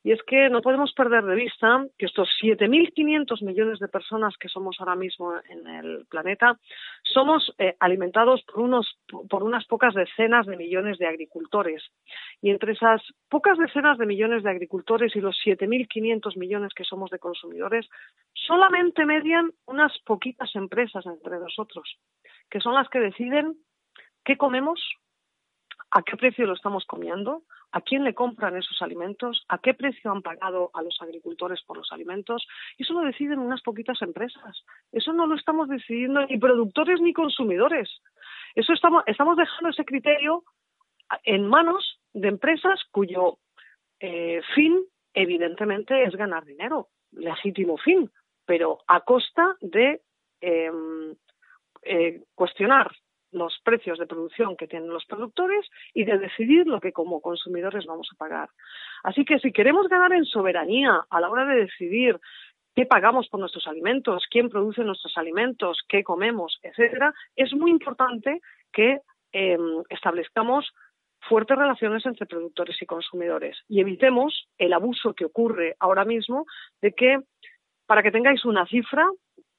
Y 0.04 0.12
es 0.12 0.22
que 0.24 0.50
no 0.50 0.60
podemos 0.60 0.92
perder 0.92 1.24
de 1.24 1.34
vista 1.34 1.86
que 1.96 2.04
estos 2.04 2.28
7.500 2.42 3.42
millones 3.42 3.78
de 3.78 3.88
personas 3.88 4.36
que 4.38 4.48
somos 4.48 4.76
ahora 4.78 4.94
mismo 4.94 5.32
en 5.48 5.66
el 5.66 6.06
planeta 6.06 6.58
somos 7.02 7.54
eh, 7.58 7.76
alimentados 7.80 8.42
por, 8.42 8.60
unos, 8.60 8.98
por 9.30 9.42
unas 9.42 9.64
pocas 9.66 9.94
decenas 9.94 10.46
de 10.46 10.56
millones 10.56 10.98
de 10.98 11.06
agricultores. 11.06 11.82
Y 12.42 12.50
entre 12.50 12.72
esas 12.72 13.02
pocas 13.30 13.56
decenas 13.56 13.96
de 13.96 14.06
millones 14.06 14.42
de 14.42 14.50
agricultores 14.50 15.16
y 15.16 15.20
los 15.20 15.36
7.500 15.42 16.36
millones 16.36 16.74
que 16.74 16.84
somos 16.84 17.10
de 17.10 17.18
consumidores, 17.18 17.88
solamente 18.34 19.06
median 19.06 19.50
unas 19.66 19.98
poquitas 20.04 20.54
empresas 20.56 21.06
entre 21.06 21.38
nosotros, 21.38 21.96
que 22.50 22.60
son 22.60 22.74
las 22.74 22.88
que 22.90 23.00
deciden 23.00 23.56
qué 24.24 24.36
comemos, 24.36 24.78
a 25.90 26.02
qué 26.02 26.16
precio 26.16 26.46
lo 26.46 26.54
estamos 26.54 26.84
comiendo, 26.86 27.42
a 27.72 27.80
quién 27.80 28.04
le 28.04 28.14
compran 28.14 28.56
esos 28.56 28.80
alimentos, 28.82 29.44
a 29.48 29.58
qué 29.58 29.74
precio 29.74 30.10
han 30.10 30.22
pagado 30.22 30.70
a 30.74 30.82
los 30.82 30.96
agricultores 31.00 31.62
por 31.62 31.76
los 31.76 31.90
alimentos. 31.92 32.46
Eso 32.78 32.94
lo 32.94 33.00
deciden 33.00 33.38
unas 33.38 33.62
poquitas 33.62 34.00
empresas. 34.02 34.64
Eso 34.92 35.12
no 35.12 35.26
lo 35.26 35.34
estamos 35.34 35.68
decidiendo 35.68 36.24
ni 36.26 36.38
productores 36.38 37.00
ni 37.00 37.12
consumidores. 37.12 37.90
Eso 38.54 38.72
estamos, 38.72 39.02
estamos 39.06 39.36
dejando 39.36 39.70
ese 39.70 39.84
criterio 39.84 40.44
en 41.24 41.46
manos 41.46 42.00
de 42.12 42.28
empresas 42.28 42.80
cuyo 42.90 43.38
eh, 43.98 44.40
fin, 44.54 44.80
evidentemente, 45.14 46.04
es 46.04 46.14
ganar 46.14 46.44
dinero, 46.44 46.88
legítimo 47.12 47.76
fin, 47.78 48.10
pero 48.46 48.78
a 48.86 49.00
costa 49.00 49.56
de 49.60 50.00
em, 50.40 51.14
eh, 51.82 52.22
cuestionar 52.34 52.90
los 53.32 53.58
precios 53.64 53.98
de 53.98 54.06
producción 54.06 54.56
que 54.56 54.66
tienen 54.66 54.90
los 54.90 55.04
productores 55.06 55.68
y 55.94 56.04
de 56.04 56.18
decidir 56.18 56.66
lo 56.66 56.80
que 56.80 56.92
como 56.92 57.20
consumidores 57.20 57.86
vamos 57.86 58.08
a 58.12 58.16
pagar. 58.16 58.48
Así 59.02 59.24
que 59.24 59.38
si 59.38 59.52
queremos 59.52 59.88
ganar 59.88 60.12
en 60.12 60.24
soberanía 60.24 61.04
a 61.08 61.20
la 61.20 61.30
hora 61.30 61.44
de 61.46 61.60
decidir 61.62 62.18
qué 62.74 62.86
pagamos 62.86 63.28
por 63.28 63.40
nuestros 63.40 63.66
alimentos, 63.66 64.24
quién 64.30 64.48
produce 64.48 64.82
nuestros 64.82 65.16
alimentos, 65.16 65.78
qué 65.88 66.02
comemos, 66.02 66.58
etcétera, 66.62 67.14
es 67.36 67.52
muy 67.52 67.70
importante 67.70 68.40
que 68.72 69.00
em, 69.32 69.82
establezcamos 69.88 70.72
fuertes 71.28 71.56
relaciones 71.56 72.04
entre 72.06 72.26
productores 72.26 72.80
y 72.80 72.86
consumidores 72.86 73.58
y 73.68 73.80
evitemos 73.80 74.48
el 74.58 74.72
abuso 74.72 75.14
que 75.14 75.26
ocurre 75.26 75.76
ahora 75.78 76.04
mismo 76.04 76.46
de 76.80 76.92
que, 76.92 77.18
para 77.86 78.02
que 78.02 78.10
tengáis 78.10 78.44
una 78.44 78.66
cifra 78.66 79.06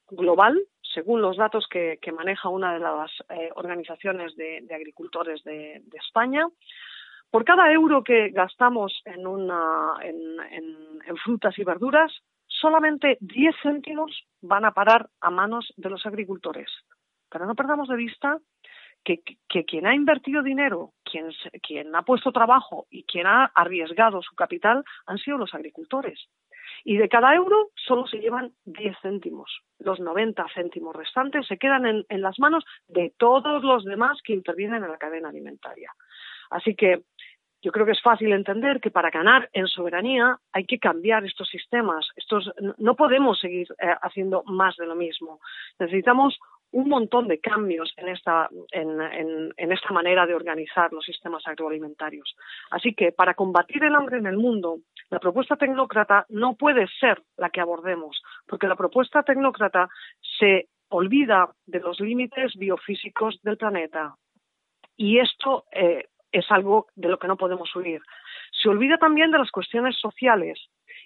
global, 0.09 0.59
según 0.93 1.21
los 1.21 1.37
datos 1.37 1.67
que, 1.67 1.99
maneja 2.11 2.49
una 2.49 2.73
de 2.73 2.79
las 2.79 3.11
eh, 3.29 3.49
organizaciones 3.55 4.35
de, 4.35 4.67
agricultores 4.73 5.43
de, 5.43 5.81
España, 5.93 6.47
por 7.29 7.45
cada 7.45 7.71
euro 7.71 8.03
que 8.03 8.29
gastamos 8.29 9.01
en, 9.05 9.21
en, 10.01 11.17
frutas 11.17 11.57
y 11.57 11.63
verduras, 11.63 12.11
solamente 12.47 13.17
10 13.21 13.55
céntimos 13.63 14.25
van 14.41 14.65
a 14.65 14.71
parar 14.71 15.09
a 15.21 15.29
manos 15.29 15.73
de 15.77 15.89
los 15.89 16.05
agricultores. 16.05 16.69
Pero 17.29 17.45
no 17.45 17.55
perdamos 17.55 17.87
de 17.87 17.95
vista 17.95 18.37
que, 19.03 19.21
quien 19.65 19.85
ha 19.85 19.95
invertido 19.95 20.43
dinero, 20.43 20.93
quien, 21.03 21.29
quien 21.61 21.95
ha 21.95 22.03
puesto 22.03 22.31
trabajo 22.31 22.85
y 22.89 23.03
quien 23.03 23.27
ha 23.27 23.45
arriesgado 23.55 24.21
su 24.21 24.35
capital 24.35 24.83
han 25.05 25.17
sido 25.17 25.37
los 25.37 25.53
agricultores. 25.53 26.27
Y 26.83 26.97
de 26.97 27.09
cada 27.09 27.35
euro 27.35 27.69
solo 27.75 28.07
se 28.07 28.19
llevan 28.19 28.53
10 28.65 28.97
céntimos. 29.01 29.61
Los 29.79 29.99
90 29.99 30.45
céntimos 30.53 30.95
restantes 30.95 31.47
se 31.47 31.57
quedan 31.57 31.85
en, 31.85 32.05
en 32.09 32.21
las 32.21 32.39
manos 32.39 32.63
de 32.87 33.13
todos 33.17 33.63
los 33.63 33.85
demás 33.85 34.19
que 34.23 34.33
intervienen 34.33 34.83
en 34.83 34.91
la 34.91 34.97
cadena 34.97 35.29
alimentaria. 35.29 35.91
Así 36.49 36.75
que 36.75 37.03
yo 37.61 37.71
creo 37.71 37.85
que 37.85 37.91
es 37.91 38.01
fácil 38.01 38.31
entender 38.33 38.81
que 38.81 38.89
para 38.89 39.11
ganar 39.11 39.49
en 39.53 39.67
soberanía 39.67 40.39
hay 40.51 40.65
que 40.65 40.79
cambiar 40.79 41.23
estos 41.25 41.47
sistemas. 41.47 42.07
Estos, 42.15 42.51
no 42.77 42.95
podemos 42.95 43.39
seguir 43.39 43.67
eh, 43.79 43.93
haciendo 44.01 44.43
más 44.45 44.75
de 44.77 44.87
lo 44.87 44.95
mismo. 44.95 45.39
Necesitamos 45.79 46.39
un 46.71 46.87
montón 46.87 47.27
de 47.27 47.39
cambios 47.39 47.93
en 47.97 48.07
esta, 48.07 48.49
en, 48.71 49.53
esta 49.57 49.93
manera 49.93 50.25
de 50.25 50.33
organizar 50.33 50.91
los 50.93 51.05
sistemas 51.05 51.45
agroalimentarios. 51.45 52.35
Así 52.69 52.93
que 52.93 53.11
para 53.11 53.33
combatir 53.33 53.83
el 53.83 53.95
hambre 53.95 54.17
en 54.17 54.25
el 54.25 54.37
mundo, 54.37 54.79
la 55.09 55.19
propuesta 55.19 55.57
tecnócrata 55.57 56.25
no 56.29 56.55
puede 56.55 56.87
ser 56.99 57.21
la 57.37 57.49
que 57.49 57.61
abordemos, 57.61 58.21
porque 58.47 58.67
la 58.67 58.75
propuesta 58.75 59.23
tecnócrata 59.23 59.89
se 60.39 60.69
olvida 60.89 61.49
de 61.65 61.79
los 61.79 61.99
límites 61.99 62.55
biofísicos 62.55 63.41
del 63.43 63.57
planeta. 63.57 64.15
Y 64.95 65.19
esto 65.19 65.65
eh, 65.71 66.07
es 66.31 66.45
algo 66.51 66.87
de 66.95 67.09
lo 67.09 67.19
que 67.19 67.27
no 67.27 67.37
podemos 67.37 67.75
huir. 67.75 68.01
Se 68.61 68.69
olvida 68.69 68.97
también 68.97 69.31
de 69.31 69.39
las 69.39 69.51
cuestiones 69.51 69.97
sociales 69.97 70.59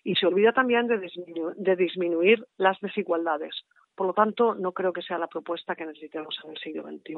y 0.04 0.15
se 0.15 0.28
olvida 0.28 0.54
también 0.54 0.88
de 0.88 1.75
disminuir 1.75 2.45
las 2.58 2.80
desigualdades. 2.82 3.65
Por 3.95 4.08
lo 4.08 4.13
tanto, 4.13 4.55
no 4.55 4.73
creo 4.73 4.91
que 4.91 5.01
sea 5.01 5.17
la 5.17 5.27
propuesta 5.27 5.75
que 5.75 5.86
necesitemos 5.86 6.38
en 6.43 6.51
el 6.51 6.58
siglo 6.58 6.84
XXI. 6.84 7.15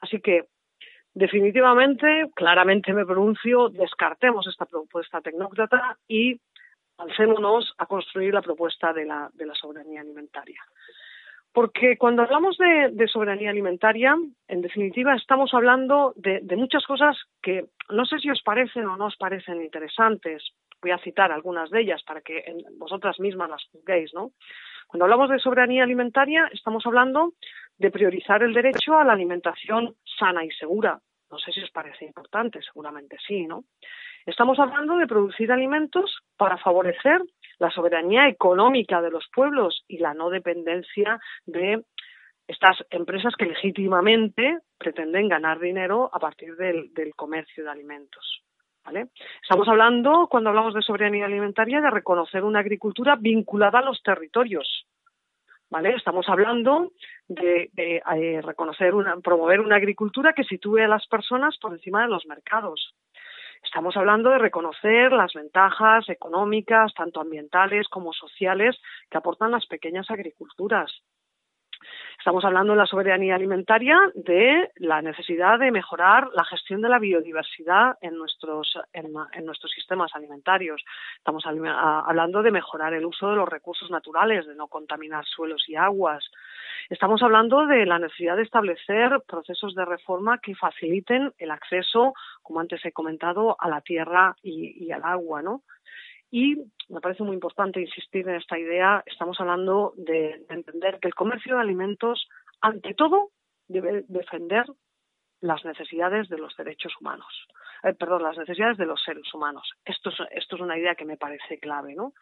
Así 0.00 0.20
que, 0.20 0.46
definitivamente, 1.14 2.30
claramente 2.34 2.92
me 2.92 3.06
pronuncio, 3.06 3.70
descartemos 3.70 4.46
esta 4.46 4.66
propuesta 4.66 5.20
tecnócrata 5.20 5.98
y 6.06 6.38
alcémonos 6.98 7.74
a 7.78 7.86
construir 7.86 8.34
la 8.34 8.42
propuesta 8.42 8.92
de 8.92 9.06
la, 9.06 9.30
soberanía 9.54 10.00
alimentaria. 10.00 10.60
Porque 11.52 11.98
cuando 11.98 12.22
hablamos 12.22 12.56
de, 12.56 13.08
soberanía 13.08 13.50
alimentaria, 13.50 14.16
en 14.48 14.62
definitiva, 14.62 15.14
estamos 15.14 15.52
hablando 15.52 16.14
de, 16.16 16.40
de, 16.42 16.56
muchas 16.56 16.84
cosas 16.86 17.16
que 17.42 17.66
no 17.90 18.06
sé 18.06 18.18
si 18.20 18.30
os 18.30 18.42
parecen 18.42 18.86
o 18.86 18.96
no 18.96 19.06
os 19.06 19.16
parecen 19.16 19.60
interesantes. 19.62 20.42
Voy 20.80 20.92
a 20.92 20.98
citar 20.98 21.30
algunas 21.30 21.70
de 21.70 21.82
ellas 21.82 22.02
para 22.04 22.22
que 22.22 22.42
vosotras 22.78 23.20
mismas 23.20 23.50
las 23.50 23.64
juzguéis, 23.70 24.14
¿no? 24.14 24.32
Cuando 24.92 25.06
hablamos 25.06 25.30
de 25.30 25.38
soberanía 25.38 25.84
alimentaria, 25.84 26.50
estamos 26.52 26.84
hablando 26.84 27.32
de 27.78 27.90
priorizar 27.90 28.42
el 28.42 28.52
derecho 28.52 28.98
a 28.98 29.04
la 29.04 29.14
alimentación 29.14 29.96
sana 30.18 30.44
y 30.44 30.50
segura. 30.50 31.00
No 31.30 31.38
sé 31.38 31.50
si 31.50 31.62
os 31.62 31.70
parece 31.70 32.04
importante, 32.04 32.60
seguramente 32.60 33.16
sí, 33.26 33.46
¿no? 33.46 33.64
Estamos 34.26 34.58
hablando 34.58 34.98
de 34.98 35.06
producir 35.06 35.50
alimentos 35.50 36.18
para 36.36 36.58
favorecer 36.58 37.22
la 37.58 37.70
soberanía 37.70 38.28
económica 38.28 39.00
de 39.00 39.10
los 39.10 39.26
pueblos 39.34 39.82
y 39.88 39.96
la 39.96 40.12
no 40.12 40.28
dependencia 40.28 41.18
de 41.46 41.82
estas 42.46 42.84
empresas 42.90 43.32
que 43.34 43.46
legítimamente 43.46 44.58
pretenden 44.76 45.26
ganar 45.26 45.58
dinero 45.58 46.10
a 46.12 46.18
partir 46.18 46.54
del, 46.56 46.92
del 46.92 47.14
comercio 47.14 47.64
de 47.64 47.70
alimentos. 47.70 48.42
Estamos 49.42 49.68
hablando, 49.68 50.28
cuando 50.30 50.50
hablamos 50.50 50.74
de 50.74 50.82
soberanía 50.82 51.26
alimentaria, 51.26 51.80
de 51.80 51.90
reconocer 51.90 52.44
una 52.44 52.60
agricultura 52.60 53.16
vinculada 53.16 53.78
a 53.78 53.84
los 53.84 54.02
territorios. 54.02 54.86
¿Vale? 55.70 55.94
Estamos 55.94 56.28
hablando 56.28 56.92
de, 57.28 57.70
eh, 57.76 58.42
reconocer 58.42 58.94
una, 58.94 59.16
promover 59.16 59.60
una 59.60 59.76
agricultura 59.76 60.34
que 60.34 60.44
sitúe 60.44 60.78
a 60.78 60.88
las 60.88 61.06
personas 61.06 61.56
por 61.58 61.72
encima 61.72 62.02
de 62.02 62.08
los 62.08 62.26
mercados. 62.26 62.94
Estamos 63.62 63.96
hablando 63.96 64.30
de 64.30 64.38
reconocer 64.38 65.12
las 65.12 65.32
ventajas 65.32 66.08
económicas, 66.08 66.92
tanto 66.94 67.20
ambientales 67.20 67.88
como 67.88 68.12
sociales, 68.12 68.76
que 69.08 69.16
aportan 69.16 69.52
las 69.52 69.66
pequeñas 69.66 70.10
agriculturas. 70.10 70.92
Estamos 72.18 72.44
hablando 72.44 72.72
en 72.72 72.78
la 72.78 72.86
soberanía 72.86 73.34
alimentaria 73.34 73.98
de 74.14 74.70
la 74.76 75.02
necesidad 75.02 75.58
de 75.58 75.70
mejorar 75.70 76.28
la 76.34 76.44
gestión 76.44 76.80
de 76.80 76.88
la 76.88 76.98
biodiversidad 76.98 77.96
en 78.00 78.16
nuestros, 78.16 78.78
en, 78.92 79.12
nuestros 79.44 79.72
sistemas 79.72 80.12
alimentarios. 80.14 80.82
Estamos 81.18 81.44
hablando 81.46 82.42
de 82.42 82.50
mejorar 82.50 82.94
el 82.94 83.04
uso 83.04 83.30
de 83.30 83.36
los 83.36 83.48
recursos 83.48 83.90
naturales, 83.90 84.46
de 84.46 84.54
no 84.54 84.68
contaminar 84.68 85.24
suelos 85.26 85.64
y 85.68 85.76
aguas. 85.76 86.24
Estamos 86.90 87.22
hablando 87.22 87.66
de 87.66 87.86
la 87.86 87.98
necesidad 87.98 88.36
de 88.36 88.42
establecer 88.42 89.22
procesos 89.26 89.74
de 89.74 89.84
reforma 89.84 90.38
que 90.38 90.54
faciliten 90.54 91.32
el 91.38 91.50
acceso, 91.50 92.12
como 92.42 92.60
antes 92.60 92.84
he 92.84 92.92
comentado, 92.92 93.56
a 93.58 93.68
la 93.68 93.80
tierra 93.80 94.36
y, 94.42 94.84
y 94.84 94.92
al 94.92 95.02
agua, 95.04 95.42
¿no? 95.42 95.62
Y 96.32 96.56
me 96.88 97.02
parece 97.02 97.22
muy 97.22 97.34
importante 97.34 97.78
insistir 97.78 98.26
en 98.26 98.36
esta 98.36 98.58
idea. 98.58 99.04
Estamos 99.04 99.38
hablando 99.38 99.92
de, 99.98 100.42
entender 100.48 100.98
que 100.98 101.08
el 101.08 101.14
comercio 101.14 101.56
de 101.56 101.60
alimentos, 101.60 102.26
ante 102.62 102.94
todo, 102.94 103.28
debe 103.68 104.06
defender 104.08 104.64
las 105.42 105.62
necesidades 105.66 106.30
de 106.30 106.38
los 106.38 106.56
derechos 106.56 106.94
humanos. 106.98 107.46
Eh, 107.82 107.92
perdón, 107.92 108.22
las 108.22 108.38
necesidades 108.38 108.78
de 108.78 108.86
los 108.86 109.02
seres 109.04 109.32
humanos. 109.34 109.70
Esto 109.84 110.08
es, 110.08 110.16
esto 110.30 110.56
es 110.56 110.62
una 110.62 110.78
idea 110.78 110.94
que 110.94 111.04
me 111.04 111.18
parece 111.18 111.58
clave, 111.58 111.94
¿no? 111.94 112.14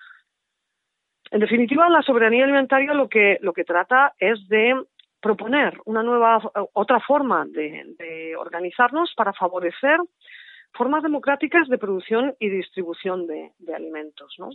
En 1.30 1.38
definitiva, 1.38 1.88
la 1.88 2.02
soberanía 2.02 2.42
alimentaria 2.42 2.92
lo 2.92 3.08
que, 3.08 3.38
lo 3.42 3.52
que 3.52 3.62
trata 3.62 4.14
es 4.18 4.48
de 4.48 4.74
proponer 5.20 5.78
una 5.84 6.02
nueva, 6.02 6.40
otra 6.72 6.98
forma 6.98 7.46
de, 7.46 7.94
de 7.96 8.34
organizarnos 8.34 9.14
para 9.14 9.32
favorecer 9.32 10.00
formas 10.72 11.02
democráticas 11.02 11.68
de 11.68 11.78
producción 11.78 12.34
y 12.38 12.48
distribución 12.48 13.26
de, 13.26 13.52
alimentos, 13.74 14.34
¿no? 14.38 14.50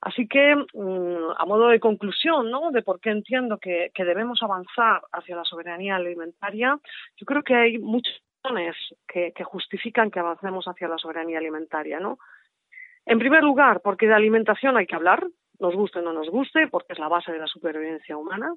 Así 0.00 0.28
que, 0.28 0.54
mm, 0.54 1.32
a 1.36 1.44
modo 1.46 1.68
de 1.68 1.80
conclusión, 1.80 2.50
¿no? 2.50 2.70
De 2.70 2.82
por 2.82 3.00
qué 3.00 3.10
entiendo 3.10 3.58
que, 3.58 3.90
debemos 3.96 4.42
avanzar 4.42 5.02
hacia 5.12 5.36
la 5.36 5.44
soberanía 5.44 5.96
alimentaria, 5.96 6.78
yo 7.16 7.26
creo 7.26 7.42
que 7.42 7.54
hay 7.54 7.78
muchos 7.78 8.14
razones 8.42 8.76
que, 9.08 9.32
que 9.32 9.44
justifican 9.44 10.10
que 10.10 10.20
avancemos 10.20 10.66
hacia 10.66 10.88
la 10.88 10.98
soberanía 10.98 11.38
alimentaria, 11.38 12.00
¿no? 12.00 12.18
En 13.06 13.18
primer 13.18 13.42
lugar, 13.42 13.80
porque 13.82 14.06
de 14.06 14.14
alimentación 14.14 14.76
hay 14.76 14.86
que 14.86 14.94
hablar, 14.94 15.26
nos 15.58 15.74
guste 15.74 15.98
o 16.00 16.02
no 16.02 16.12
nos 16.12 16.28
guste, 16.28 16.68
porque 16.68 16.92
es 16.94 16.98
la 16.98 17.08
base 17.08 17.32
de 17.32 17.38
la 17.38 17.46
supervivencia 17.46 18.16
humana. 18.16 18.54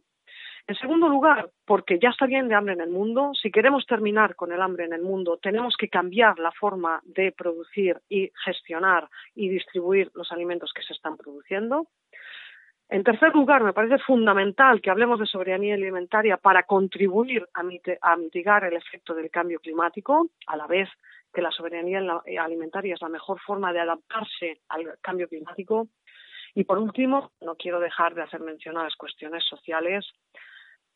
En 0.67 0.75
segundo 0.75 1.07
lugar, 1.07 1.49
porque 1.65 1.97
ya 1.97 2.09
está 2.09 2.25
bien 2.25 2.49
de 2.49 2.55
hambre 2.55 2.73
en 2.73 2.81
el 2.81 2.89
mundo. 2.89 3.31
Si 3.41 3.49
queremos 3.51 3.85
terminar 3.85 4.35
con 4.35 4.51
el 4.51 4.61
hambre 4.61 4.83
en 4.83 4.91
el 4.91 5.01
mundo, 5.01 5.37
tenemos 5.41 5.77
que 5.77 5.87
cambiar 5.87 6.39
la 6.39 6.51
forma 6.51 6.99
de 7.05 7.31
producir 7.31 8.01
y 8.09 8.29
gestionar 8.43 9.07
y 9.33 9.47
distribuir 9.47 10.11
los 10.13 10.29
alimentos 10.33 10.73
que 10.73 10.83
se 10.83 10.91
están 10.91 11.15
produciendo. 11.15 11.87
En 12.89 13.05
tercer 13.05 13.33
lugar, 13.33 13.63
me 13.63 13.71
parece 13.71 13.97
fundamental 13.99 14.81
que 14.81 14.89
hablemos 14.89 15.19
de 15.19 15.25
soberanía 15.25 15.75
alimentaria 15.75 16.35
para 16.35 16.63
contribuir 16.63 17.47
a, 17.53 17.63
mitigar 18.17 18.65
el 18.65 18.75
efecto 18.75 19.13
del 19.13 19.29
cambio 19.29 19.59
climático, 19.59 20.29
a 20.47 20.57
la 20.57 20.67
vez 20.67 20.89
que 21.33 21.41
la 21.41 21.51
soberanía 21.51 22.01
alimentaria 22.41 22.93
es 22.93 23.01
la 23.01 23.09
mejor 23.09 23.39
forma 23.39 23.71
de 23.71 23.79
adaptarse 23.79 24.59
al 24.67 24.97
cambio 25.01 25.29
climático. 25.29 25.87
Y 26.55 26.65
por 26.65 26.77
último, 26.77 27.31
no 27.39 27.55
quiero 27.55 27.79
dejar 27.79 28.15
de 28.15 28.23
hacer 28.23 28.41
mención 28.41 28.77
a 28.77 28.83
las 28.83 28.95
cuestiones 28.95 29.45
sociales. 29.45 30.05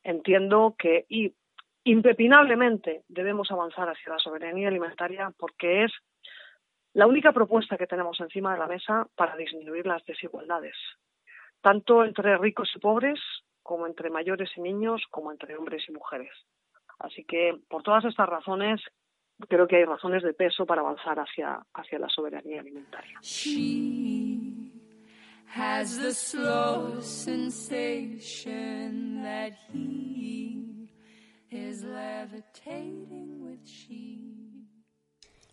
Entiendo 0.04 0.76
que 0.78 1.06
y 1.10 1.34
impepinablemente 1.84 3.04
debemos 3.08 3.52
avanzar 3.52 3.90
hacia 3.90 4.14
la 4.14 4.20
soberanía 4.20 4.68
alimentaria 4.68 5.32
porque 5.38 5.86
es 5.86 5.92
la 6.94 7.08
única 7.08 7.32
propuesta 7.32 7.78
que 7.78 7.88
tenemos 7.88 8.20
encima 8.20 8.54
de 8.54 8.60
la 8.60 8.68
mesa 8.68 9.08
para 9.16 9.36
disminuir 9.36 9.86
las 9.86 10.04
desigualdades 10.06 10.76
tanto 11.62 12.04
entre 12.04 12.38
ricos 12.38 12.70
y 12.76 12.80
pobres, 12.80 13.20
como 13.64 13.88
entre 13.88 14.10
mayores 14.10 14.50
y 14.58 14.62
niños, 14.62 15.04
como 15.10 15.32
entre 15.32 15.56
hombres 15.56 15.84
y 15.88 15.92
mujeres. 15.92 16.32
Así 17.00 17.24
que, 17.24 17.58
por 17.70 17.84
todas 17.84 18.04
estas 18.06 18.28
razones, 18.28 18.82
creo 19.48 19.68
que 19.68 19.78
hay 19.78 19.86
razones 19.86 20.24
de 20.24 20.34
peso 20.34 20.66
para 20.66 20.82
avanzar 20.82 21.20
hacia, 21.20 21.60
hacia 21.74 22.00
la 22.00 22.10
soberanía 22.10 22.62
alimentaria. 22.62 23.20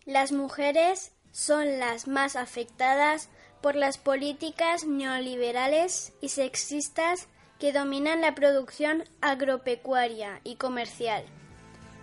Las 0.05 0.31
mujeres 0.31 1.13
son 1.31 1.79
las 1.79 2.07
más 2.07 2.35
afectadas 2.35 3.29
por 3.61 3.75
las 3.75 3.97
políticas 3.97 4.85
neoliberales 4.85 6.13
y 6.21 6.29
sexistas 6.29 7.27
que 7.57 7.73
dominan 7.73 8.21
la 8.21 8.35
producción 8.35 9.05
agropecuaria 9.21 10.41
y 10.43 10.57
comercial. 10.57 11.23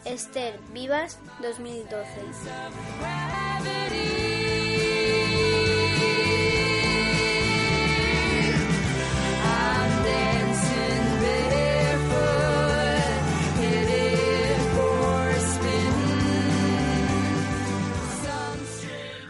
Esther 0.04 0.58
Vivas, 0.72 1.20
2012. 1.42 3.45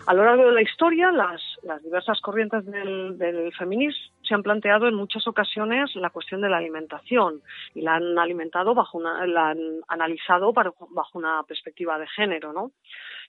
A 0.07 0.15
lo 0.15 0.25
largo 0.25 0.47
de 0.47 0.53
la 0.53 0.63
historia, 0.63 1.11
las, 1.11 1.43
diversas 1.83 2.21
corrientes 2.21 2.65
del, 2.65 3.53
feminismo 3.59 4.15
se 4.23 4.35
han 4.35 4.43
planteado 4.43 4.87
en 4.89 4.95
muchas 4.95 5.27
ocasiones 5.27 5.95
la 5.97 6.11
cuestión 6.11 6.41
de 6.41 6.49
la 6.49 6.59
alimentación 6.59 7.43
y 7.75 7.83
la 7.83 7.97
han 7.97 8.19
alimentado 8.19 8.75
bajo 8.75 8.99
una, 8.99 9.27
la 9.27 9.51
han 9.51 9.81
analizado 9.89 10.53
bajo 10.53 11.19
una 11.19 11.43
perspectiva 11.45 11.99
de 11.99 12.07
género, 12.09 12.53
¿no? 12.53 12.73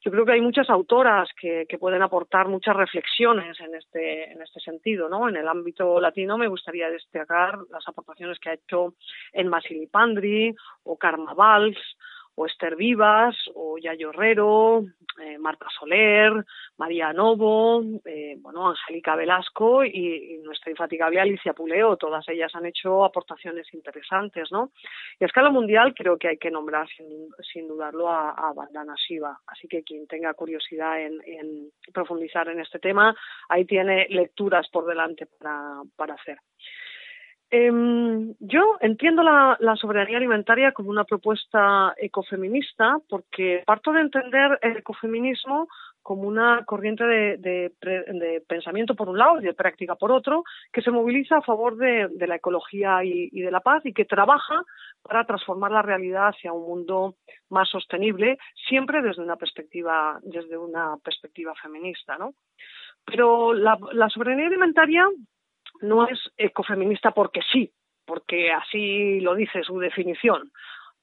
Yo 0.04 0.12
creo 0.12 0.26
que 0.26 0.34
hay 0.34 0.42
muchas 0.42 0.70
autoras 0.70 1.30
que, 1.40 1.66
pueden 1.80 2.02
aportar 2.02 2.48
muchas 2.48 2.76
reflexiones 2.76 3.60
en 3.60 3.76
este, 3.76 4.32
en 4.32 4.42
este 4.42 4.60
sentido, 4.60 5.10
¿no? 5.10 5.30
En 5.30 5.36
el 5.36 5.48
ámbito 5.48 6.00
latino 6.00 6.38
me 6.38 6.48
gustaría 6.48 6.90
destacar 6.90 7.58
las 7.72 7.88
aportaciones 7.88 8.40
que 8.40 8.50
ha 8.50 8.54
hecho 8.54 8.96
en 9.34 9.48
Masilipandri 9.48 10.56
o 10.84 10.98
Karma 10.98 11.34
Valls 11.34 11.78
o 12.38 12.46
Esther 12.46 12.76
Vivas, 12.76 13.36
o 13.56 13.80
Yayo 13.80 14.12
Herrero, 14.12 14.86
eh, 15.20 15.40
Marta 15.40 15.66
Soler, 15.80 16.32
María 16.78 17.12
Novo, 17.12 17.82
eh, 18.06 18.36
bueno, 18.40 18.70
Angélica 18.70 19.16
Velasco 19.16 19.84
y, 19.84 20.40
nuestra 20.44 20.70
infatigable 20.70 21.20
Alicia 21.20 21.54
Puleo. 21.54 21.98
Todas 21.98 22.30
ellas 22.30 22.54
han 22.54 22.68
hecho 22.68 23.04
aportaciones 23.04 23.74
interesantes, 23.74 24.52
¿no? 24.52 24.72
Y 25.20 25.24
a 25.24 25.28
escala 25.28 25.50
mundial 25.50 25.96
creo 25.96 26.18
que 26.18 26.28
hay 26.28 26.38
que 26.38 26.52
nombrar 26.52 26.88
sin, 26.90 27.68
dudarlo 27.68 28.08
a, 28.08 28.30
a, 28.30 28.54
Bandana 28.54 28.94
Shiva. 28.96 29.40
Así 29.48 29.68
que 29.68 29.82
quien 29.82 30.06
tenga 30.06 30.34
curiosidad 30.36 31.02
en, 31.02 31.72
profundizar 31.92 32.48
en 32.50 32.60
este 32.60 32.78
tema, 32.78 33.16
ahí 33.50 33.66
tiene 33.66 34.06
lecturas 34.10 34.70
por 34.70 34.86
delante 34.86 35.26
para, 35.26 36.14
hacer. 36.14 36.38
Eh, 37.50 37.72
yo 38.40 38.67
entiendo 38.88 39.22
la, 39.22 39.76
soberanía 39.76 40.18
alimentaria 40.18 40.72
como 40.72 40.90
una 40.90 41.04
propuesta 41.04 41.94
ecofeminista 41.98 42.98
porque 43.10 43.64
parto 43.66 43.92
de 43.92 44.02
entender 44.02 44.58
el 44.62 44.78
ecofeminismo 44.78 45.68
como 46.02 46.22
una 46.22 46.64
corriente 46.66 47.04
de, 47.04 48.44
pensamiento 48.48 48.96
por 48.96 49.10
un 49.10 49.18
lado 49.18 49.40
y 49.42 49.44
de 49.44 49.54
práctica 49.54 49.96
por 49.96 50.14
otro, 50.14 50.46
que 50.72 50.82
se 50.82 50.90
moviliza 50.90 51.38
a 51.38 51.42
favor 51.42 51.76
de, 51.76 52.10
la 52.28 52.36
ecología 52.36 53.04
y, 53.04 53.30
de 53.30 53.52
la 53.52 53.60
paz 53.60 53.86
y 53.86 53.92
que 53.92 54.06
trabaja 54.06 54.64
para 55.02 55.26
transformar 55.26 55.72
la 55.72 55.82
realidad 55.82 56.30
hacia 56.30 56.54
un 56.54 56.66
mundo 56.66 57.16
más 57.50 57.70
sostenible, 57.70 58.38
siempre 58.70 59.02
desde 59.02 59.22
una 59.22 59.36
perspectiva, 59.36 60.18
desde 60.24 60.58
una 60.58 60.96
perspectiva 61.04 61.54
feminista, 61.62 62.18
¿no? 62.18 62.34
Pero 63.04 63.54
la, 63.54 63.78
soberanía 64.08 64.48
alimentaria 64.48 65.06
no 65.82 66.08
es 66.08 66.20
ecofeminista 66.38 67.12
porque 67.12 67.42
sí, 67.52 67.70
porque 68.08 68.52
así 68.52 69.20
lo 69.20 69.36
dice 69.36 69.62
su 69.64 69.78
definición. 69.78 70.52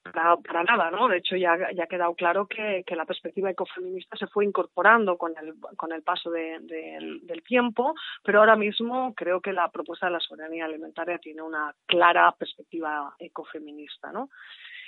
Para, 0.03 0.65
nada, 0.65 0.91
¿no? 0.91 1.09
De 1.09 1.19
hecho, 1.19 1.35
ya, 1.35 1.57
ya 1.73 1.85
ha 1.85 1.87
quedado 1.87 2.15
claro 2.15 2.47
que, 2.47 2.85
que, 2.87 2.95
la 2.95 3.07
perspectiva 3.07 3.51
ecofeminista 3.51 4.19
se 4.19 4.27
fue 4.27 4.45
incorporando 4.45 5.17
con 5.17 5.33
el, 5.39 5.55
con 5.77 5.93
el 5.93 6.03
paso 6.03 6.31
de, 6.31 6.59
del 6.61 7.43
tiempo, 7.43 7.95
pero 8.23 8.41
ahora 8.41 8.55
mismo 8.55 9.15
creo 9.15 9.41
que 9.41 9.55
la 9.55 9.71
propuesta 9.71 10.07
de 10.07 10.13
la 10.13 10.21
soberanía 10.21 10.67
alimentaria 10.67 11.17
tiene 11.19 11.41
una 11.41 11.75
clara 11.87 12.31
perspectiva 12.33 13.15
ecofeminista, 13.19 14.13
¿no? 14.13 14.29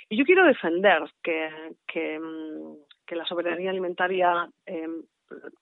Y 0.07 0.17
yo 0.17 0.23
quiero 0.23 0.45
defender 0.45 1.03
que, 1.23 1.49
que, 1.87 2.19
que 3.07 3.15
la 3.15 3.25
soberanía 3.25 3.71
alimentaria 3.71 4.47
eh, 4.67 4.87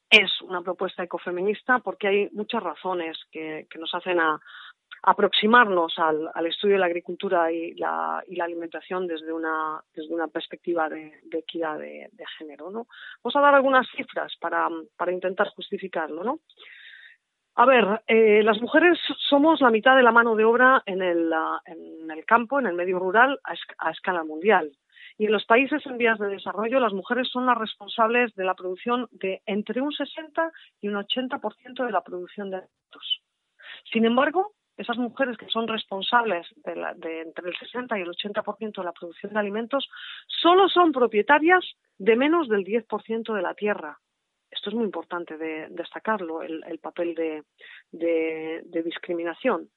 es 0.10 0.42
una 0.42 0.62
propuesta 0.62 1.04
ecofeminista 1.04 1.80
porque 1.80 2.08
hay 2.08 2.30
muchas 2.32 2.64
razones 2.64 3.18
que, 3.32 3.68
nos 3.80 3.94
hacen 3.94 4.20
a, 4.20 4.40
aproximarnos 5.06 5.94
al, 6.00 6.48
estudio 6.48 6.76
de 6.76 6.80
la 6.80 6.88
agricultura 6.88 7.52
y 7.52 7.76
la, 7.76 8.24
alimentación 8.42 9.06
desde 9.08 9.32
una, 9.32 9.82
desde 9.94 10.14
una 10.14 10.28
perspectiva 10.28 10.90
de, 10.90 11.14
equidad 11.32 11.78
de, 11.78 12.10
género. 12.38 12.72
¿no? 12.72 12.88
Vamos 13.24 13.36
a 13.36 13.42
dar 13.42 13.54
algunas 13.54 13.88
cifras 13.96 14.34
para, 14.40 14.68
intentar 15.12 15.50
justificarlo. 15.50 16.24
¿no? 16.24 16.40
A 17.56 17.66
ver, 17.66 18.02
eh, 18.08 18.42
las 18.44 18.60
mujeres 18.60 18.98
somos 19.30 19.62
la 19.62 19.70
mitad 19.70 19.96
de 19.96 20.04
la 20.04 20.12
mano 20.12 20.36
de 20.36 20.44
obra 20.44 20.82
en 20.88 21.04
el, 21.04 21.32
en 21.66 22.10
el 22.10 22.26
campo, 22.26 22.60
en 22.60 22.66
el 22.66 22.74
medio 22.74 22.98
rural, 22.98 23.40
a 23.78 23.92
escala 23.92 24.24
mundial. 24.24 24.72
Y 25.18 25.28
en 25.28 25.32
los 25.32 25.46
países 25.46 25.86
en 25.86 25.98
vías 25.98 26.20
de 26.20 26.28
desarrollo, 26.28 26.80
las 26.80 26.94
mujeres 26.94 27.30
son 27.32 27.46
las 27.46 27.58
responsables 27.58 28.34
de 28.36 28.44
la 28.44 28.56
producción 28.56 29.08
de 29.12 29.42
entre 29.46 29.82
un 29.82 29.94
60 29.94 30.52
y 30.82 30.90
un 30.90 30.96
80% 30.96 31.86
de 31.86 31.92
la 31.92 32.02
producción 32.02 32.50
de 32.50 32.58
alimentos. 32.58 33.22
Sin 33.94 34.04
embargo, 34.04 34.52
esas 34.78 34.98
mujeres 34.98 35.38
que 35.38 35.48
son 35.48 35.68
responsables 35.68 36.48
de, 36.64 37.22
entre 37.22 37.50
el 37.50 37.56
60 37.58 37.98
y 37.98 38.02
el 38.02 38.10
80% 38.10 38.76
de 38.76 38.84
la 38.84 38.92
producción 38.92 39.34
de 39.34 39.40
alimentos 39.40 39.88
solo 40.28 40.68
son 40.70 40.92
propietarias 40.92 41.64
de 41.98 42.16
menos 42.16 42.50
del 42.50 42.66
10% 42.66 43.34
de 43.34 43.42
la 43.42 43.54
tierra. 43.54 44.00
Esto 44.52 44.70
es 44.70 44.76
muy 44.76 44.86
importante 44.86 45.38
de 45.38 45.68
destacarlo, 45.70 46.42
el, 46.42 46.80
papel 46.80 47.16
de, 47.16 48.82
discriminación. 48.84 49.70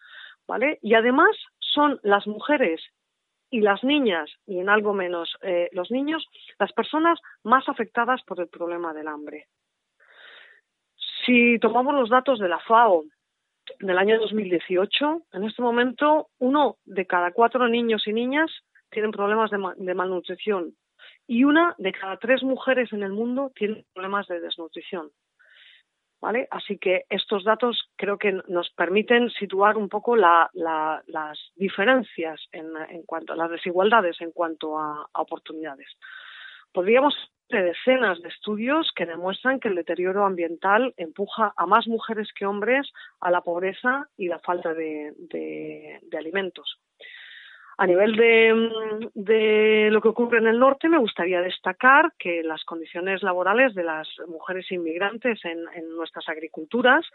¿Vale? 0.46 0.78
Y 0.80 0.94
además 0.94 1.36
son 1.58 2.00
las 2.02 2.26
mujeres 2.26 2.80
y 3.50 3.60
las 3.60 3.84
niñas, 3.84 4.30
y 4.46 4.60
en 4.60 4.68
algo 4.68 4.94
menos 4.94 5.36
eh, 5.42 5.68
los 5.72 5.90
niños, 5.90 6.26
las 6.58 6.72
personas 6.72 7.18
más 7.44 7.68
afectadas 7.68 8.22
por 8.22 8.40
el 8.40 8.48
problema 8.48 8.92
del 8.94 9.08
hambre. 9.08 9.46
Si 11.24 11.58
tomamos 11.58 11.94
los 11.94 12.08
datos 12.08 12.38
de 12.38 12.48
la 12.48 12.58
FAO 12.60 13.04
del 13.80 13.98
año 13.98 14.18
2018, 14.18 15.22
en 15.32 15.44
este 15.44 15.62
momento 15.62 16.28
uno 16.38 16.76
de 16.84 17.06
cada 17.06 17.32
cuatro 17.32 17.68
niños 17.68 18.06
y 18.06 18.12
niñas 18.12 18.50
tienen 18.90 19.12
problemas 19.12 19.50
de 19.50 19.94
malnutrición 19.94 20.74
y 21.26 21.44
una 21.44 21.74
de 21.78 21.92
cada 21.92 22.16
tres 22.16 22.42
mujeres 22.42 22.92
en 22.92 23.02
el 23.02 23.12
mundo 23.12 23.52
tiene 23.54 23.84
problemas 23.92 24.26
de 24.28 24.40
desnutrición. 24.40 25.10
¿vale? 26.20 26.48
Así 26.50 26.78
que 26.78 27.04
estos 27.08 27.44
datos 27.44 27.90
creo 27.96 28.18
que 28.18 28.32
nos 28.48 28.70
permiten 28.70 29.30
situar 29.30 29.76
un 29.76 29.88
poco 29.88 30.16
las 30.16 30.50
diferencias 31.54 32.40
en, 32.52 33.02
cuanto 33.06 33.32
a 33.32 33.36
las 33.36 33.50
desigualdades 33.50 34.20
en 34.20 34.32
cuanto 34.32 34.78
a, 34.78 35.06
oportunidades. 35.14 35.88
Podríamos 36.78 37.12
de 37.48 37.60
decenas 37.60 38.22
de 38.22 38.28
estudios 38.28 38.92
que 38.94 39.04
demuestran 39.04 39.58
que 39.58 39.66
el 39.66 39.74
deterioro 39.74 40.24
ambiental 40.24 40.94
empuja 40.96 41.52
a 41.56 41.66
más 41.66 41.88
mujeres 41.88 42.28
que 42.32 42.46
hombres 42.46 42.88
a 43.18 43.32
la 43.32 43.40
pobreza 43.40 44.06
y 44.16 44.28
la 44.28 44.38
falta 44.38 44.74
de, 44.74 45.12
de 45.18 46.16
alimentos. 46.16 46.78
A 47.80 47.86
nivel 47.86 48.16
de, 48.16 49.88
lo 49.92 50.00
que 50.00 50.08
ocurre 50.08 50.38
en 50.38 50.48
el 50.48 50.58
norte, 50.58 50.88
me 50.88 50.98
gustaría 50.98 51.40
destacar 51.40 52.12
que 52.18 52.42
las 52.42 52.64
condiciones 52.64 53.22
laborales 53.22 53.72
de 53.76 53.84
las 53.84 54.08
mujeres 54.26 54.66
inmigrantes 54.72 55.38
en, 55.44 55.64
nuestras 55.96 56.28
agriculturas 56.28 57.06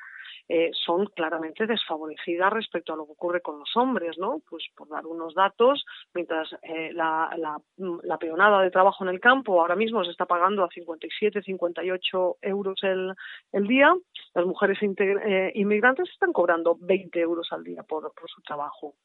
eh, 0.50 0.72
son 0.74 1.08
claramente 1.08 1.66
desfavorecidas 1.66 2.52
respecto 2.52 2.94
a 2.94 2.98
lo 2.98 3.06
que 3.06 3.14
ocurre 3.14 3.42
con 3.42 3.60
los 3.60 3.76
hombres, 3.76 4.18
¿no? 4.18 4.42
Pues 4.50 4.64
por 4.76 4.90
dar 4.90 5.06
unos 5.06 5.34
datos, 5.34 5.86
mientras 6.14 6.50
eh, 6.64 6.92
la, 6.94 7.30
la, 7.38 8.18
peonada 8.18 8.62
de 8.62 8.72
trabajo 8.72 9.04
en 9.04 9.10
el 9.10 9.20
campo 9.20 9.60
ahora 9.60 9.76
mismo 9.76 10.04
se 10.06 10.12
está 10.12 10.26
pagando 10.26 10.64
a 10.64 10.70
57, 10.70 11.42
58 11.42 12.38
euros 12.42 12.80
el, 12.84 13.14
el 13.52 13.68
día, 13.68 13.94
las 14.34 14.46
mujeres 14.46 14.78
eh, 14.82 15.52
inmigrantes 15.56 16.10
están 16.10 16.32
cobrando 16.32 16.78
20 16.80 17.20
euros 17.20 17.48
al 17.52 17.64
día 17.64 17.84
por, 17.84 18.14
por 18.14 18.30
su 18.30 18.42
trabajo. 18.42 18.96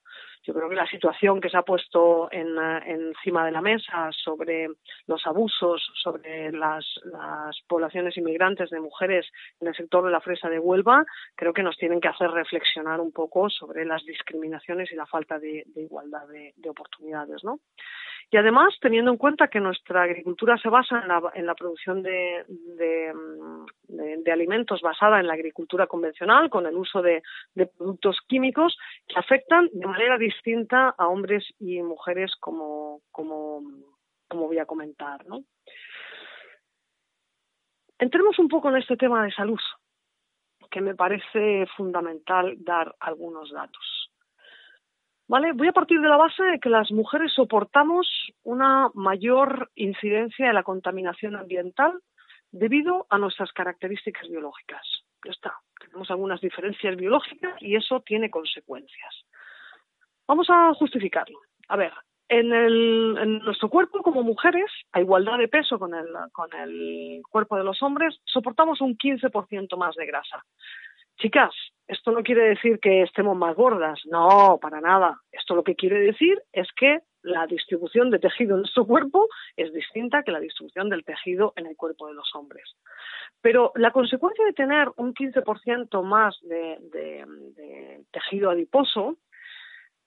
Yo 0.45 0.55
creo 0.55 0.69
que 0.69 0.77
la 0.77 0.87
situación 0.87 1.41
que 1.41 1.51
se 1.51 1.57
ha 1.57 1.63
puesto 1.63 2.29
en, 2.31 2.57
encima 2.87 3.45
de 3.45 3.53
la 3.53 3.61
mesa 3.61 4.11
sobre 4.13 4.69
los 5.07 5.27
abusos, 5.27 5.91
sobre 6.03 6.53
las, 6.53 6.87
poblaciones 7.67 8.17
inmigrantes 8.17 8.71
de 8.71 8.81
mujeres 8.81 9.27
en 9.61 9.69
el 9.69 9.75
sector 9.75 10.05
de 10.05 10.11
la 10.11 10.21
fresa 10.21 10.49
de 10.49 10.59
Huelva, 10.59 11.05
creo 11.35 11.53
que 11.53 11.63
nos 11.63 11.77
tienen 11.77 12.01
que 12.01 12.09
hacer 12.09 12.31
reflexionar 12.31 13.01
un 13.01 13.13
poco 13.13 13.49
sobre 13.51 13.85
las 13.85 14.05
discriminaciones 14.05 14.91
y 14.93 14.97
la 14.97 15.07
falta 15.07 15.39
de, 15.39 15.65
igualdad 15.77 16.27
de, 16.29 16.69
oportunidades, 16.69 17.45
¿no? 17.45 17.61
Y 18.31 18.37
además, 18.37 18.75
teniendo 18.81 19.11
en 19.11 19.17
cuenta 19.17 19.49
que 19.49 19.59
nuestra 19.59 20.03
agricultura 20.03 20.59
se 20.59 20.69
basa 20.69 21.03
en 21.35 21.47
la, 21.47 21.55
producción 21.55 22.03
de, 22.03 22.45
de, 22.47 24.33
alimentos 24.33 24.83
basada 24.83 25.19
en 25.19 25.27
la 25.27 25.33
agricultura 25.33 25.87
convencional, 25.87 26.51
con 26.51 26.67
el 26.67 26.77
uso 26.77 27.01
de, 27.01 27.23
productos 27.79 28.19
químicos 28.27 28.77
que 29.07 29.19
afectan 29.19 29.71
de 29.73 29.87
manera 29.87 30.19
distinta 30.19 30.95
a 30.99 31.09
hombres 31.09 31.45
y 31.59 31.81
mujeres, 31.83 32.33
como, 32.39 33.01
como, 33.11 33.63
como 34.29 34.47
voy 34.47 34.59
a 34.59 34.67
comentar. 34.67 35.27
¿no? 35.27 35.45
Entremos 37.99 38.39
un 38.39 38.49
poco 38.49 38.69
en 38.69 38.77
este 38.77 38.97
tema 38.97 39.25
de 39.25 39.33
salud, 39.33 39.59
que 40.71 40.81
me 40.81 40.95
parece 40.95 41.67
fundamental 41.77 42.57
dar 42.59 42.95
algunos 43.01 43.51
datos. 43.51 44.11
¿Vale? 45.29 45.53
Voy 45.53 45.69
a 45.69 45.73
partir 45.73 46.01
de 46.01 46.09
la 46.09 46.17
base 46.17 46.43
de 46.43 46.59
que 46.59 46.71
las 46.71 46.91
mujeres 46.91 47.33
soportamos 47.35 48.33
una 48.45 48.89
mayor 48.95 49.71
incidencia 49.75 50.47
de 50.47 50.55
la 50.55 50.63
contaminación 50.63 51.37
ambiental 51.37 52.01
debido 52.51 53.07
a 53.11 53.19
nuestras 53.19 53.53
características 53.53 54.27
biológicas. 54.29 54.87
Ya 55.25 55.33
está. 55.33 55.55
Tenemos 55.81 56.11
algunas 56.11 56.41
diferencias 56.41 56.97
biológicas 56.97 57.61
y 57.61 57.77
eso 57.77 58.01
tiene 58.01 58.31
consecuencias. 58.31 59.25
Vamos 60.27 60.49
a 60.51 60.73
justificarlo. 60.75 61.39
A 61.69 61.77
ver, 61.77 61.93
en, 62.29 62.53
en, 62.53 63.39
nuestro 63.41 63.69
cuerpo 63.69 64.03
como 64.03 64.23
mujeres, 64.23 64.71
a 64.93 65.01
igualdad 65.01 65.39
de 65.39 65.49
peso 65.49 65.79
con 65.79 65.95
el, 65.95 66.07
con 66.33 66.53
el 66.55 67.23
cuerpo 67.31 67.57
de 67.57 67.65
los 67.65 67.83
hombres, 67.83 68.19
soportamos 68.25 68.81
un 68.81 68.97
15% 68.97 69.77
más 69.77 69.95
de 69.97 70.07
grasa. 70.07 70.45
Chicas, 71.19 71.53
esto 71.89 72.13
no 72.13 72.23
quiere 72.23 72.51
decir 72.51 72.79
que 72.81 73.03
estemos 73.03 73.37
más 73.37 73.57
gordas, 73.57 74.01
no, 74.05 74.59
para 74.61 74.81
nada. 74.81 75.21
Esto 75.33 75.55
lo 75.55 75.65
que 75.65 75.75
quiere 75.75 75.99
decir 76.01 76.41
es 76.53 76.69
que 76.77 77.01
la 77.23 77.47
distribución 77.47 78.11
de 78.11 78.19
tejido 78.19 78.55
en 78.55 78.61
nuestro 78.61 78.87
cuerpo 78.87 79.27
es 79.57 79.73
distinta 79.73 80.23
que 80.23 80.31
la 80.31 80.41
distribución 80.41 80.89
del 80.89 81.05
tejido 81.05 81.53
en 81.57 81.67
el 81.67 81.77
cuerpo 81.77 82.07
de 82.07 82.15
los 82.15 82.35
hombres. 82.35 82.77
Pero 83.41 83.73
la 83.75 83.91
consecuencia 83.91 84.45
de 84.45 84.53
tener 84.53 84.89
un 84.97 85.15
15% 85.15 86.03
más 86.03 86.39
de, 86.43 87.27
tejido 88.13 88.51
adiposo 88.51 89.17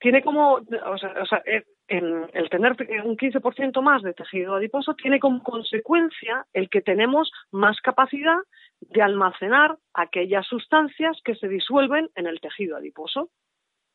tiene 0.02 0.24
como, 0.24 0.54
o 0.56 0.98
sea, 0.98 1.44
eh, 1.46 1.64
el 1.88 2.50
tener 2.50 2.76
un 3.06 3.16
15% 3.16 3.82
más 3.82 4.02
de 4.02 4.14
tejido 4.14 4.56
adiposo 4.56 4.96
tiene 4.96 5.20
como 5.20 5.44
consecuencia 5.44 6.46
el 6.54 6.70
que 6.70 6.82
tenemos 6.82 7.32
más 7.52 7.80
capacidad 7.82 8.38
de 8.80 9.02
almacenar 9.04 9.78
aquellas 9.94 10.48
sustancias 10.48 11.20
que 11.24 11.36
se 11.36 11.48
disuelven 11.48 12.10
en 12.16 12.26
el 12.26 12.42
tejido 12.42 12.78
adiposo. 12.78 13.30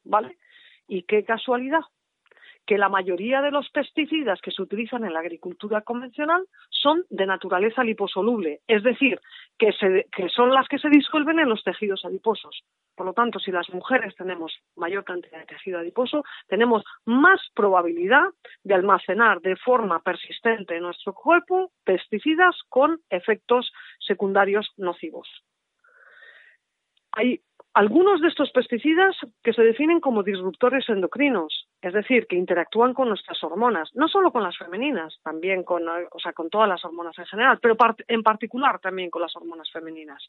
¿Vale? 0.04 0.38
Y 0.86 1.02
qué 1.02 1.24
casualidad 1.24 1.80
que 2.66 2.78
la 2.78 2.88
mayoría 2.88 3.40
de 3.42 3.52
los 3.52 3.70
pesticidas 3.70 4.40
que 4.40 4.50
se 4.50 4.60
utilizan 4.60 5.04
en 5.04 5.14
la 5.14 5.20
agricultura 5.20 5.82
convencional 5.82 6.46
son 6.70 7.04
de 7.10 7.24
naturaleza 7.24 7.84
liposoluble, 7.84 8.60
es 8.66 8.82
decir, 8.82 9.20
que, 9.56 9.72
son 10.34 10.52
las 10.52 10.68
que 10.68 10.78
se 10.78 10.88
disuelven 10.88 11.38
en 11.38 11.48
los 11.48 11.62
tejidos 11.62 12.04
adiposos. 12.04 12.64
Por 12.96 13.06
lo 13.06 13.12
tanto, 13.12 13.38
si 13.38 13.52
las 13.52 13.70
mujeres 13.70 14.14
tenemos 14.16 14.52
mayor 14.74 15.04
cantidad 15.04 15.38
de 15.38 15.46
tejido 15.46 15.78
adiposo, 15.78 16.24
tenemos 16.48 16.82
más 17.04 17.40
probabilidad 17.54 18.24
de 18.64 18.74
almacenar 18.74 19.40
de 19.40 19.56
forma 19.56 20.00
persistente 20.00 20.76
en 20.76 20.82
nuestro 20.82 21.14
cuerpo 21.14 21.70
pesticidas 21.84 22.56
con 22.68 23.00
efectos 23.10 23.72
secundarios 24.00 24.72
nocivos. 24.76 25.28
Hay 27.12 27.40
algunos 27.74 28.20
de 28.22 28.28
estos 28.28 28.50
pesticidas 28.50 29.14
que 29.42 29.52
se 29.52 29.62
definen 29.62 30.00
como 30.00 30.22
disruptores 30.22 30.88
endocrinos, 30.88 31.65
es 31.86 31.92
decir, 31.92 32.26
que 32.26 32.34
interactúan 32.34 32.94
con 32.94 33.08
nuestras 33.08 33.42
hormonas, 33.44 33.90
no 33.94 34.08
solo 34.08 34.32
con 34.32 34.42
las 34.42 34.58
femeninas, 34.58 35.20
también 35.22 35.62
con, 35.62 35.84
o 35.88 36.18
sea, 36.18 36.32
con 36.32 36.50
todas 36.50 36.68
las 36.68 36.84
hormonas 36.84 37.16
en 37.16 37.26
general, 37.26 37.60
pero 37.62 37.76
en 38.08 38.22
particular 38.24 38.80
también 38.80 39.08
con 39.08 39.22
las 39.22 39.36
hormonas 39.36 39.70
femeninas. 39.70 40.20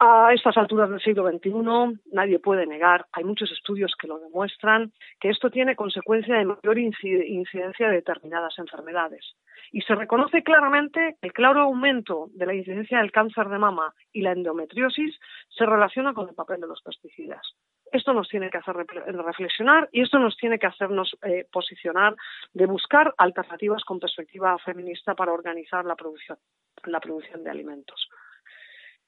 A 0.00 0.32
estas 0.34 0.56
alturas 0.56 0.90
del 0.90 1.00
siglo 1.00 1.30
XXI 1.30 2.00
nadie 2.12 2.40
puede 2.40 2.66
negar, 2.66 3.06
hay 3.12 3.22
muchos 3.22 3.52
estudios 3.52 3.94
que 3.96 4.08
lo 4.08 4.18
demuestran, 4.18 4.92
que 5.20 5.30
esto 5.30 5.48
tiene 5.48 5.76
consecuencia 5.76 6.34
de 6.34 6.44
mayor 6.44 6.76
incidencia 6.76 7.88
de 7.88 7.94
determinadas 7.94 8.58
enfermedades. 8.58 9.24
Y 9.70 9.82
se 9.82 9.94
reconoce 9.94 10.42
claramente 10.42 11.16
que 11.20 11.28
el 11.28 11.32
claro 11.32 11.60
aumento 11.60 12.30
de 12.34 12.46
la 12.46 12.54
incidencia 12.54 12.98
del 12.98 13.12
cáncer 13.12 13.48
de 13.48 13.58
mama 13.58 13.94
y 14.12 14.22
la 14.22 14.32
endometriosis 14.32 15.16
se 15.48 15.64
relaciona 15.64 16.12
con 16.12 16.28
el 16.28 16.34
papel 16.34 16.60
de 16.60 16.66
los 16.66 16.82
pesticidas. 16.82 17.54
Esto 17.92 18.12
nos 18.12 18.28
tiene 18.28 18.50
que 18.50 18.58
hacer 18.58 18.74
reflexionar 18.74 19.88
y 19.92 20.02
esto 20.02 20.18
nos 20.18 20.36
tiene 20.36 20.58
que 20.58 20.66
hacernos 20.66 21.16
eh, 21.22 21.46
posicionar 21.52 22.16
de 22.52 22.66
buscar 22.66 23.14
alternativas 23.18 23.84
con 23.84 24.00
perspectiva 24.00 24.58
feminista 24.58 25.14
para 25.14 25.32
organizar 25.32 25.84
la 25.84 25.94
producción, 25.94 26.38
la 26.86 27.00
producción 27.00 27.44
de 27.44 27.50
alimentos. 27.50 28.08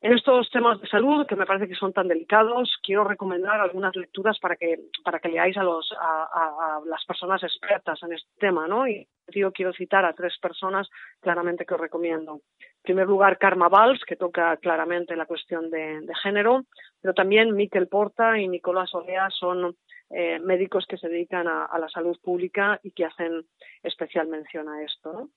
En 0.07 0.13
estos 0.13 0.49
temas 0.51 0.81
de 0.81 0.87
salud, 0.87 1.27
que 1.27 1.35
me 1.35 1.47
parece 1.47 1.67
que 1.67 1.75
son 1.75 1.93
tan 1.93 2.07
delicados, 2.07 2.77
quiero 2.81 3.03
recomendar 3.03 3.61
algunas 3.61 3.97
lecturas 3.97 4.39
para 4.39 4.55
que, 4.55 4.79
para 5.03 5.19
que 5.19 5.29
leáis 5.29 5.57
a, 5.57 5.65
los, 5.65 5.93
a, 5.99 6.79
las 6.87 7.05
personas 7.05 7.43
expertas 7.43 8.01
en 8.05 8.13
este 8.13 8.31
tema, 8.39 8.69
¿no? 8.69 8.87
Y 8.87 9.09
yo 9.35 9.51
quiero 9.51 9.73
citar 9.73 10.05
a 10.05 10.13
tres 10.13 10.39
personas 10.41 10.89
claramente 11.19 11.67
que 11.67 11.75
os 11.75 11.81
recomiendo. 11.81 12.35
En 12.61 12.83
primer 12.83 13.09
lugar, 13.09 13.37
Karma 13.37 13.69
Valls, 13.69 14.05
que 14.07 14.15
toca 14.15 14.57
claramente 14.59 15.17
la 15.17 15.27
cuestión 15.27 15.71
de, 15.71 16.01
género, 16.23 16.67
pero 17.03 17.13
también 17.13 17.57
Miquel 17.57 17.89
Porta 17.89 18.39
y 18.39 18.47
Nicolás 18.47 18.95
Olea 18.95 19.29
son 19.31 19.75
eh, 20.11 20.39
médicos 20.39 20.87
que 20.89 20.99
se 20.99 21.09
dedican 21.09 21.49
a, 21.49 21.65
a, 21.65 21.81
la 21.81 21.89
salud 21.89 22.17
pública 22.23 22.79
y 22.85 22.93
que 22.93 23.07
hacen 23.07 23.45
especial 23.83 24.29
mención 24.29 24.69
a 24.69 24.85
esto. 24.85 25.13
¿no? 25.13 25.31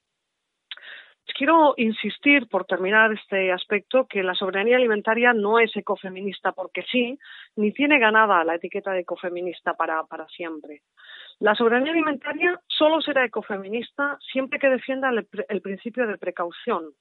Quiero 1.38 1.74
insistir, 1.78 2.48
por 2.48 2.66
terminar 2.66 3.12
este 3.14 3.52
aspecto, 3.52 4.08
que 4.08 4.24
la 4.24 4.34
soberanía 4.34 4.78
alimentaria 4.78 5.34
no 5.34 5.60
es 5.60 5.76
ecofeminista 5.76 6.52
porque 6.52 6.84
sí, 6.92 7.18
ni 7.56 7.72
tiene 7.72 8.00
ganada 8.00 8.44
la 8.44 8.56
etiqueta 8.56 8.92
de 8.92 9.02
ecofeminista 9.02 9.74
para, 9.74 10.04
para 10.04 10.28
siempre. 10.28 10.82
La 11.40 11.56
soberanía 11.56 11.92
alimentaria 11.94 12.60
solo 12.68 13.02
será 13.02 13.24
ecofeminista 13.26 14.18
siempre 14.32 14.60
que 14.60 14.70
defienda 14.70 15.10
el, 15.10 15.28
el 15.48 15.62
principio 15.62 16.06
de 16.08 16.18
precaución, 16.18 16.92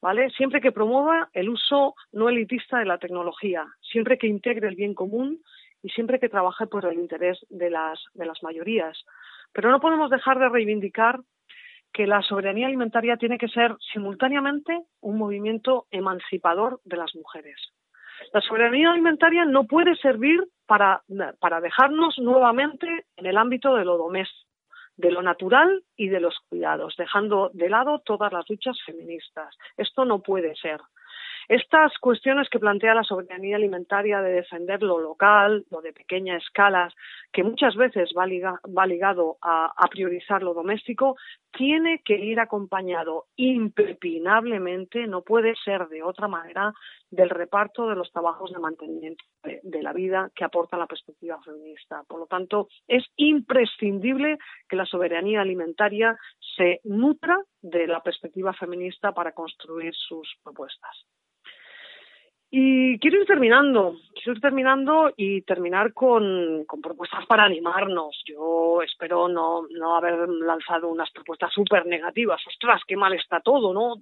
¿vale? 0.00 0.30
Siempre 0.30 0.60
que 0.60 0.72
promueva 0.72 1.28
el 1.32 1.48
uso 1.48 1.94
no 2.12 2.28
elitista 2.28 2.78
de 2.78 2.86
la 2.86 2.98
tecnología, 2.98 3.66
siempre 3.80 4.18
que 4.18 4.26
integre 4.26 4.68
el 4.68 4.76
bien 4.76 4.94
común 4.94 5.40
y 5.82 5.90
siempre 5.90 6.18
que 6.18 6.30
trabaje 6.30 6.66
por 6.66 6.86
el 6.86 6.98
interés 6.98 7.44
de 7.50 7.68
las, 7.68 8.02
de 8.14 8.24
las 8.24 8.42
mayorías. 8.42 9.04
Pero 9.52 9.70
no 9.70 9.80
podemos 9.80 10.10
dejar 10.10 10.38
de 10.38 10.48
reivindicar 10.48 11.20
que 11.94 12.08
la 12.08 12.20
soberanía 12.22 12.66
alimentaria 12.66 13.16
tiene 13.16 13.38
que 13.38 13.48
ser 13.48 13.76
simultáneamente 13.92 14.82
un 15.00 15.16
movimiento 15.16 15.86
emancipador 15.92 16.80
de 16.84 16.96
las 16.96 17.14
mujeres. 17.14 17.56
La 18.32 18.40
soberanía 18.40 18.90
alimentaria 18.90 19.44
no 19.44 19.64
puede 19.64 19.94
servir 19.96 20.42
para, 20.66 21.02
para 21.38 21.60
dejarnos 21.60 22.18
nuevamente 22.18 23.06
en 23.16 23.26
el 23.26 23.36
ámbito 23.36 23.76
de 23.76 23.84
lo 23.84 23.96
doméstico, 23.96 24.50
de 24.96 25.12
lo 25.12 25.22
natural 25.22 25.84
y 25.96 26.08
de 26.08 26.20
los 26.20 26.36
cuidados, 26.48 26.94
dejando 26.96 27.50
de 27.52 27.68
lado 27.68 28.00
todas 28.00 28.32
las 28.32 28.48
luchas 28.50 28.76
feministas. 28.84 29.56
Esto 29.76 30.04
no 30.04 30.18
puede 30.18 30.56
ser. 30.56 30.80
Estas 31.48 31.96
cuestiones 31.98 32.48
que 32.48 32.58
plantea 32.58 32.94
la 32.94 33.02
soberanía 33.02 33.56
alimentaria 33.56 34.22
de 34.22 34.32
defender 34.32 34.82
lo 34.82 34.98
local, 34.98 35.64
lo 35.70 35.80
de 35.82 35.92
pequeña 35.92 36.36
escala, 36.36 36.92
que 37.32 37.42
muchas 37.42 37.76
veces 37.76 38.10
va, 38.16 38.26
ligado 38.86 39.36
a, 39.42 39.72
priorizar 39.90 40.42
lo 40.42 40.54
doméstico, 40.54 41.16
tiene 41.52 42.00
que 42.04 42.16
ir 42.16 42.40
acompañado 42.40 43.26
impepinablemente, 43.36 45.06
no 45.06 45.22
puede 45.22 45.54
ser 45.64 45.88
de 45.88 46.02
otra 46.02 46.28
manera, 46.28 46.72
del 47.10 47.30
reparto 47.30 47.88
de 47.88 47.94
los 47.94 48.10
trabajos 48.10 48.52
de 48.52 48.58
mantenimiento 48.58 49.24
de, 49.42 49.82
la 49.82 49.92
vida 49.92 50.30
que 50.34 50.44
aporta 50.44 50.76
la 50.76 50.86
perspectiva 50.86 51.40
feminista. 51.42 52.02
Por 52.08 52.20
lo 52.20 52.26
tanto, 52.26 52.68
es 52.88 53.04
imprescindible 53.16 54.38
que 54.68 54.76
la 54.76 54.86
soberanía 54.86 55.42
alimentaria 55.42 56.16
se 56.56 56.80
nutra 56.84 57.38
de 57.60 57.86
la 57.86 58.00
perspectiva 58.02 58.52
feminista 58.52 59.12
para 59.12 59.32
construir 59.32 59.94
sus 59.94 60.28
propuestas. 60.42 61.06
Y 62.56 63.00
quiero 63.00 63.20
ir 63.20 63.26
terminando, 63.26 63.96
quiero 64.14 64.36
ir 64.36 64.40
terminando 64.40 65.12
y 65.16 65.42
terminar 65.42 65.92
con, 65.92 66.64
propuestas 66.80 67.26
para 67.26 67.42
animarnos. 67.42 68.22
Yo 68.24 68.80
espero 68.80 69.26
no, 69.26 69.66
no 69.70 69.96
haber 69.96 70.28
lanzado 70.28 70.86
unas 70.86 71.10
propuestas 71.10 71.52
súper 71.52 71.84
negativas. 71.84 72.40
Ostras, 72.46 72.82
qué 72.86 72.96
mal 72.96 73.12
está 73.14 73.40
todo, 73.40 73.74
¿no? 73.74 73.96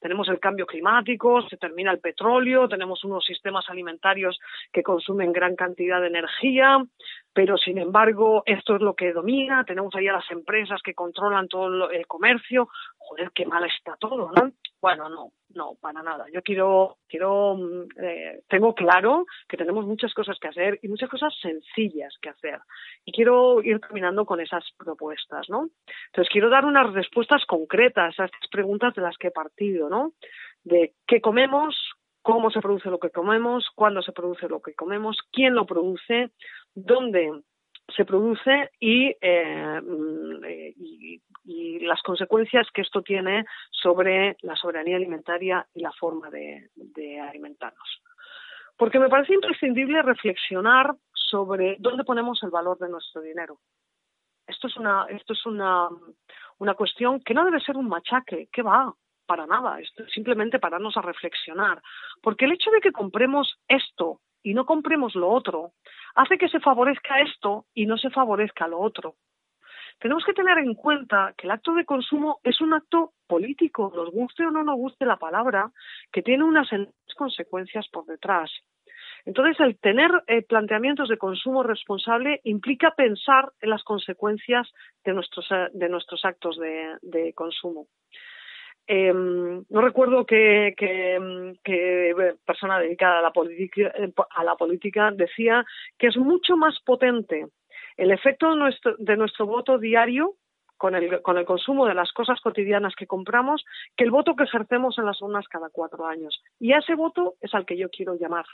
Tenemos 0.00 0.28
el 0.28 0.38
cambio 0.38 0.66
climático, 0.66 1.42
se 1.48 1.56
termina 1.56 1.90
el 1.90 1.98
petróleo, 1.98 2.68
tenemos 2.68 3.02
unos 3.02 3.24
sistemas 3.24 3.68
alimentarios 3.68 4.38
que 4.72 4.84
consumen 4.84 5.32
gran 5.32 5.56
cantidad 5.56 6.00
de 6.00 6.06
energía, 6.06 6.78
pero 7.32 7.58
sin 7.58 7.78
embargo 7.78 8.44
esto 8.46 8.76
es 8.76 8.82
lo 8.82 8.94
que 8.94 9.12
domina, 9.12 9.64
tenemos 9.64 9.92
ahí 9.96 10.06
a 10.06 10.12
las 10.12 10.30
empresas 10.30 10.80
que 10.80 10.94
controlan 10.94 11.48
todo 11.48 11.90
el 11.90 12.06
comercio, 12.06 12.68
joder, 12.98 13.32
qué 13.34 13.46
mal 13.46 13.64
está 13.64 13.96
todo, 13.96 14.30
¿no? 14.30 14.52
Bueno, 14.80 15.10
no, 15.10 15.32
no, 15.50 15.74
para 15.78 16.02
nada. 16.02 16.24
Yo 16.32 16.42
quiero, 16.42 16.96
quiero, 17.06 17.54
mm, 17.54 17.88
eh, 18.02 18.42
tengo 18.48 18.74
claro 18.74 19.26
que 19.46 19.58
tenemos 19.58 19.84
muchas 19.84 20.14
cosas 20.14 20.38
que 20.40 20.48
hacer 20.48 20.78
y 20.82 20.88
muchas 20.88 21.10
cosas 21.10 21.34
sencillas 21.42 22.14
que 22.22 22.30
hacer. 22.30 22.60
Y 23.04 23.12
quiero 23.12 23.62
ir 23.62 23.78
caminando 23.80 24.24
con 24.24 24.40
esas 24.40 24.64
propuestas, 24.78 25.50
¿no? 25.50 25.68
Entonces 26.06 26.32
quiero 26.32 26.48
dar 26.48 26.64
unas 26.64 26.92
respuestas 26.94 27.44
concretas 27.44 28.18
a 28.18 28.24
estas 28.24 28.48
preguntas 28.50 28.94
de 28.94 29.02
las 29.02 29.18
que 29.18 29.28
he 29.28 29.32
partido, 29.32 29.90
¿no? 29.90 30.12
De 30.64 30.94
qué 31.06 31.20
comemos, 31.20 31.76
cómo 32.22 32.50
se 32.50 32.60
produce 32.60 32.88
lo 32.88 32.98
que 32.98 33.10
comemos, 33.10 33.68
cuándo 33.74 34.00
se 34.00 34.12
produce 34.12 34.48
lo 34.48 34.62
que 34.62 34.74
comemos, 34.74 35.18
quién 35.30 35.54
lo 35.54 35.66
produce, 35.66 36.30
dónde 36.74 37.42
se 37.96 38.04
produce 38.04 38.70
y, 38.78 39.14
eh, 39.20 39.80
mm, 39.80 40.44
y, 40.44 41.20
las 41.80 42.02
consecuencias 42.02 42.68
que 42.72 42.82
esto 42.82 43.02
tiene 43.02 43.44
sobre 43.70 44.36
la 44.42 44.54
soberanía 44.54 44.96
alimentaria 44.96 45.66
y 45.74 45.80
la 45.80 45.90
forma 45.92 46.30
de, 46.30 46.70
alimentarnos. 47.20 48.02
Porque 48.76 48.98
me 48.98 49.08
parece 49.08 49.34
imprescindible 49.34 50.02
reflexionar 50.02 50.94
sobre 51.12 51.76
dónde 51.80 52.04
ponemos 52.04 52.42
el 52.42 52.50
valor 52.50 52.78
de 52.78 52.88
nuestro 52.88 53.22
dinero. 53.22 53.58
Esto 54.46 54.68
es 54.68 54.76
una, 54.76 55.06
esto 55.08 55.32
es 55.32 55.44
una, 55.46 55.88
una 56.58 56.74
cuestión 56.74 57.20
que 57.20 57.34
no 57.34 57.44
debe 57.44 57.60
ser 57.60 57.76
un 57.76 57.88
machaque, 57.88 58.48
que 58.52 58.62
va, 58.62 58.94
para 59.26 59.46
nada, 59.46 59.80
esto 59.80 60.04
es 60.04 60.12
simplemente 60.12 60.58
pararnos 60.58 60.96
a 60.96 61.02
reflexionar. 61.02 61.82
Porque 62.22 62.44
el 62.44 62.52
hecho 62.52 62.70
de 62.70 62.80
que 62.80 62.92
compremos 62.92 63.58
esto 63.68 64.20
y 64.42 64.54
no 64.54 64.66
compremos 64.66 65.14
lo 65.14 65.28
otro, 65.30 65.72
hace 66.14 66.38
que 66.38 66.48
se 66.48 66.60
favorezca 66.60 67.20
esto 67.20 67.66
y 67.74 67.86
no 67.86 67.98
se 67.98 68.10
favorezca 68.10 68.66
lo 68.68 68.80
otro. 68.80 69.16
Tenemos 69.98 70.24
que 70.24 70.32
tener 70.32 70.58
en 70.58 70.74
cuenta 70.74 71.34
que 71.36 71.46
el 71.46 71.50
acto 71.50 71.74
de 71.74 71.84
consumo 71.84 72.40
es 72.42 72.60
un 72.62 72.72
acto 72.72 73.12
político, 73.26 73.92
nos 73.94 74.10
guste 74.10 74.46
o 74.46 74.50
no 74.50 74.64
nos 74.64 74.76
guste 74.76 75.04
la 75.04 75.16
palabra, 75.16 75.70
que 76.10 76.22
tiene 76.22 76.44
unas 76.44 76.68
consecuencias 77.16 77.86
por 77.88 78.06
detrás. 78.06 78.50
Entonces, 79.26 79.60
el 79.60 79.78
tener 79.78 80.10
eh, 80.26 80.40
planteamientos 80.40 81.10
de 81.10 81.18
consumo 81.18 81.62
responsable 81.62 82.40
implica 82.44 82.94
pensar 82.94 83.52
en 83.60 83.68
las 83.68 83.84
consecuencias 83.84 84.72
de 85.04 85.12
nuestros, 85.12 85.46
eh, 85.50 85.68
de 85.74 85.90
nuestros 85.90 86.24
actos 86.24 86.58
de 86.58 87.34
consumo. 87.34 87.86
Eh, 88.92 89.12
no 89.14 89.80
recuerdo 89.80 90.26
qué 90.26 90.74
que, 90.76 92.34
persona 92.44 92.80
dedicada 92.80 93.20
a 93.20 93.22
la, 93.22 93.30
política, 93.30 93.92
a 94.30 94.42
la 94.42 94.56
política 94.56 95.12
decía 95.12 95.64
que 95.96 96.08
es 96.08 96.16
mucho 96.16 96.56
más 96.56 96.80
potente 96.84 97.46
el 97.96 98.10
efecto 98.10 98.50
de 98.50 98.56
nuestro, 98.56 98.96
de 98.98 99.16
nuestro 99.16 99.46
voto 99.46 99.78
diario 99.78 100.34
con 100.76 100.96
el, 100.96 101.22
con 101.22 101.38
el 101.38 101.44
consumo 101.44 101.86
de 101.86 101.94
las 101.94 102.10
cosas 102.10 102.40
cotidianas 102.40 102.96
que 102.96 103.06
compramos 103.06 103.64
que 103.96 104.02
el 104.02 104.10
voto 104.10 104.34
que 104.34 104.42
ejercemos 104.42 104.98
en 104.98 105.04
las 105.04 105.22
urnas 105.22 105.46
cada 105.46 105.68
cuatro 105.70 106.06
años. 106.06 106.42
Y 106.58 106.72
a 106.72 106.78
ese 106.78 106.96
voto 106.96 107.34
es 107.40 107.54
al 107.54 107.66
que 107.66 107.76
yo 107.76 107.90
quiero 107.90 108.16
llamar 108.16 108.46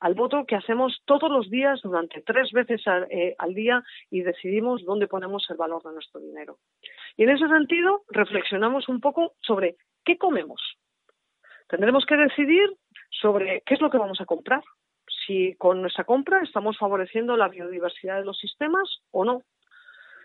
al 0.00 0.14
voto 0.14 0.46
que 0.46 0.56
hacemos 0.56 1.02
todos 1.04 1.30
los 1.30 1.50
días 1.50 1.80
durante 1.82 2.22
tres 2.22 2.50
veces 2.52 2.82
eh, 3.10 3.34
al 3.38 3.54
día 3.54 3.82
y 4.10 4.22
decidimos 4.22 4.84
dónde 4.84 5.06
ponemos 5.06 5.46
el 5.50 5.56
valor 5.56 5.82
de 5.82 5.92
nuestro 5.92 6.20
dinero. 6.20 6.58
Y 7.16 7.24
en 7.24 7.30
ese 7.30 7.46
sentido, 7.48 8.02
reflexionamos 8.08 8.88
un 8.88 9.00
poco 9.00 9.34
sobre 9.40 9.76
qué 10.04 10.16
comemos. 10.16 10.60
Tendremos 11.68 12.04
que 12.06 12.16
decidir 12.16 12.68
sobre 13.10 13.62
qué 13.66 13.74
es 13.74 13.80
lo 13.80 13.90
que 13.90 13.98
vamos 13.98 14.20
a 14.20 14.26
comprar. 14.26 14.62
Si 15.26 15.54
con 15.56 15.82
nuestra 15.82 16.04
compra 16.04 16.40
estamos 16.42 16.78
favoreciendo 16.78 17.36
la 17.36 17.48
biodiversidad 17.48 18.16
de 18.16 18.24
los 18.24 18.38
sistemas 18.38 19.02
o 19.10 19.24
no. 19.24 19.42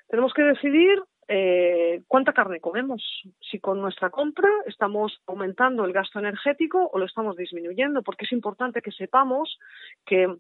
Tenemos 0.07 0.33
que 0.33 0.43
decidir 0.43 1.01
eh, 1.27 2.03
cuánta 2.07 2.33
carne 2.33 2.59
comemos, 2.59 3.01
si 3.39 3.59
con 3.59 3.81
nuestra 3.81 4.09
compra 4.09 4.49
estamos 4.67 5.21
aumentando 5.25 5.83
el 5.85 5.93
gasto 5.93 6.19
energético 6.19 6.89
o 6.91 6.99
lo 6.99 7.05
estamos 7.05 7.35
disminuyendo, 7.35 8.03
porque 8.03 8.25
es 8.25 8.31
importante 8.31 8.81
que 8.81 8.91
sepamos 8.91 9.57
que 10.05 10.35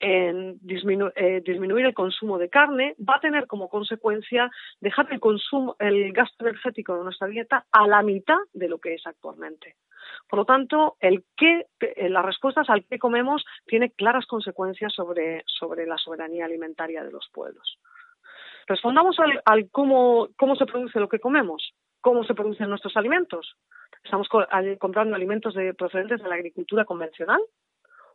eh, 0.00 0.56
disminuir 0.60 1.86
el 1.86 1.94
consumo 1.94 2.36
de 2.36 2.48
carne 2.48 2.96
va 2.98 3.16
a 3.16 3.20
tener 3.20 3.46
como 3.46 3.68
consecuencia 3.68 4.50
dejar 4.80 5.06
el 5.12 5.20
consumo, 5.20 5.76
el 5.78 6.12
gasto 6.12 6.44
energético 6.44 6.96
de 6.96 7.04
nuestra 7.04 7.28
dieta 7.28 7.66
a 7.70 7.86
la 7.86 8.02
mitad 8.02 8.38
de 8.52 8.68
lo 8.68 8.78
que 8.78 8.94
es 8.94 9.06
actualmente. 9.06 9.76
Por 10.28 10.40
lo 10.40 10.44
tanto, 10.44 10.96
el 10.98 11.24
qué, 11.36 11.66
eh, 11.80 12.08
las 12.08 12.24
respuestas 12.24 12.68
al 12.68 12.84
qué 12.84 12.98
comemos 12.98 13.44
tiene 13.66 13.92
claras 13.92 14.26
consecuencias 14.26 14.92
sobre, 14.92 15.44
sobre 15.46 15.86
la 15.86 15.96
soberanía 15.98 16.46
alimentaria 16.46 17.04
de 17.04 17.12
los 17.12 17.28
pueblos. 17.32 17.78
Respondamos 18.72 19.18
al, 19.44 19.68
cómo, 19.70 20.28
cómo 20.38 20.56
se 20.56 20.64
produce 20.64 20.98
lo 20.98 21.06
que 21.06 21.18
comemos, 21.18 21.74
cómo 22.00 22.24
se 22.24 22.32
producen 22.32 22.70
nuestros 22.70 22.96
alimentos. 22.96 23.54
Estamos 24.02 24.30
comprando 24.78 25.14
alimentos 25.14 25.52
de, 25.52 25.74
procedentes 25.74 26.22
de 26.22 26.28
la 26.30 26.36
agricultura 26.36 26.86
convencional 26.86 27.42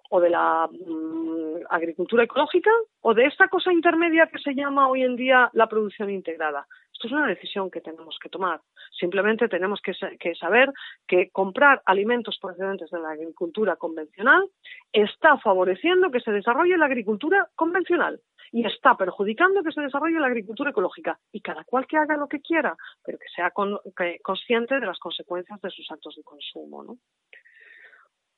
o 0.10 0.20
de 0.20 0.32
la 0.32 0.68
mm, 0.68 1.66
agricultura 1.70 2.24
ecológica 2.24 2.72
o 3.01 3.14
de 3.14 3.26
esta 3.26 3.49
cosa 3.49 3.72
intermedia 3.72 4.26
que 4.26 4.39
se 4.39 4.55
llama 4.55 4.89
hoy 4.89 5.03
en 5.03 5.16
día 5.16 5.51
la 5.53 5.68
producción 5.68 6.10
integrada. 6.10 6.66
Esto 6.91 7.05
es 7.05 7.14
una 7.14 7.28
decisión 7.28 7.70
que 7.70 7.82
tenemos 7.82 8.18
que 8.20 8.30
tomar. 8.30 8.60
Simplemente 8.99 9.47
tenemos 9.47 9.80
que, 9.82 9.93
que, 10.20 10.34
saber 10.34 10.74
que 11.08 11.30
comprar 11.30 11.84
alimentos 11.86 12.39
procedentes 12.41 12.89
de 12.89 12.99
la 12.99 13.12
agricultura 13.12 13.76
convencional 13.76 14.49
está 14.91 15.38
favoreciendo 15.38 16.10
que 16.10 16.22
se 16.22 16.32
desarrolle 16.32 16.80
la 16.80 16.88
agricultura 16.88 17.47
convencional 17.55 18.20
y 18.52 18.66
está 18.66 18.95
perjudicando 18.95 19.64
que 19.64 19.72
se 19.72 19.82
desarrolle 19.82 20.20
la 20.20 20.28
agricultura 20.28 20.72
ecológica. 20.72 21.20
Y 21.32 21.41
cada 21.41 21.64
cual 21.64 21.86
que 21.88 21.98
haga 21.98 22.18
lo 22.18 22.28
que 22.28 22.41
quiera, 22.41 22.76
pero 23.04 23.18
que 23.18 23.30
sea 23.36 23.52
consciente 23.52 24.80
de 24.80 24.86
las 24.86 25.00
consecuencias 25.00 25.62
de 25.62 25.70
sus 25.70 25.89
actos 25.91 26.16
de 26.16 26.24
consumo. 26.24 26.84
¿no? 26.84 26.98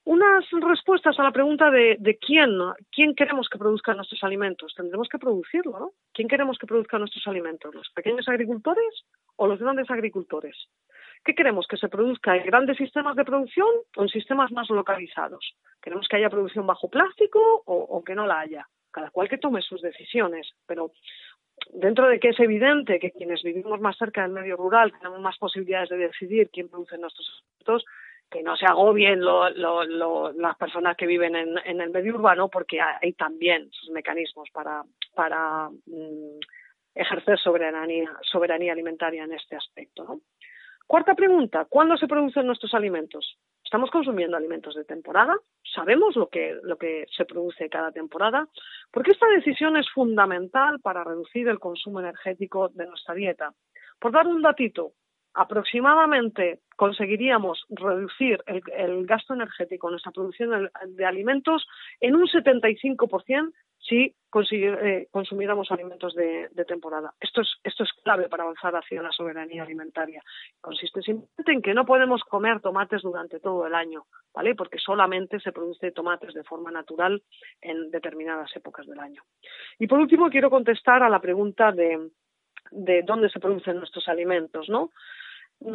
Unas 0.09 0.43
respuestas 0.49 1.19
a 1.19 1.23
la 1.23 1.31
pregunta 1.31 1.69
de, 1.69 2.17
quién, 2.19 2.57
quién 2.91 3.13
queremos 3.13 3.47
que 3.47 3.59
produzca 3.59 3.93
nuestros 3.93 4.23
alimentos. 4.23 4.73
Tendremos 4.75 5.07
que 5.07 5.19
producirlo, 5.19 5.79
¿no? 5.79 5.91
¿Quién 6.13 6.27
queremos 6.27 6.57
que 6.57 6.65
produzca 6.65 6.97
nuestros 6.97 7.27
alimentos? 7.27 7.75
¿Los 7.75 7.89
pequeños 7.91 8.27
agricultores 8.27 9.05
o 9.35 9.45
los 9.45 9.59
grandes 9.59 9.87
agricultores? 9.91 10.55
¿Qué 11.23 11.35
queremos? 11.35 11.67
¿Que 11.67 11.77
se 11.77 11.89
produzca 11.89 12.35
en 12.35 12.43
grandes 12.43 12.77
sistemas 12.77 13.15
de 13.17 13.23
producción 13.25 13.67
o 13.97 14.01
en 14.01 14.09
sistemas 14.09 14.51
más 14.51 14.67
localizados? 14.71 15.55
¿Queremos 15.79 16.07
que 16.07 16.15
haya 16.15 16.29
producción 16.31 16.65
bajo 16.65 16.89
plástico 16.89 17.61
o, 17.65 17.75
o 17.75 18.03
que 18.03 18.15
no 18.15 18.25
la 18.25 18.39
haya? 18.39 18.67
Cada 18.99 19.11
cual 19.11 19.29
que 19.29 19.37
tome 19.37 19.61
sus 19.61 19.81
decisiones, 19.81 20.51
pero 20.67 20.91
dentro 21.71 22.09
de 22.09 22.19
que 22.19 22.29
es 22.29 22.39
evidente 22.39 22.99
que 22.99 23.11
quienes 23.11 23.41
vivimos 23.43 23.79
más 23.79 23.97
cerca 23.97 24.23
del 24.23 24.31
medio 24.31 24.57
rural 24.57 24.91
tenemos 24.91 25.21
más 25.21 25.37
posibilidades 25.37 25.89
de 25.89 25.97
decidir 25.97 26.49
quién 26.51 26.67
produce 26.67 26.97
nuestros 26.97 27.43
productos, 27.57 27.85
que 28.29 28.43
no 28.43 28.57
se 28.57 28.65
agobien 28.65 29.23
las 29.23 30.57
personas 30.57 30.97
que 30.97 31.07
viven 31.07 31.35
en, 31.35 31.81
el 31.81 31.89
medio 31.89 32.13
urbano, 32.13 32.49
porque 32.49 32.79
hay 32.79 33.13
también 33.13 33.71
sus 33.71 33.89
mecanismos 33.89 34.49
para, 34.51 35.69
mm, 35.69 36.39
ejercer 36.93 37.39
soberanía, 37.39 38.11
soberanía 38.21 38.73
alimentaria 38.73 39.23
en 39.23 39.33
este 39.33 39.55
aspecto. 39.55 40.21
Cuarta 40.85 41.15
pregunta, 41.15 41.65
¿cuándo 41.69 41.95
se 41.97 42.07
producen 42.07 42.45
nuestros 42.45 42.73
alimentos? 42.73 43.37
¿Estamos 43.69 43.91
consumiendo 43.91 44.35
alimentos 44.35 44.73
de 44.73 44.83
temporada? 44.83 45.37
¿Sabemos 45.75 46.15
lo 46.15 46.27
que, 46.27 46.57
lo 46.63 46.75
que 46.79 47.05
se 47.15 47.23
produce 47.25 47.69
cada 47.69 47.91
temporada? 47.91 48.47
Porque 48.89 49.11
esta 49.11 49.27
decisión 49.27 49.77
es 49.77 49.87
fundamental 49.91 50.79
para 50.79 51.03
reducir 51.03 51.47
el 51.47 51.59
consumo 51.59 51.99
energético 51.99 52.69
de 52.69 52.87
nuestra 52.87 53.13
dieta. 53.13 53.53
Por 53.99 54.11
dar 54.11 54.25
un 54.25 54.41
datito, 54.41 54.93
aproximadamente 55.35 56.61
conseguiríamos 56.75 57.63
reducir 57.69 58.43
el, 58.47 59.05
gasto 59.05 59.35
energético 59.35 59.87
en 59.89 59.91
nuestra 59.91 60.13
producción 60.13 60.71
de, 60.87 61.05
alimentos 61.05 61.67
en 61.99 62.15
un 62.15 62.25
75% 62.25 63.53
si 63.79 64.15
eh, 64.31 65.07
consumiéramos 65.09 65.71
alimentos 65.71 66.13
de, 66.13 66.49
temporada. 66.67 67.13
Esto 67.19 67.41
es, 67.41 67.55
esto 67.63 67.83
es 67.83 67.89
clave 68.03 68.29
para 68.29 68.43
avanzar 68.43 68.75
hacia 68.75 69.01
la 69.01 69.11
soberanía 69.11 69.63
alimentaria. 69.63 70.21
Consiste 70.61 71.01
simplemente 71.01 71.51
en 71.51 71.61
que 71.61 71.73
no 71.73 71.85
podemos 71.85 72.23
comer 72.23 72.59
tomates 72.59 73.01
durante 73.01 73.39
todo 73.39 73.65
el 73.65 73.73
año, 73.73 74.05
¿vale? 74.33 74.53
Porque 74.53 74.77
solamente 74.77 75.39
se 75.39 75.51
produce 75.51 75.91
tomates 75.91 76.33
de 76.35 76.43
forma 76.43 76.69
natural 76.69 77.23
en 77.61 77.89
determinadas 77.89 78.55
épocas 78.55 78.85
del 78.85 78.99
año. 78.99 79.23
Y 79.79 79.87
por 79.87 79.99
último, 79.99 80.29
quiero 80.29 80.51
contestar 80.51 81.01
a 81.01 81.09
la 81.09 81.19
pregunta 81.19 81.71
de, 81.71 82.11
de 82.71 83.01
dónde 83.01 83.29
se 83.29 83.39
producen 83.39 83.77
nuestros 83.77 84.07
alimentos, 84.07 84.69
¿no? 84.69 84.91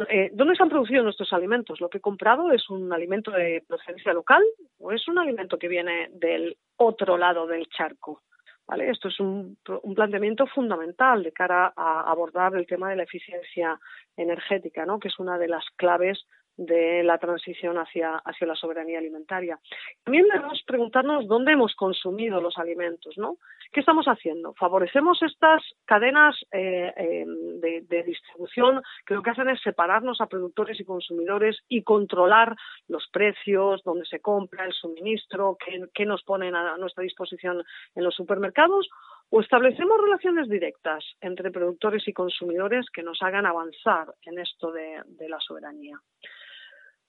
Eh, 0.09 0.31
¿Dónde 0.33 0.55
se 0.55 0.63
han 0.63 0.69
producido 0.69 1.03
nuestros 1.03 1.31
alimentos? 1.31 1.79
¿Lo 1.79 1.89
que 1.89 1.99
he 1.99 2.01
comprado 2.01 2.51
es 2.51 2.69
un 2.69 2.91
alimento 2.91 3.31
de 3.31 3.63
procedencia 3.67 4.13
local 4.13 4.43
o 4.79 4.91
es 4.91 5.07
un 5.07 5.19
alimento 5.19 5.59
que 5.59 5.67
viene 5.67 6.09
del 6.11 6.57
otro 6.77 7.17
lado 7.17 7.45
del 7.45 7.67
charco? 7.69 8.23
¿Vale? 8.67 8.89
Esto 8.89 9.09
es 9.09 9.19
un, 9.19 9.59
un, 9.83 9.93
planteamiento 9.93 10.47
fundamental 10.47 11.21
de 11.21 11.31
cara 11.31 11.71
a 11.75 12.09
abordar 12.09 12.55
el 12.55 12.65
tema 12.65 12.89
de 12.89 12.95
la 12.95 13.03
eficiencia 13.03 13.79
energética, 14.17 14.87
¿no? 14.87 14.99
que 14.99 15.09
es 15.09 15.19
una 15.19 15.37
de 15.37 15.47
las 15.47 15.65
claves 15.75 16.25
de 16.57 17.03
la 17.03 17.17
transición 17.17 17.77
hacia, 17.77 18.15
hacia 18.17 18.47
la 18.47 18.55
soberanía 18.55 18.99
alimentaria. 18.99 19.59
También 20.03 20.25
debemos 20.31 20.63
preguntarnos 20.65 21.27
dónde 21.27 21.53
hemos 21.53 21.75
consumido 21.75 22.41
los 22.41 22.57
alimentos, 22.57 23.17
¿no? 23.17 23.37
¿Qué 23.71 23.81
estamos 23.81 24.05
haciendo? 24.05 24.53
¿Favorecemos 24.53 25.21
estas 25.21 25.61
cadenas 25.85 26.35
eh, 26.51 26.93
em, 26.95 27.59
de, 27.59 28.03
distribución 28.03 28.81
que 29.05 29.15
lo 29.15 29.21
que 29.21 29.31
hacen 29.31 29.49
es 29.49 29.61
separarnos 29.61 30.21
a 30.21 30.27
productores 30.27 30.79
y 30.79 30.85
consumidores 30.85 31.57
y 31.67 31.83
controlar 31.83 32.55
los 32.87 33.07
precios, 33.11 33.81
dónde 33.83 34.05
se 34.05 34.19
compra, 34.19 34.65
el 34.65 34.73
suministro, 34.73 35.57
qué, 35.63 35.85
qué 35.93 36.05
nos 36.05 36.23
ponen 36.23 36.55
a 36.55 36.77
nuestra 36.77 37.03
disposición 37.03 37.63
en 37.95 38.03
los 38.03 38.15
supermercados? 38.15 38.89
¿O 39.29 39.41
establecemos 39.41 39.99
relaciones 39.99 40.47
directas 40.47 41.03
entre 41.19 41.51
productores 41.51 42.07
y 42.07 42.13
consumidores 42.13 42.85
que 42.91 43.01
nos 43.01 43.21
hagan 43.21 43.45
avanzar 43.45 44.13
en 44.23 44.39
esto 44.39 44.71
de 44.71 45.29
la 45.29 45.39
soberanía? 45.39 45.99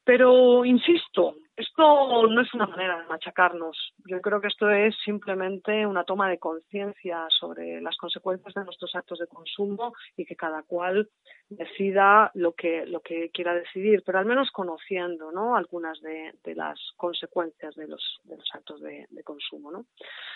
Pero, 0.06 0.64
insisto, 0.64 1.34
esto 1.56 2.28
no 2.28 2.40
es 2.40 2.54
una 2.54 2.68
manera 2.68 3.00
de 3.00 3.08
machacarnos. 3.08 3.76
Yo 4.06 4.20
creo 4.20 4.40
que 4.40 4.46
esto 4.46 4.70
es 4.70 4.94
simplemente 5.04 5.84
una 5.84 6.04
toma 6.04 6.30
de 6.30 6.38
conciencia 6.38 7.26
sobre 7.30 7.80
las 7.80 7.96
consecuencias 7.96 8.54
de 8.54 8.64
nuestros 8.64 8.94
actos 8.94 9.18
de 9.18 9.26
consumo 9.26 9.94
y 10.16 10.24
que 10.24 10.36
cada 10.36 10.62
cual 10.62 11.08
decida 11.48 12.30
lo 12.34 12.52
que, 12.52 12.86
lo 12.86 13.00
que 13.00 13.30
quiera 13.30 13.52
decidir, 13.52 14.04
pero 14.06 14.20
al 14.20 14.26
menos 14.26 14.52
conociendo 14.52 15.32
¿no? 15.32 15.56
algunas 15.56 16.00
de, 16.02 16.34
las 16.54 16.78
consecuencias 16.96 17.74
de 17.74 17.88
los, 17.88 18.20
de 18.22 18.36
los 18.36 18.48
actos 18.54 18.80
de, 18.82 19.06
de 19.10 19.24
consumo. 19.24 19.72
¿no? 19.72 19.86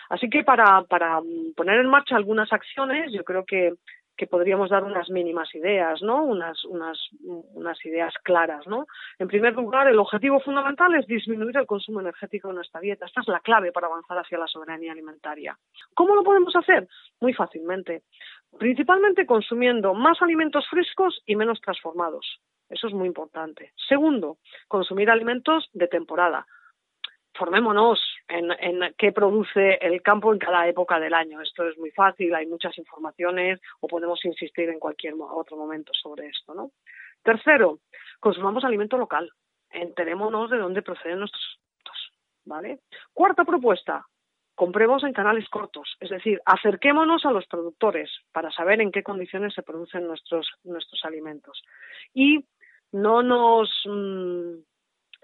Así 0.08 0.28
que 0.28 0.42
para, 0.42 0.82
para 0.82 1.20
poner 1.54 1.78
en 1.78 1.88
marcha 1.88 2.16
algunas 2.16 2.52
acciones, 2.52 3.12
yo 3.12 3.22
creo 3.22 3.44
que 3.44 3.74
que 4.20 4.26
podríamos 4.26 4.68
dar 4.68 4.84
unas 4.84 5.08
mínimas 5.08 5.48
ideas, 5.54 6.02
¿no? 6.02 6.22
Unas, 6.22 6.62
unas, 6.66 6.98
ideas 7.86 8.12
claras, 8.22 8.66
¿no? 8.66 8.84
En 9.18 9.28
primer 9.28 9.54
lugar, 9.54 9.88
el 9.88 9.98
objetivo 9.98 10.40
fundamental 10.40 10.94
es 10.94 11.06
disminuir 11.06 11.56
el 11.56 11.64
consumo 11.64 12.00
energético 12.00 12.48
de 12.48 12.54
nuestra 12.56 12.82
dieta. 12.82 13.06
Esta 13.06 13.22
es 13.22 13.28
la 13.28 13.40
clave 13.40 13.72
para 13.72 13.86
avanzar 13.86 14.18
hacia 14.18 14.36
la 14.36 14.46
soberanía 14.46 14.92
alimentaria. 14.92 15.56
¿Cómo 15.94 16.14
lo 16.14 16.22
podemos 16.22 16.54
hacer? 16.54 16.86
Muy 17.18 17.32
fácilmente. 17.32 18.02
Principalmente 18.58 19.24
consumiendo 19.24 19.94
más 19.94 20.20
alimentos 20.20 20.68
frescos 20.68 21.22
y 21.24 21.34
menos 21.34 21.58
transformados. 21.62 22.40
Eso 22.68 22.88
es 22.88 22.92
muy 22.92 23.06
importante. 23.06 23.72
Segundo, 23.88 24.36
consumir 24.68 25.08
alimentos 25.08 25.70
de 25.72 25.88
temporada 25.88 26.46
formémonos 27.40 27.98
en, 28.28 28.94
qué 28.98 29.12
produce 29.12 29.78
el 29.80 30.02
campo 30.02 30.30
en 30.30 30.38
cada 30.38 30.68
época 30.68 31.00
del 31.00 31.14
año. 31.14 31.40
Esto 31.40 31.66
es 31.66 31.78
muy 31.78 31.90
fácil, 31.90 32.34
hay 32.34 32.46
muchas 32.46 32.76
informaciones 32.76 33.58
o 33.80 33.88
podemos 33.88 34.22
insistir 34.26 34.68
en 34.68 34.78
cualquier 34.78 35.14
otro 35.18 35.56
momento 35.56 35.90
sobre 35.94 36.26
esto. 36.26 36.52
¿no? 36.52 36.72
Tercero, 37.22 37.78
consumamos 38.20 38.62
alimento 38.64 38.98
local. 38.98 39.30
Enterémonos 39.70 40.50
de 40.50 40.58
dónde 40.58 40.82
proceden 40.82 41.20
nuestros 41.20 41.58
productos. 41.62 42.12
¿vale? 42.44 42.80
Cuarta 43.14 43.46
propuesta, 43.46 44.06
compremos 44.54 45.02
en 45.04 45.14
canales 45.14 45.48
cortos, 45.48 45.96
es 45.98 46.10
decir, 46.10 46.42
acerquémonos 46.44 47.24
a 47.24 47.30
los 47.30 47.46
productores 47.46 48.10
para 48.32 48.50
saber 48.50 48.82
en 48.82 48.92
qué 48.92 49.02
condiciones 49.02 49.54
se 49.54 49.62
producen 49.62 50.06
nuestros, 50.06 50.46
nuestros 50.64 51.02
alimentos. 51.06 51.62
Y 52.12 52.44
no 52.92 53.22
nos 53.22 53.70
mm, 53.86 54.56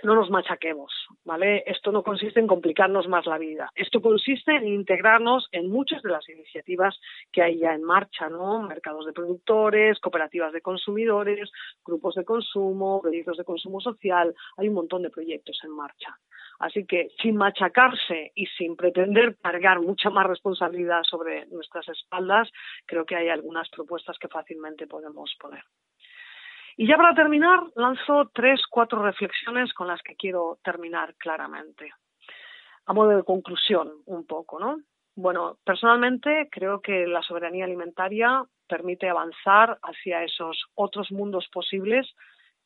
no 0.03 0.15
nos 0.15 0.31
machaquemos, 0.31 0.93
¿vale? 1.25 1.65
Esto 1.67 1.91
no 1.91 2.03
consiste 2.03 2.41
en 2.41 2.47
complicarnos 2.47 3.09
más 3.09 3.27
la 3.27 3.39
vida. 3.39 3.71
Esto 3.75 4.01
consiste 4.01 4.55
en 4.55 4.67
integrarnos 4.67 5.49
en 5.53 5.71
muchas 5.71 6.03
de 6.03 6.11
las 6.11 6.29
iniciativas 6.29 6.99
que 7.33 7.43
hay 7.43 7.59
ya 7.59 7.75
en 7.75 7.83
marcha, 7.83 8.29
¿no? 8.29 8.63
Mercados 8.63 9.07
de 9.07 9.13
productores, 9.13 9.99
cooperativas 10.01 10.53
de 10.53 10.61
consumidores, 10.61 11.51
grupos 11.85 12.15
de 12.15 12.25
consumo, 12.25 13.01
proyectos 13.01 13.39
de 13.39 13.45
consumo 13.45 13.81
social, 13.81 14.35
hay 14.57 14.69
un 14.69 14.75
montón 14.75 15.03
de 15.03 15.11
proyectos 15.11 15.59
en 15.65 15.71
marcha. 15.71 16.19
Así 16.59 16.87
que 16.87 17.09
sin 17.21 17.37
machacarse 17.37 18.33
y 18.35 18.47
sin 18.47 18.77
pretender 18.77 19.37
cargar 19.37 19.81
mucha 19.81 20.11
más 20.11 20.27
responsabilidad 20.27 21.03
sobre 21.03 21.47
nuestras 21.47 21.89
espaldas, 21.89 22.51
creo 22.87 23.05
que 23.05 23.17
hay 23.17 23.29
algunas 23.29 23.69
propuestas 23.69 24.19
que 24.19 24.29
fácilmente 24.29 24.87
podemos 24.87 25.35
poner. 25.39 25.63
Y 26.77 26.87
ya 26.87 26.97
para 26.97 27.15
terminar, 27.15 27.61
lanzo 27.75 28.31
tres, 28.35 28.61
cuatro 28.71 29.03
reflexiones 29.03 29.73
con 29.73 29.89
las 29.89 30.03
que 30.03 30.15
quiero 30.15 30.59
terminar 30.63 31.15
claramente. 31.17 31.91
A 32.85 32.93
modo 32.93 33.17
de 33.17 33.25
conclusión, 33.25 33.91
un 34.05 34.27
poco, 34.27 34.61
¿no? 34.61 34.81
Bueno, 35.15 35.57
personalmente 35.65 36.49
creo 36.51 36.83
que 36.83 37.07
la 37.07 37.23
soberanía 37.23 37.65
alimentaria 37.65 38.45
permite 38.69 39.09
avanzar 39.09 39.79
hacia 39.83 40.23
esos 40.23 40.67
otros 40.75 41.11
mundos 41.11 41.49
posibles 41.51 42.07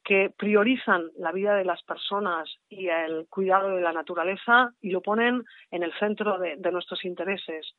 que 0.04 0.32
priorizan 0.36 1.10
la 1.16 1.32
vida 1.32 1.54
de 1.54 1.64
las 1.64 1.82
personas 1.82 2.48
y 2.68 2.88
el 2.88 3.26
cuidado 3.28 3.76
de 3.76 3.82
la 3.82 3.92
naturaleza 3.92 4.72
y 4.80 4.90
lo 4.90 5.02
ponen 5.02 5.44
en 5.70 5.82
el 5.82 5.92
centro 5.98 6.38
de, 6.38 6.56
nuestros 6.70 7.04
intereses. 7.04 7.74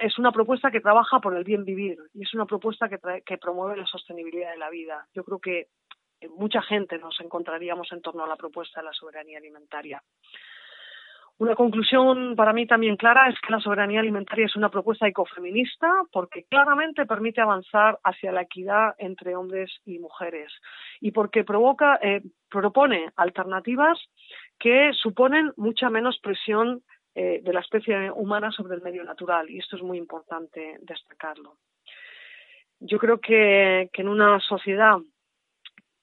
Es 0.00 0.18
una 0.18 0.32
propuesta 0.32 0.70
que 0.70 0.80
trabaja 0.80 1.20
por 1.20 1.36
el 1.36 1.44
bien 1.44 1.64
vivir 1.64 1.98
y 2.14 2.22
es 2.22 2.34
una 2.34 2.46
propuesta 2.46 2.88
que, 2.88 2.98
que 3.24 3.38
promueve 3.38 3.76
la 3.76 3.86
sostenibilidad 3.86 4.52
de 4.52 4.58
la 4.58 4.70
vida. 4.70 5.06
Yo 5.14 5.24
creo 5.24 5.38
que 5.38 5.68
mucha 6.28 6.62
gente 6.62 6.98
nos 6.98 7.18
encontraríamos 7.20 7.90
en 7.92 8.02
torno 8.02 8.24
a 8.24 8.28
la 8.28 8.36
propuesta 8.36 8.80
de 8.80 8.86
la 8.86 8.92
soberanía 8.92 9.38
alimentaria. 9.38 10.02
Una 11.40 11.54
conclusión 11.54 12.36
para 12.36 12.52
mí 12.52 12.66
también 12.66 12.96
clara 12.96 13.30
es 13.30 13.40
que 13.40 13.50
la 13.50 13.60
soberanía 13.60 14.00
alimentaria 14.00 14.44
es 14.44 14.56
una 14.56 14.68
propuesta 14.68 15.08
ecofeminista 15.08 15.90
porque 16.12 16.44
claramente 16.44 17.06
permite 17.06 17.40
avanzar 17.40 17.98
hacia 18.04 18.30
la 18.30 18.42
equidad 18.42 18.94
entre 18.98 19.34
hombres 19.34 19.70
y 19.86 19.98
mujeres 20.00 20.52
y 21.00 21.12
porque 21.12 21.42
provoca, 21.42 21.98
eh, 22.02 22.20
propone 22.50 23.08
alternativas 23.16 23.98
que 24.58 24.90
suponen 24.92 25.50
mucha 25.56 25.88
menos 25.88 26.18
presión 26.18 26.82
eh, 27.14 27.40
de 27.42 27.52
la 27.54 27.60
especie 27.60 28.10
humana 28.10 28.50
sobre 28.52 28.74
el 28.74 28.82
medio 28.82 29.02
natural 29.02 29.48
y 29.48 29.60
esto 29.60 29.76
es 29.76 29.82
muy 29.82 29.96
importante 29.96 30.76
destacarlo. 30.82 31.56
Yo 32.80 32.98
creo 32.98 33.18
que, 33.18 33.88
en 33.90 34.08
una 34.08 34.40
sociedad 34.40 34.98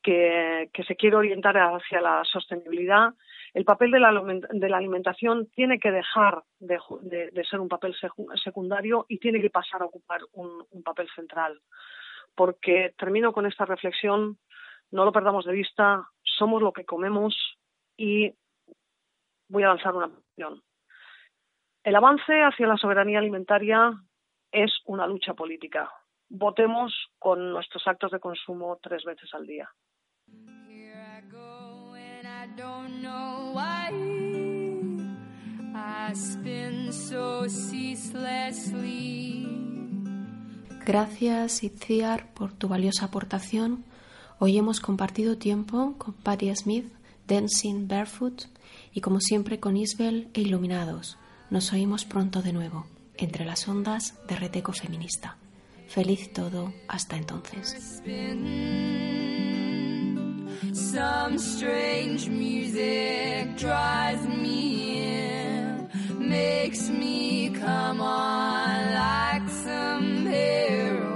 que, 0.01 0.71
que 0.73 0.83
se 0.83 0.95
quiere 0.95 1.15
orientar 1.15 1.55
hacia 1.59 2.01
la 2.01 2.23
sostenibilidad, 2.23 3.13
el 3.54 3.66
papel 3.66 3.91
de 3.91 4.00
la, 4.00 4.78
alimentación 4.78 5.48
tiene 5.48 5.80
que 5.80 5.91
dejar 5.91 6.43
de, 6.60 6.80
ser 7.50 7.60
un 7.60 7.70
papel 7.70 7.95
secundario 8.43 9.06
y 9.08 9.20
tiene 9.20 9.41
que 9.41 9.50
pasar 9.50 9.82
a 9.82 9.86
ocupar 9.86 10.22
un, 10.34 10.66
papel 10.84 11.10
central. 11.16 11.62
Porque 12.36 12.93
termino 12.98 13.34
con 13.34 13.45
esta 13.45 13.66
reflexión, 13.66 14.38
no 14.91 15.06
lo 15.06 15.12
perdamos 15.12 15.45
de 15.45 15.54
vista, 15.54 16.08
somos 16.24 16.62
lo 16.62 16.72
que 16.72 16.86
comemos 16.86 17.36
y 17.95 18.34
voy 19.50 19.64
a 19.64 19.70
lanzar 19.70 19.95
una 19.95 20.10
cuestión. 20.10 20.62
El 21.84 21.95
avance 21.95 22.43
hacia 22.43 22.68
la 22.68 22.78
soberanía 22.78 23.20
alimentaria 23.20 23.93
es 24.52 24.72
una 24.86 25.08
lucha 25.08 25.34
política. 25.34 25.89
Votemos 26.30 26.93
con 27.18 27.52
nuestros 27.52 27.88
actos 27.88 28.12
de 28.12 28.20
consumo 28.20 28.78
tres 28.82 29.04
veces 29.06 29.34
al 29.34 29.48
día. 29.48 29.70
Gracias, 40.86 41.64
Itziar, 41.64 42.34
por 42.34 42.54
tu 42.54 42.68
valiosa 42.68 43.06
aportación. 43.06 43.84
Hoy 44.39 44.58
hemos 44.58 44.80
compartido 44.80 45.38
tiempo 45.38 45.95
con 45.98 46.14
Patty 46.14 46.56
Smith, 46.56 46.86
Dancing 47.28 47.88
Barefoot, 47.88 48.43
y 48.93 49.02
como 49.02 49.20
siempre 49.20 49.60
con 49.60 49.76
Isbel 49.76 50.30
e 50.34 50.41
Iluminados. 50.41 51.18
Nos 51.50 51.74
oímos 51.74 52.06
pronto 52.06 52.41
de 52.41 52.54
nuevo, 52.54 52.86
entre 53.18 53.45
las 53.45 53.68
ondas 53.68 54.16
de 54.28 54.36
Reteco 54.36 54.72
Feminista. 54.72 55.38
Feliz 55.88 56.32
todo 56.34 56.74
hasta 56.88 57.18
entonces. 57.18 58.02
Some 60.74 61.38
strange 61.38 62.28
music 62.30 63.55
drives 63.58 64.26
me 64.28 65.03
in, 65.03 65.88
makes 66.18 66.89
me 66.89 67.51
come 67.51 68.01
on 68.01 68.93
like 68.93 69.47
some 69.49 70.26
heroin. 70.26 71.14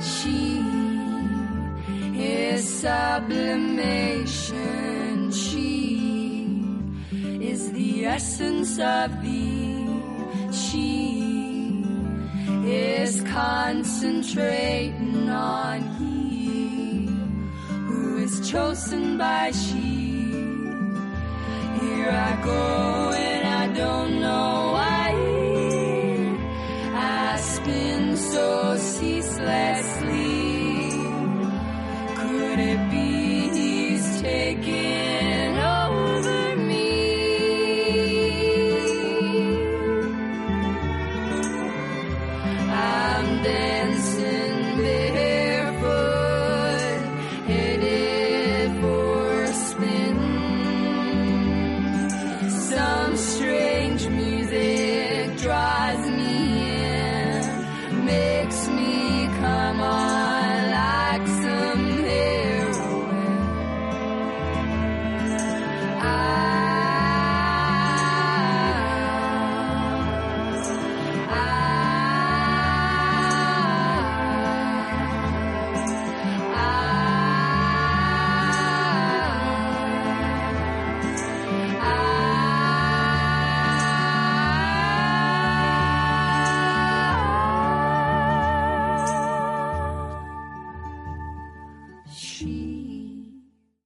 She 0.00 0.60
is 2.20 2.68
sublimation. 2.80 5.32
She 5.32 5.97
is 7.58 7.72
the 7.72 8.06
essence 8.06 8.78
of 8.78 9.10
thee. 9.22 9.84
She 10.52 11.82
is 12.64 13.20
concentrating 13.22 15.28
on 15.28 15.80
he 15.98 17.06
who 17.86 18.18
is 18.18 18.48
chosen 18.48 19.18
by 19.18 19.50
she. 19.50 20.28
Here 21.80 22.12
I 22.28 22.40
go. 22.44 23.27